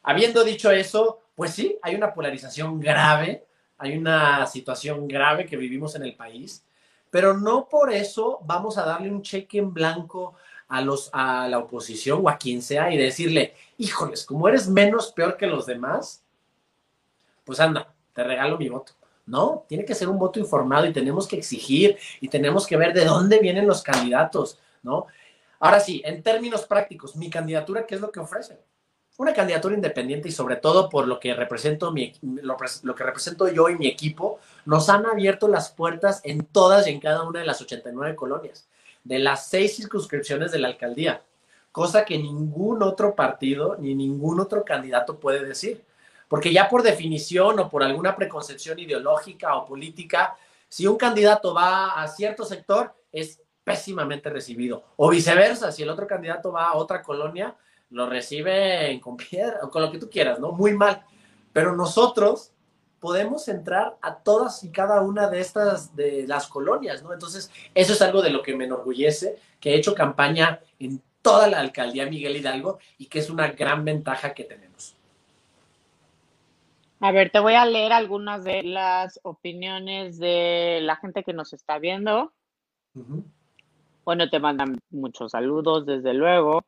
habiendo 0.03 0.43
dicho 0.43 0.69
eso, 0.69 1.21
pues 1.33 1.53
sí, 1.53 1.79
hay 1.81 1.95
una 1.95 2.13
polarización 2.13 2.79
grave, 2.79 3.43
hay 3.79 3.97
una 3.97 4.45
situación 4.45 5.07
grave 5.07 5.47
que 5.47 5.57
vivimos 5.57 5.95
en 5.95 6.03
el 6.03 6.15
país, 6.15 6.63
pero 7.09 7.35
no 7.35 7.67
por 7.67 7.91
eso 7.91 8.41
vamos 8.43 8.77
a 8.77 8.85
darle 8.85 9.09
un 9.09 9.23
cheque 9.23 9.57
en 9.57 9.73
blanco 9.73 10.35
a, 10.71 10.79
los, 10.79 11.09
a 11.11 11.49
la 11.49 11.59
oposición 11.59 12.21
o 12.23 12.29
a 12.29 12.37
quien 12.37 12.61
sea 12.61 12.93
y 12.93 12.97
decirle, 12.97 13.53
híjoles, 13.77 14.25
como 14.25 14.47
eres 14.47 14.69
menos 14.69 15.11
peor 15.11 15.35
que 15.35 15.45
los 15.45 15.65
demás, 15.65 16.23
pues 17.43 17.59
anda, 17.59 17.93
te 18.13 18.23
regalo 18.23 18.57
mi 18.57 18.69
voto. 18.69 18.93
No, 19.25 19.65
tiene 19.67 19.83
que 19.83 19.93
ser 19.93 20.07
un 20.07 20.17
voto 20.17 20.39
informado 20.39 20.85
y 20.85 20.93
tenemos 20.93 21.27
que 21.27 21.35
exigir 21.35 21.97
y 22.21 22.29
tenemos 22.29 22.65
que 22.65 22.77
ver 22.77 22.93
de 22.93 23.03
dónde 23.03 23.39
vienen 23.39 23.67
los 23.67 23.83
candidatos, 23.83 24.59
¿no? 24.81 25.07
Ahora 25.59 25.81
sí, 25.81 26.01
en 26.05 26.23
términos 26.23 26.65
prácticos, 26.65 27.17
mi 27.17 27.29
candidatura, 27.29 27.85
¿qué 27.85 27.95
es 27.95 28.01
lo 28.01 28.09
que 28.09 28.21
ofrece? 28.21 28.57
Una 29.17 29.33
candidatura 29.33 29.75
independiente 29.75 30.29
y 30.29 30.31
sobre 30.31 30.55
todo 30.55 30.89
por 30.89 31.05
lo 31.05 31.19
que 31.19 31.33
represento 31.33 31.91
mi, 31.91 32.13
lo, 32.21 32.55
lo, 32.83 32.95
que 32.95 33.03
represento 33.03 33.49
yo 33.49 33.67
y 33.67 33.77
mi 33.77 33.87
equipo, 33.87 34.39
nos 34.65 34.87
han 34.87 35.05
abierto 35.05 35.49
las 35.49 35.69
puertas 35.69 36.21
en 36.23 36.45
todas 36.45 36.87
y 36.87 36.91
en 36.91 37.01
cada 37.01 37.23
una 37.23 37.41
de 37.41 37.45
las 37.45 37.61
89 37.61 38.15
colonias 38.15 38.69
de 39.03 39.19
las 39.19 39.47
seis 39.47 39.75
circunscripciones 39.75 40.51
de 40.51 40.59
la 40.59 40.67
alcaldía, 40.67 41.23
cosa 41.71 42.05
que 42.05 42.17
ningún 42.17 42.83
otro 42.83 43.15
partido 43.15 43.77
ni 43.79 43.95
ningún 43.95 44.39
otro 44.39 44.63
candidato 44.63 45.19
puede 45.19 45.43
decir. 45.45 45.83
Porque 46.27 46.53
ya 46.53 46.69
por 46.69 46.81
definición 46.81 47.59
o 47.59 47.69
por 47.69 47.83
alguna 47.83 48.15
preconcepción 48.15 48.79
ideológica 48.79 49.55
o 49.57 49.65
política, 49.65 50.35
si 50.69 50.87
un 50.87 50.95
candidato 50.95 51.53
va 51.53 52.01
a 52.01 52.07
cierto 52.07 52.45
sector, 52.45 52.93
es 53.11 53.41
pésimamente 53.63 54.29
recibido. 54.29 54.83
O 54.95 55.09
viceversa, 55.09 55.71
si 55.71 55.83
el 55.83 55.89
otro 55.89 56.07
candidato 56.07 56.51
va 56.51 56.69
a 56.69 56.75
otra 56.75 57.01
colonia, 57.01 57.55
lo 57.89 58.09
recibe 58.09 58.99
con 59.03 59.17
piedra 59.17 59.59
o 59.63 59.69
con 59.69 59.81
lo 59.81 59.91
que 59.91 59.97
tú 59.97 60.09
quieras, 60.09 60.39
¿no? 60.39 60.53
Muy 60.53 60.73
mal. 60.73 61.03
Pero 61.51 61.75
nosotros 61.75 62.53
podemos 63.01 63.47
entrar 63.47 63.97
a 64.01 64.15
todas 64.15 64.63
y 64.63 64.69
cada 64.69 65.01
una 65.01 65.27
de 65.27 65.41
estas, 65.41 65.93
de 65.95 66.25
las 66.27 66.47
colonias, 66.47 67.03
¿no? 67.03 67.11
Entonces, 67.11 67.51
eso 67.73 67.93
es 67.93 68.01
algo 68.01 68.21
de 68.21 68.29
lo 68.29 68.43
que 68.43 68.55
me 68.55 68.65
enorgullece, 68.65 69.37
que 69.59 69.71
he 69.71 69.75
hecho 69.75 69.95
campaña 69.95 70.61
en 70.79 71.01
toda 71.23 71.47
la 71.47 71.59
alcaldía 71.59 72.05
Miguel 72.05 72.37
Hidalgo 72.37 72.77
y 72.99 73.07
que 73.07 73.19
es 73.19 73.29
una 73.31 73.47
gran 73.47 73.83
ventaja 73.83 74.35
que 74.35 74.43
tenemos. 74.43 74.95
A 76.99 77.11
ver, 77.11 77.31
te 77.31 77.39
voy 77.39 77.55
a 77.55 77.65
leer 77.65 77.91
algunas 77.91 78.43
de 78.43 78.61
las 78.61 79.19
opiniones 79.23 80.19
de 80.19 80.79
la 80.83 80.95
gente 80.95 81.23
que 81.23 81.33
nos 81.33 81.53
está 81.53 81.79
viendo. 81.79 82.31
Bueno, 84.05 84.29
te 84.29 84.39
mandan 84.39 84.79
muchos 84.91 85.31
saludos, 85.31 85.87
desde 85.87 86.13
luego. 86.13 86.63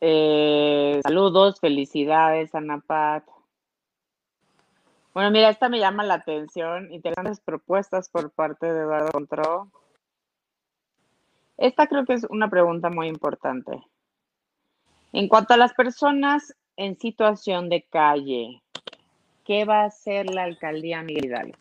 Eh, 0.00 0.98
saludos, 1.04 1.60
felicidades, 1.60 2.52
Ana 2.56 2.82
Pat. 2.84 3.24
Bueno, 5.14 5.30
mira, 5.30 5.48
esta 5.48 5.68
me 5.68 5.78
llama 5.78 6.02
la 6.02 6.14
atención. 6.14 6.92
Interesantes 6.92 7.40
propuestas 7.40 8.08
por 8.08 8.32
parte 8.32 8.66
de 8.66 8.80
Eduardo 8.80 9.12
Contró. 9.12 9.70
Esta 11.56 11.86
creo 11.86 12.04
que 12.04 12.14
es 12.14 12.26
una 12.28 12.50
pregunta 12.50 12.90
muy 12.90 13.06
importante. 13.06 13.80
En 15.12 15.28
cuanto 15.28 15.54
a 15.54 15.56
las 15.56 15.72
personas 15.72 16.56
en 16.76 16.98
situación 16.98 17.68
de 17.68 17.84
calle, 17.84 18.60
¿qué 19.44 19.64
va 19.64 19.82
a 19.82 19.86
hacer 19.86 20.28
la 20.28 20.42
alcaldía 20.42 21.02
Miguel 21.02 21.26
Hidalgo? 21.26 21.58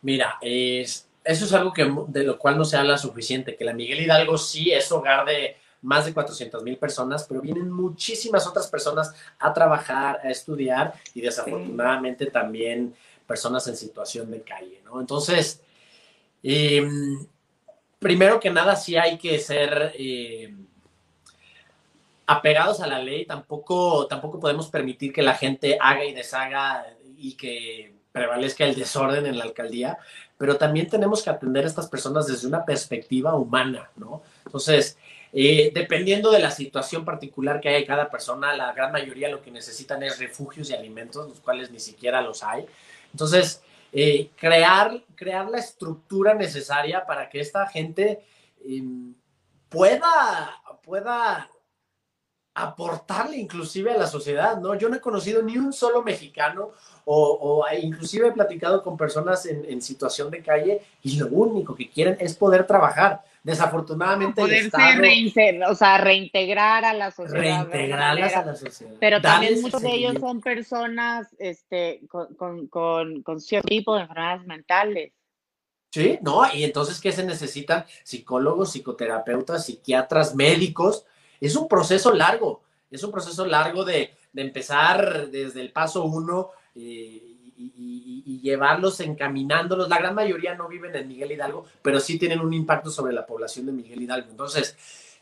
Mira, 0.00 0.38
es, 0.40 1.10
eso 1.22 1.44
es 1.44 1.52
algo 1.52 1.74
que, 1.74 1.92
de 2.08 2.24
lo 2.24 2.38
cual 2.38 2.56
no 2.56 2.64
se 2.64 2.78
habla 2.78 2.96
suficiente, 2.96 3.54
que 3.54 3.66
la 3.66 3.74
Miguel 3.74 4.00
Hidalgo 4.00 4.38
sí 4.38 4.72
es 4.72 4.90
hogar 4.90 5.26
de 5.26 5.58
más 5.86 6.04
de 6.04 6.12
400 6.12 6.64
mil 6.64 6.76
personas, 6.78 7.24
pero 7.28 7.40
vienen 7.40 7.70
muchísimas 7.70 8.44
otras 8.46 8.66
personas 8.66 9.14
a 9.38 9.54
trabajar, 9.54 10.20
a 10.22 10.30
estudiar 10.30 10.94
y 11.14 11.20
desafortunadamente 11.20 12.26
también 12.26 12.92
personas 13.24 13.66
en 13.68 13.76
situación 13.76 14.28
de 14.30 14.42
calle, 14.42 14.82
¿no? 14.84 15.00
Entonces, 15.00 15.62
em, 16.42 17.24
primero 18.00 18.40
que 18.40 18.50
nada, 18.50 18.74
sí 18.74 18.96
hay 18.96 19.16
que 19.16 19.38
ser 19.38 19.92
em, 19.96 20.66
apegados 22.26 22.80
a 22.80 22.88
la 22.88 22.98
ley, 22.98 23.24
tampoco, 23.24 24.08
tampoco 24.08 24.40
podemos 24.40 24.68
permitir 24.68 25.12
que 25.12 25.22
la 25.22 25.34
gente 25.34 25.78
haga 25.80 26.04
y 26.04 26.12
deshaga 26.12 26.84
y 27.16 27.34
que 27.34 27.94
prevalezca 28.10 28.64
el 28.64 28.74
desorden 28.74 29.24
en 29.26 29.38
la 29.38 29.44
alcaldía, 29.44 29.98
pero 30.36 30.56
también 30.56 30.88
tenemos 30.88 31.22
que 31.22 31.30
atender 31.30 31.64
a 31.64 31.68
estas 31.68 31.88
personas 31.88 32.26
desde 32.26 32.48
una 32.48 32.64
perspectiva 32.64 33.36
humana, 33.36 33.90
¿no? 33.94 34.22
Entonces, 34.44 34.98
eh, 35.38 35.70
dependiendo 35.74 36.30
de 36.30 36.38
la 36.38 36.50
situación 36.50 37.04
particular 37.04 37.60
que 37.60 37.68
hay 37.68 37.84
cada 37.84 38.08
persona, 38.08 38.56
la 38.56 38.72
gran 38.72 38.90
mayoría 38.90 39.28
lo 39.28 39.42
que 39.42 39.50
necesitan 39.50 40.02
es 40.02 40.18
refugios 40.18 40.70
y 40.70 40.74
alimentos, 40.74 41.28
los 41.28 41.40
cuales 41.40 41.70
ni 41.70 41.78
siquiera 41.78 42.22
los 42.22 42.42
hay. 42.42 42.64
Entonces, 43.12 43.62
eh, 43.92 44.30
crear, 44.34 44.98
crear 45.14 45.46
la 45.50 45.58
estructura 45.58 46.32
necesaria 46.32 47.04
para 47.04 47.28
que 47.28 47.40
esta 47.40 47.66
gente 47.66 48.24
em, 48.64 49.14
pueda, 49.68 50.58
pueda 50.82 51.50
aportarle 52.54 53.36
inclusive 53.36 53.92
a 53.92 53.98
la 53.98 54.06
sociedad, 54.06 54.56
¿no? 54.56 54.74
Yo 54.74 54.88
no 54.88 54.96
he 54.96 55.00
conocido 55.02 55.42
ni 55.42 55.58
un 55.58 55.74
solo 55.74 56.02
mexicano 56.02 56.70
o, 57.04 57.62
inclusive 57.78 58.28
he 58.28 58.32
platicado 58.32 58.82
con 58.82 58.96
personas 58.96 59.44
en, 59.44 59.66
en, 59.66 59.82
situación 59.82 60.30
de 60.30 60.42
calle 60.42 60.80
y 61.02 61.18
lo 61.18 61.26
único 61.26 61.76
que 61.76 61.90
quieren 61.90 62.16
es 62.20 62.34
poder 62.34 62.66
trabajar 62.66 63.22
Desafortunadamente. 63.46 64.40
Poderse 64.40 65.60
o 65.68 65.74
sea, 65.76 65.98
reintegrar 65.98 66.84
a 66.84 66.92
la 66.92 67.12
sociedad. 67.12 67.68
Reintegrarlas 67.68 68.34
a 68.34 68.44
la 68.44 68.56
sociedad. 68.56 68.94
Pero 68.98 69.20
también 69.20 69.62
muchos 69.62 69.80
de 69.80 69.94
ellos 69.94 70.16
son 70.18 70.40
personas 70.40 71.28
este, 71.38 72.00
con, 72.08 72.66
con 72.66 73.40
cierto 73.40 73.68
tipo 73.68 73.94
de 73.94 74.02
enfermedades 74.02 74.46
mentales. 74.46 75.12
Sí, 75.92 76.18
¿no? 76.22 76.42
Y 76.52 76.64
entonces, 76.64 77.00
¿qué 77.00 77.12
se 77.12 77.24
necesitan? 77.24 77.84
Psicólogos, 78.02 78.72
psicoterapeutas, 78.72 79.64
psiquiatras, 79.64 80.34
médicos. 80.34 81.06
Es 81.40 81.54
un 81.54 81.68
proceso 81.68 82.12
largo, 82.12 82.64
es 82.90 83.04
un 83.04 83.12
proceso 83.12 83.46
largo 83.46 83.84
de, 83.84 84.10
empezar 84.34 85.30
desde 85.30 85.62
el 85.62 85.72
paso 85.72 86.04
uno 86.04 86.50
eh, 86.74 87.25
y, 87.56 88.40
llevarlos 88.42 89.00
encaminándolos. 89.00 89.88
La 89.88 89.98
gran 89.98 90.14
mayoría 90.14 90.54
no 90.54 90.68
viven 90.68 90.94
en 90.94 91.08
Miguel 91.08 91.32
Hidalgo, 91.32 91.64
pero 91.82 91.98
sí 91.98 92.16
tienen 92.16 92.40
un 92.40 92.54
impacto 92.54 92.90
sobre 92.90 93.12
la 93.12 93.26
población 93.26 93.66
de 93.66 93.72
Miguel 93.72 94.02
Hidalgo. 94.02 94.30
Entonces, 94.30 94.76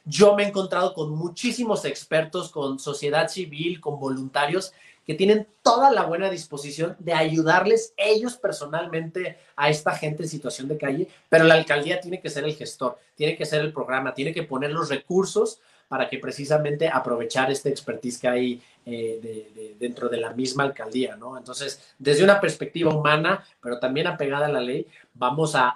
yo 0.05 0.35
me 0.35 0.45
he 0.45 0.49
encontrado 0.49 0.93
con 0.93 1.11
muchísimos 1.11 1.87
expertos, 1.87 2.51
con 2.51 2.79
sociedad 2.79 3.29
civil, 3.29 3.81
con 3.81 3.99
voluntarios 3.99 4.75
que 5.07 5.15
tienen 5.15 5.47
toda 5.63 5.91
la 5.91 6.05
buena 6.05 6.31
disposición 6.31 6.97
de 6.99 7.13
ayudarles 7.13 7.93
ellos 7.97 8.37
personalmente 8.37 9.39
a 9.57 9.69
esta 9.69 9.93
gente 9.93 10.23
en 10.23 10.29
situación 10.29 10.69
de 10.69 10.79
calle, 10.79 11.09
pero 11.29 11.45
la 11.45 11.55
alcaldía 11.55 12.01
tiene 12.01 12.21
que 12.21 12.31
ser 12.31 12.45
el 12.45 12.55
gestor, 12.55 12.99
tiene 13.15 13.37
que 13.37 13.45
ser 13.45 13.61
el 13.61 13.73
programa, 13.73 14.15
tiene 14.15 14.33
que 14.33 14.43
poner 14.43 14.71
los 14.73 14.89
recursos 14.89 15.61
para 15.89 16.09
que 16.09 16.19
precisamente 16.19 16.89
aprovechar 16.89 17.51
este 17.51 17.69
expertise 17.69 18.19
que 18.19 18.29
hay 18.29 18.63
eh, 18.87 19.77
dentro 19.79 20.09
de 20.09 20.19
la 20.19 20.33
misma 20.33 20.65
alcaldía, 20.65 21.17
¿no? 21.17 21.37
Entonces, 21.39 21.95
desde 21.99 22.25
una 22.25 22.41
perspectiva 22.41 22.95
humana, 22.95 23.45
pero 23.61 23.79
también 23.79 24.07
apegada 24.07 24.47
a 24.47 24.53
la 24.53 24.61
ley, 24.61 24.87
vamos 25.15 25.55
a, 25.55 25.73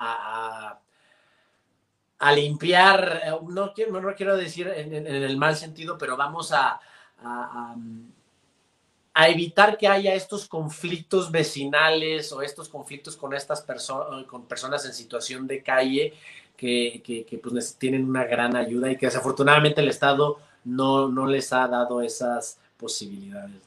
a, 2.19 2.33
limpiar, 2.33 3.23
eh, 3.25 3.31
no, 3.49 3.73
no, 3.91 4.01
no, 4.01 4.15
quiero 4.15 4.37
decir 4.37 4.69
en, 4.69 5.07
el 5.07 5.37
mal 5.37 5.57
sentido, 5.57 5.97
pero 5.97 6.17
vamos 6.17 6.53
a, 6.53 6.81
a 7.23 7.75
a 9.19 9.29
evitar 9.29 9.77
que 9.77 9.89
haya 9.89 10.15
estos 10.15 10.47
conflictos 10.47 11.33
vecinales 11.33 12.31
o 12.31 12.41
estos 12.41 12.69
conflictos 12.69 13.17
con 13.17 13.35
estas 13.35 13.63
personas, 13.63 14.25
con 14.27 14.47
personas 14.47 14.85
en 14.87 14.95
situación 14.95 15.49
de 15.49 15.61
calle 15.61 16.15
que, 16.59 17.03
que, 17.05 17.39
pues 17.39 17.77
tienen 17.77 18.07
una 18.09 18.25
gran 18.25 18.57
ayuda 18.57 18.91
y 18.91 18.97
que 18.97 19.07
desafortunadamente 19.07 19.81
el 19.81 19.89
Estado 19.89 20.39
no, 20.65 21.09
no 21.09 21.27
les 21.27 21.53
ha 21.53 21.69
dado 21.69 22.03
esas 22.03 22.61
posibilidades. 22.77 23.63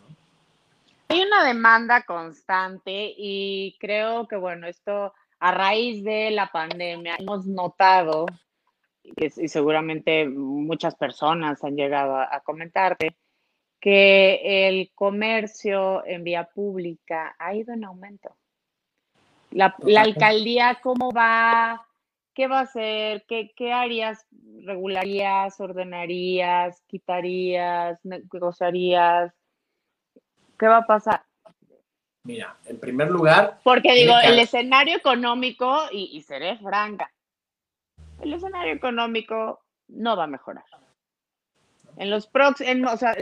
Hay 1.07 1.21
una 1.21 1.45
demanda 1.45 2.03
constante 2.03 3.13
y 3.17 3.77
creo 3.79 4.27
que, 4.27 4.35
bueno, 4.35 4.67
esto 4.67 5.13
a 5.39 5.51
raíz 5.51 6.03
de 6.03 6.31
la 6.31 6.51
pandemia 6.51 7.15
hemos 7.17 7.45
notado, 7.47 8.25
y 9.03 9.47
seguramente 9.47 10.27
muchas 10.27 10.95
personas 10.95 11.63
han 11.63 11.75
llegado 11.75 12.17
a 12.17 12.41
comentarte, 12.41 13.15
que 13.79 14.67
el 14.67 14.91
comercio 14.93 16.05
en 16.05 16.23
vía 16.23 16.47
pública 16.53 17.35
ha 17.39 17.55
ido 17.55 17.73
en 17.73 17.83
aumento. 17.83 18.35
La, 19.49 19.75
alcaldía, 19.97 20.79
¿cómo 20.81 21.11
va? 21.11 21.85
¿Qué 22.41 22.47
va 22.47 22.57
a 22.57 22.63
hacer? 22.63 23.23
¿Qué, 23.27 23.53
¿Qué, 23.55 23.71
harías? 23.71 24.25
¿Regularías? 24.63 25.61
¿Ordenarías? 25.61 26.81
¿Quitarías? 26.87 27.99
¿Negociarías? 28.03 29.31
¿Qué 30.57 30.65
va 30.65 30.77
a 30.77 30.87
pasar? 30.87 31.23
Mira, 32.23 32.57
en 32.65 32.79
primer 32.79 33.11
lugar. 33.11 33.59
Porque 33.63 33.93
digo, 33.93 34.15
el 34.23 34.39
escenario 34.39 34.97
económico, 34.97 35.81
y, 35.91 36.17
y 36.17 36.23
seré 36.23 36.57
franca, 36.57 37.13
el 38.21 38.33
escenario 38.33 38.73
económico 38.73 39.63
no 39.89 40.17
va 40.17 40.23
a 40.23 40.27
mejorar. 40.27 40.65
En 41.97 42.09
los 42.09 42.25
próximos, 42.25 42.91
o 42.91 42.97
sea, 42.97 43.15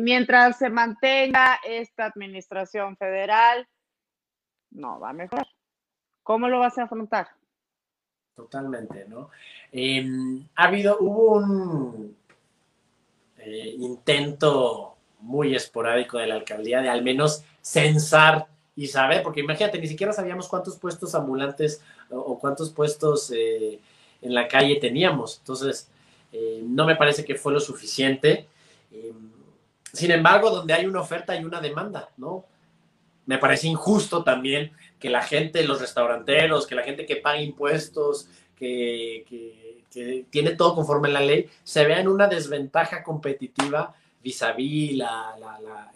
mientras 0.00 0.58
se 0.58 0.70
mantenga 0.70 1.58
esta 1.64 2.04
administración 2.04 2.96
federal, 2.96 3.66
no 4.70 5.00
va 5.00 5.10
a 5.10 5.14
mejorar. 5.14 5.48
¿Cómo 6.22 6.48
lo 6.48 6.60
vas 6.60 6.78
a 6.78 6.84
afrontar? 6.84 7.30
Totalmente, 8.34 9.06
¿no? 9.08 9.30
Em, 9.72 10.46
ha 10.54 10.64
habido, 10.64 10.96
hubo 11.00 11.36
un 11.36 12.16
eh, 13.38 13.74
intento 13.78 14.96
muy 15.20 15.54
esporádico 15.54 16.18
de 16.18 16.26
la 16.26 16.34
alcaldía 16.34 16.80
de 16.80 16.88
al 16.88 17.02
menos 17.02 17.44
censar 17.60 18.46
y 18.76 18.86
saber, 18.86 19.22
porque 19.22 19.40
imagínate, 19.40 19.78
ni 19.78 19.86
siquiera 19.86 20.12
sabíamos 20.12 20.48
cuántos 20.48 20.78
puestos 20.78 21.14
ambulantes 21.14 21.82
o, 22.08 22.38
cuántos 22.38 22.70
puestos 22.70 23.30
eh, 23.30 23.78
en 24.22 24.34
la 24.34 24.48
calle 24.48 24.76
teníamos. 24.76 25.38
Entonces, 25.38 25.88
eh, 26.32 26.62
no 26.64 26.86
me 26.86 26.96
parece 26.96 27.24
que 27.24 27.34
fue 27.34 27.52
lo 27.52 27.60
suficiente. 27.60 28.46
Eh, 28.92 29.12
sin 29.92 30.10
embargo, 30.10 30.50
donde 30.50 30.72
hay 30.72 30.86
una 30.86 31.00
oferta 31.00 31.32
hay 31.32 31.44
una 31.44 31.60
demanda, 31.60 32.08
¿no? 32.16 32.44
Me 33.26 33.38
parece 33.38 33.68
injusto 33.68 34.24
también 34.24 34.72
que 34.98 35.10
la 35.10 35.22
gente, 35.22 35.64
los 35.64 35.80
restauranteros, 35.80 36.66
que 36.66 36.74
la 36.74 36.82
gente 36.82 37.06
que 37.06 37.16
paga 37.16 37.40
impuestos, 37.40 38.28
que, 38.56 39.24
tiene 40.30 40.52
todo 40.52 40.74
conforme 40.74 41.08
a 41.08 41.12
la 41.12 41.20
ley, 41.20 41.48
se 41.64 41.84
vea 41.84 42.00
en 42.00 42.08
una 42.08 42.28
desventaja 42.28 43.02
competitiva 43.02 43.94
vis 44.22 44.42
a 44.42 44.52
vis 44.52 44.96
la, 44.96 45.34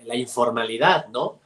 la, 0.05 0.17
informalidad, 0.17 1.07
¿no? 1.09 1.39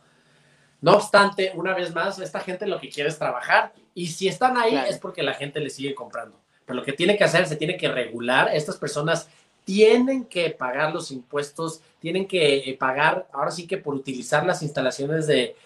No 0.80 0.92
obstante, 0.92 1.52
una 1.54 1.74
vez 1.74 1.92
más, 1.94 2.18
esta 2.20 2.40
gente 2.40 2.66
lo 2.66 2.80
que 2.80 2.88
quiere 2.88 3.10
es 3.10 3.18
trabajar 3.18 3.72
y 3.94 4.06
si 4.06 4.28
están 4.28 4.56
ahí 4.56 4.76
es 4.88 4.98
porque 4.98 5.22
la 5.22 5.34
gente 5.34 5.60
le 5.60 5.70
sigue 5.70 5.94
comprando. 5.94 6.40
Pero 6.64 6.78
lo 6.78 6.84
que 6.84 6.92
tiene 6.92 7.16
que 7.16 7.24
hacer, 7.24 7.46
se 7.46 7.56
tiene 7.56 7.76
que 7.76 7.88
regular. 7.88 8.50
Estas 8.54 8.76
personas 8.76 9.28
tienen 9.64 10.24
que 10.24 10.50
pagar 10.50 10.94
los 10.94 11.10
impuestos, 11.10 11.82
tienen 11.98 12.26
que 12.26 12.70
eh, 12.70 12.76
pagar, 12.78 13.26
ahora 13.32 13.50
sí 13.50 13.66
que 13.66 13.76
por 13.76 13.94
utilizar 13.94 14.46
las 14.46 14.62
instalaciones 14.62 15.26
de 15.26 15.56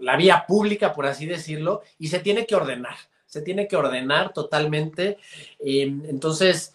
la 0.00 0.16
vía 0.16 0.44
pública, 0.46 0.92
por 0.92 1.06
así 1.06 1.26
decirlo, 1.26 1.82
y 1.98 2.08
se 2.08 2.20
tiene 2.20 2.46
que 2.46 2.54
ordenar, 2.54 2.96
se 3.26 3.42
tiene 3.42 3.68
que 3.68 3.76
ordenar 3.76 4.32
totalmente. 4.32 5.18
Em, 5.58 6.02
entonces, 6.06 6.74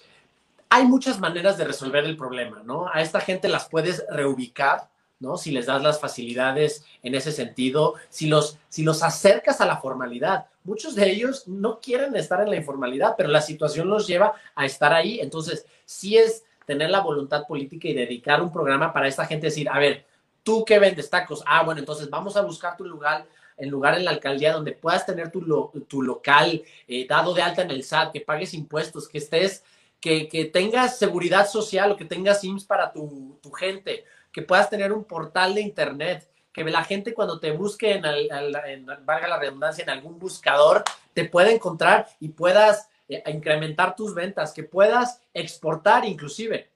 hay 0.70 0.86
muchas 0.86 1.20
maneras 1.20 1.58
de 1.58 1.66
resolver 1.66 2.06
el 2.06 2.18
problema, 2.18 2.62
¿no? 2.64 2.89
A 2.91 3.02
esta 3.02 3.22
gente 3.22 3.48
las 3.48 3.70
puedes 3.70 4.04
reubicar, 4.10 4.89
¿no? 5.20 5.38
Si 5.38 5.52
les 5.52 5.66
das 5.66 5.82
las 5.82 6.00
facilidades 6.00 6.86
en 7.04 7.16
ese 7.16 7.32
sentido, 7.32 7.95
si 8.10 8.28
los, 8.28 8.58
si 8.70 8.84
los 8.84 9.04
acercas 9.04 9.62
a 9.62 9.66
la 9.66 9.78
formalidad 9.78 10.48
muchos 10.68 10.95
de 10.95 11.10
ellos 11.10 11.48
no 11.48 11.80
quieren 11.80 12.16
estar 12.16 12.41
en 12.41 12.50
la 12.50 12.58
informalidad, 12.58 13.16
pero 13.18 13.30
la 13.30 13.41
situación 13.41 13.88
los 13.88 14.06
lleva 14.06 14.34
a 14.54 14.66
estar 14.66 14.93
ahí. 14.93 15.20
Entonces, 15.22 15.66
sí 15.86 16.18
es 16.18 16.43
tener 16.66 16.89
la 16.89 17.00
voluntad 17.00 17.48
política 17.48 17.88
y 17.88 17.93
dedicar 17.93 18.41
un 18.41 18.52
programa 18.52 18.91
para 18.91 19.08
esta 19.08 19.26
gente, 19.26 19.48
decir, 19.48 19.70
a 19.70 19.80
ver, 19.80 20.06
tú 20.48 20.64
que 20.64 20.80
vendes 20.80 21.10
tacos, 21.10 21.43
ah, 21.45 21.62
bueno, 21.64 21.82
entonces 21.82 22.10
vamos 22.10 22.38
a 22.38 22.41
buscar 22.41 22.78
tu 22.78 22.86
lugar, 22.86 23.26
en 23.58 23.70
lugar 23.70 23.98
en 23.98 24.06
la 24.06 24.12
alcaldía 24.12 24.54
donde 24.54 24.72
puedas 24.72 25.06
tener 25.06 25.30
tu, 25.30 25.41
tu 25.89 26.02
local 26.02 26.64
eh, 26.88 27.06
dado 27.06 27.34
de 27.34 27.41
alta 27.41 27.64
en 27.64 27.72
el 27.72 27.84
SAT, 27.84 28.14
que 28.14 28.22
pagues 28.22 28.54
impuestos, 28.54 29.10
que 29.10 29.18
estés, 29.18 29.66
que, 30.00 30.30
que 30.30 30.45
tengas 30.45 30.98
seguridad 30.98 31.50
social 31.50 31.91
o 31.91 31.98
que 31.98 32.06
tengas 32.06 32.45
IMSS 32.45 32.64
para 32.64 32.93
tu, 32.93 33.38
tu 33.43 33.52
gente, 33.52 34.06
que 34.32 34.41
puedas 34.41 34.70
tener 34.70 34.93
un 34.93 35.04
portal 35.04 35.54
de 35.54 35.60
internet, 35.60 36.26
que 36.54 36.64
la 36.64 36.86
gente 36.86 37.14
cuando 37.14 37.41
te 37.41 37.52
busque, 37.52 37.95
en, 37.95 38.86
valga 39.04 39.28
la 39.28 39.39
redundancia, 39.39 39.84
en 39.84 39.89
algún 39.89 40.18
buscador, 40.18 40.86
te 41.14 41.26
pueda 41.26 41.52
encontrar 41.52 42.08
y 42.22 42.30
puedas 42.30 42.88
eh, 43.10 43.22
incrementar 43.28 43.98
tus 43.98 44.16
ventas, 44.16 44.54
que 44.54 44.64
puedas 44.64 45.22
exportar 45.34 46.06
inclusive. 46.06 46.70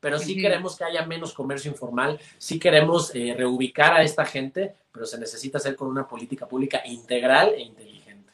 Pero 0.00 0.18
sí 0.18 0.40
queremos 0.40 0.76
que 0.76 0.84
haya 0.84 1.04
menos 1.06 1.32
comercio 1.32 1.70
informal, 1.70 2.20
sí 2.38 2.58
queremos 2.58 3.14
eh, 3.14 3.34
reubicar 3.36 3.94
a 3.94 4.02
esta 4.02 4.24
gente, 4.24 4.74
pero 4.92 5.06
se 5.06 5.18
necesita 5.18 5.58
hacer 5.58 5.74
con 5.74 5.88
una 5.88 6.06
política 6.06 6.46
pública 6.46 6.82
integral 6.86 7.52
e 7.56 7.62
inteligente. 7.62 8.32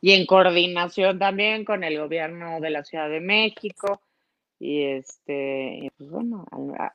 Y 0.00 0.12
en 0.12 0.26
coordinación 0.26 1.18
también 1.18 1.64
con 1.64 1.82
el 1.82 1.98
gobierno 1.98 2.60
de 2.60 2.70
la 2.70 2.84
Ciudad 2.84 3.08
de 3.08 3.20
México, 3.20 4.00
y 4.60 4.82
este, 4.82 5.92
pues 5.96 6.10
bueno, 6.10 6.44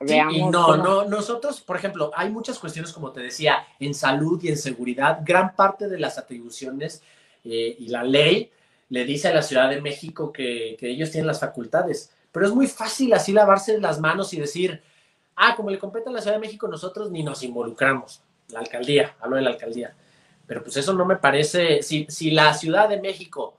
veamos. 0.01 0.35
y 0.35 0.43
no, 0.43 0.75
no, 0.75 1.05
nosotros, 1.05 1.61
por 1.61 1.77
ejemplo, 1.77 2.11
hay 2.13 2.29
muchas 2.29 2.59
cuestiones, 2.59 2.91
como 2.91 3.11
te 3.11 3.21
decía, 3.21 3.65
en 3.79 3.93
salud 3.93 4.41
y 4.43 4.49
en 4.49 4.57
seguridad, 4.57 5.21
gran 5.23 5.55
parte 5.55 5.87
de 5.87 5.97
las 5.97 6.17
atribuciones 6.17 7.01
eh, 7.43 7.75
y 7.79 7.87
la 7.87 8.03
ley 8.03 8.51
le 8.89 9.05
dice 9.05 9.29
a 9.29 9.33
la 9.33 9.41
Ciudad 9.41 9.69
de 9.69 9.81
México 9.81 10.31
que, 10.31 10.75
que, 10.77 10.89
ellos 10.89 11.11
tienen 11.11 11.27
las 11.27 11.39
facultades, 11.39 12.12
pero 12.33 12.47
es 12.47 12.53
muy 12.53 12.67
fácil 12.67 13.13
así 13.13 13.31
lavarse 13.31 13.79
las 13.79 14.01
manos 14.01 14.33
y 14.33 14.39
decir, 14.41 14.81
ah, 15.37 15.55
como 15.55 15.69
le 15.69 15.79
compete 15.79 16.09
a 16.09 16.11
la 16.11 16.19
Ciudad 16.19 16.35
de 16.35 16.41
México, 16.41 16.67
nosotros 16.67 17.09
ni 17.09 17.23
nos 17.23 17.43
involucramos, 17.43 18.21
la 18.49 18.59
alcaldía, 18.59 19.15
hablo 19.21 19.37
de 19.37 19.43
la 19.43 19.51
alcaldía, 19.51 19.95
pero 20.45 20.61
pues 20.61 20.75
eso 20.75 20.93
no 20.93 21.05
me 21.05 21.15
parece, 21.15 21.81
si, 21.81 22.05
si 22.09 22.31
la 22.31 22.53
Ciudad 22.53 22.89
de 22.89 22.99
México, 22.99 23.55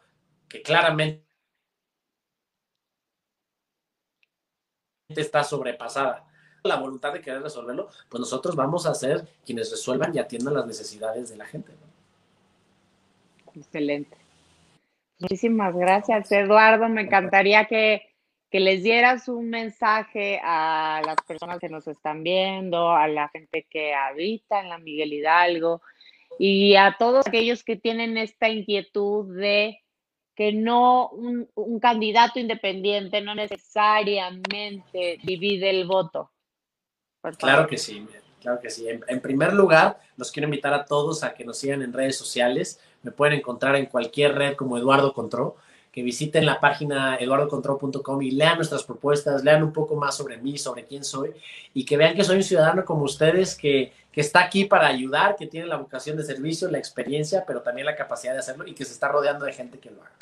que 0.49 0.61
claramente 0.61 1.25
está 5.09 5.45
sobrepasada 5.45 6.27
la 6.65 6.77
voluntad 6.77 7.13
de 7.13 7.21
querer 7.21 7.43
resolverlo, 7.43 7.91
pues 8.09 8.21
nosotros 8.21 8.57
vamos 8.57 8.87
a 8.87 8.95
ser 8.95 9.27
quienes 9.45 9.71
resuelvan 9.71 10.15
y 10.15 10.19
atiendan 10.19 10.55
las 10.55 10.67
necesidades 10.67 11.29
de 11.29 11.37
la 11.37 11.45
gente. 11.45 11.73
Excelente. 13.55 14.17
Muchísimas 15.19 15.77
gracias, 15.77 16.33
Eduardo. 16.33 16.89
Me 16.89 17.03
encantaría 17.03 17.67
que, 17.67 18.14
que 18.55 18.61
les 18.61 18.85
dieras 18.85 19.27
un 19.27 19.51
mensaje 19.51 20.39
a 20.41 21.03
las 21.05 21.17
personas 21.27 21.59
que 21.59 21.69
nos 21.69 21.89
están 21.89 22.23
viendo, 22.23 22.93
a 22.93 23.09
la 23.09 23.29
gente 23.31 23.67
que 23.69 23.93
habita 23.93 24.61
en 24.61 24.69
la 24.69 24.79
Miguel 24.79 25.13
Hidalgo 25.13 25.83
y 26.39 26.77
a 26.77 26.95
todos 26.97 27.27
aquellos 27.27 27.65
que 27.65 27.75
tienen 27.75 28.17
esta 28.17 28.49
inquietud 28.49 29.37
de 29.37 29.81
que 30.37 30.53
no 30.53 31.09
un, 31.09 31.51
un 31.57 31.81
candidato 31.81 32.39
independiente 32.39 33.21
no 33.23 33.35
necesariamente 33.35 35.19
divide 35.25 35.71
el 35.71 35.85
voto. 35.89 36.31
Claro 37.37 37.67
que 37.67 37.77
sí, 37.77 38.07
claro 38.41 38.61
que 38.61 38.71
sí. 38.71 38.87
En, 38.89 39.21
primer 39.21 39.53
lugar, 39.53 39.99
los 40.17 40.31
quiero 40.31 40.47
invitar 40.47 40.75
a 40.75 40.85
todos 40.85 41.25
a 41.25 41.35
que 41.35 41.45
nos 41.45 41.59
sigan 41.59 41.83
en 41.83 41.93
redes 41.93 42.17
sociales. 42.17 42.79
Me 43.03 43.11
pueden 43.11 43.37
encontrar 43.37 43.75
en 43.75 43.87
cualquier 43.87 44.37
red 44.37 44.55
como 44.55 44.79
Eduardo 44.79 45.13
Contró, 45.13 45.57
que 45.95 46.03
visiten 46.03 46.45
la 46.45 46.59
página 46.59 47.15
eduardocontró.com 47.21 48.21
y 48.21 48.33
lean 48.33 48.57
nuestras 48.57 48.83
propuestas, 48.83 49.45
lean 49.45 49.63
un 49.63 49.73
poco 49.73 49.95
más 49.95 50.17
sobre 50.17 50.39
mí, 50.39 50.59
sobre 50.59 50.87
quién 50.87 51.05
soy 51.05 51.31
y 51.73 51.85
que 51.85 51.97
vean 51.97 52.17
que 52.17 52.25
soy 52.25 52.39
un 52.39 52.43
ciudadano 52.43 52.85
como 52.85 53.05
ustedes 53.05 53.55
que, 53.55 53.93
que 54.11 54.21
está 54.21 54.41
aquí 54.41 54.65
para 54.65 54.89
ayudar, 54.89 55.37
que 55.37 55.47
tiene 55.47 55.69
la 55.69 55.77
vocación 55.77 56.17
de 56.17 56.25
servicio, 56.25 56.69
la 56.69 56.79
experiencia, 56.79 57.45
pero 57.47 57.63
también 57.63 57.87
la 57.87 57.95
capacidad 57.95 58.33
de 58.33 58.41
hacerlo 58.41 58.67
y 58.67 58.75
que 58.75 58.85
se 58.85 58.93
está 58.93 59.07
rodeando 59.07 59.45
de 59.45 59.53
gente 59.53 59.79
que 59.79 59.93
lo 59.93 60.03
haga. 60.03 60.17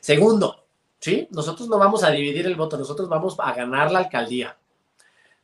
Segundo, 0.00 0.64
¿sí? 0.98 1.28
Nosotros 1.30 1.68
no 1.68 1.78
vamos 1.78 2.02
a 2.02 2.10
dividir 2.10 2.44
el 2.46 2.56
voto, 2.56 2.76
nosotros 2.76 3.08
vamos 3.08 3.36
a 3.38 3.52
ganar 3.54 3.92
la 3.92 4.00
alcaldía. 4.00 4.56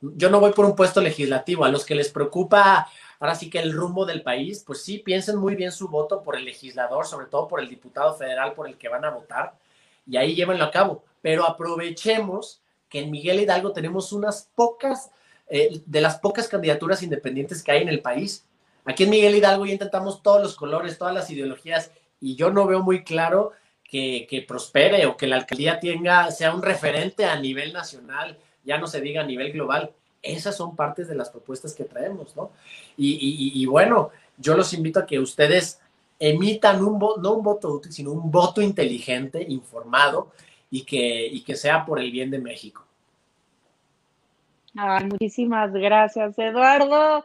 Yo 0.01 0.29
no 0.29 0.41
voy 0.41 0.51
por 0.51 0.65
un 0.65 0.75
puesto 0.75 1.01
legislativo. 1.01 1.65
A 1.65 1.69
los 1.69 1.85
que 1.85 1.95
les 1.95 2.11
preocupa 2.11 2.89
ahora 3.21 3.37
sí 3.37 3.49
que 3.49 3.61
el 3.61 3.73
rumbo 3.73 4.07
del 4.07 4.23
país, 4.23 4.65
pues 4.67 4.83
sí, 4.83 4.99
piensen 4.99 5.37
muy 5.37 5.55
bien 5.55 5.71
su 5.71 5.87
voto 5.87 6.23
por 6.25 6.37
el 6.37 6.45
legislador, 6.45 7.07
sobre 7.07 7.27
todo 7.27 7.47
por 7.47 7.61
el 7.61 7.69
diputado 7.69 8.15
federal 8.15 8.55
por 8.55 8.67
el 8.67 8.77
que 8.77 8.89
van 8.89 9.05
a 9.05 9.11
votar, 9.11 9.55
y 10.09 10.17
ahí 10.17 10.35
llévenlo 10.35 10.65
a 10.65 10.71
cabo. 10.71 11.05
Pero 11.21 11.45
aprovechemos 11.45 12.63
que 12.89 13.01
en 13.01 13.11
Miguel 13.11 13.41
Hidalgo 13.41 13.73
tenemos 13.73 14.13
unas 14.13 14.51
pocas, 14.55 15.11
eh, 15.49 15.83
de 15.85 16.01
las 16.01 16.19
pocas 16.19 16.49
candidaturas 16.49 17.03
independientes 17.03 17.63
que 17.63 17.73
hay 17.73 17.83
en 17.83 17.89
el 17.89 18.01
país. 18.01 18.47
Aquí 18.85 19.05
en 19.05 19.11
Miguel 19.11 19.35
Hidalgo 19.35 19.67
ya 19.67 19.73
intentamos 19.73 20.23
todos 20.23 20.43
los 20.43 20.57
colores, 20.57 20.97
todas 20.97 21.15
las 21.15 21.31
ideologías, 21.31 21.91
y 22.21 22.37
yo 22.37 22.51
no 22.51 22.67
veo 22.67 22.83
muy 22.83 23.05
claro 23.05 23.53
que, 23.85 24.27
que 24.29 24.43
prospere 24.43 25.07
o 25.07 25.17
que 25.17 25.27
la 25.27 25.37
alcaldía 25.37 25.79
tenga, 25.79 26.31
sea 26.31 26.55
un 26.55 26.63
referente 26.63 27.25
a 27.25 27.39
nivel 27.39 27.73
nacional 27.73 28.39
ya 28.69 28.79
no 28.79 28.87
se 28.87 29.01
diga 29.01 29.23
a 29.23 29.27
nivel 29.27 29.53
global. 29.53 29.93
Esas 30.23 30.57
son 30.57 30.77
partes 30.77 31.09
de 31.09 31.15
las 31.15 31.31
propuestas 31.31 31.75
que 31.75 31.85
traemos, 31.85 32.37
¿no? 32.37 32.51
Y, 32.97 33.65
bueno, 33.67 34.11
yo 34.37 34.57
los 34.57 34.75
invito 34.75 35.01
a 35.01 35.07
que 35.07 35.19
ustedes 35.19 35.81
emitan 36.19 36.85
un 36.85 36.99
voto, 36.99 37.21
no 37.21 37.35
un 37.35 37.43
voto 37.43 37.75
útil, 37.75 37.93
sino 37.93 38.13
un 38.13 38.31
voto 38.31 38.61
inteligente, 38.61 39.45
informado 39.49 40.33
y 40.71 40.85
que, 40.85 41.27
y 41.27 41.43
que 41.43 41.57
sea 41.57 41.85
por 41.85 42.01
el 42.01 42.11
bien 42.11 42.31
de 42.31 42.39
México. 42.39 42.85
muchísimas 44.75 45.73
gracias, 45.73 46.39
Eduardo. 46.39 47.25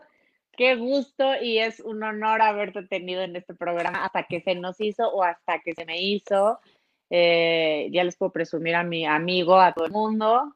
Qué 0.56 0.76
gusto 0.76 1.42
y 1.42 1.58
es 1.58 1.80
un 1.80 2.04
honor 2.04 2.42
haberte 2.42 2.84
tenido 2.84 3.22
en 3.22 3.36
este 3.36 3.56
programa 3.56 4.06
hasta 4.06 4.24
que 4.24 4.42
se 4.42 4.54
nos 4.54 4.80
hizo 4.80 5.10
o 5.10 5.24
hasta 5.24 5.60
que 5.60 5.74
se 5.74 5.86
me 5.86 6.00
hizo. 6.00 6.60
Eh, 7.10 7.90
ya 7.92 8.04
les 8.04 8.16
puedo 8.16 8.32
presumir 8.32 8.76
a 8.76 8.84
mi 8.84 9.06
amigo, 9.06 9.60
a 9.60 9.74
todo 9.74 9.86
el 9.86 9.92
mundo. 9.92 10.54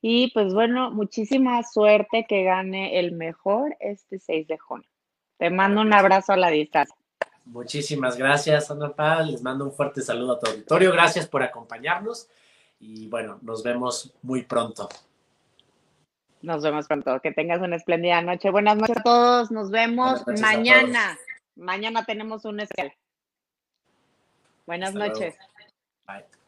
Y 0.00 0.30
pues 0.32 0.54
bueno, 0.54 0.90
muchísima 0.92 1.62
suerte 1.64 2.26
que 2.28 2.44
gane 2.44 2.98
el 2.98 3.12
mejor 3.12 3.76
este 3.80 4.18
6 4.18 4.46
de 4.46 4.58
junio. 4.58 4.88
Te 5.36 5.50
mando 5.50 5.80
un 5.80 5.92
abrazo 5.92 6.32
a 6.32 6.36
la 6.36 6.50
distancia. 6.50 6.99
Muchísimas 7.44 8.16
gracias, 8.16 8.70
Ana 8.70 8.92
Paz. 8.92 9.26
Les 9.26 9.42
mando 9.42 9.64
un 9.64 9.72
fuerte 9.72 10.02
saludo 10.02 10.32
a 10.32 10.38
tu 10.38 10.50
auditorio. 10.50 10.92
Gracias 10.92 11.26
por 11.26 11.42
acompañarnos 11.42 12.28
y 12.78 13.08
bueno, 13.08 13.38
nos 13.42 13.62
vemos 13.62 14.14
muy 14.22 14.42
pronto. 14.42 14.88
Nos 16.42 16.62
vemos 16.62 16.86
pronto. 16.86 17.20
Que 17.20 17.32
tengas 17.32 17.60
una 17.60 17.76
espléndida 17.76 18.22
noche. 18.22 18.50
Buenas 18.50 18.76
noches 18.76 18.96
a 18.96 19.02
todos. 19.02 19.50
Nos 19.50 19.70
vemos 19.70 20.24
mañana. 20.40 21.18
Mañana 21.56 22.04
tenemos 22.04 22.44
un 22.44 22.60
especial. 22.60 22.94
Buenas 24.66 24.94
noches. 24.94 25.36
Bye. 26.06 26.39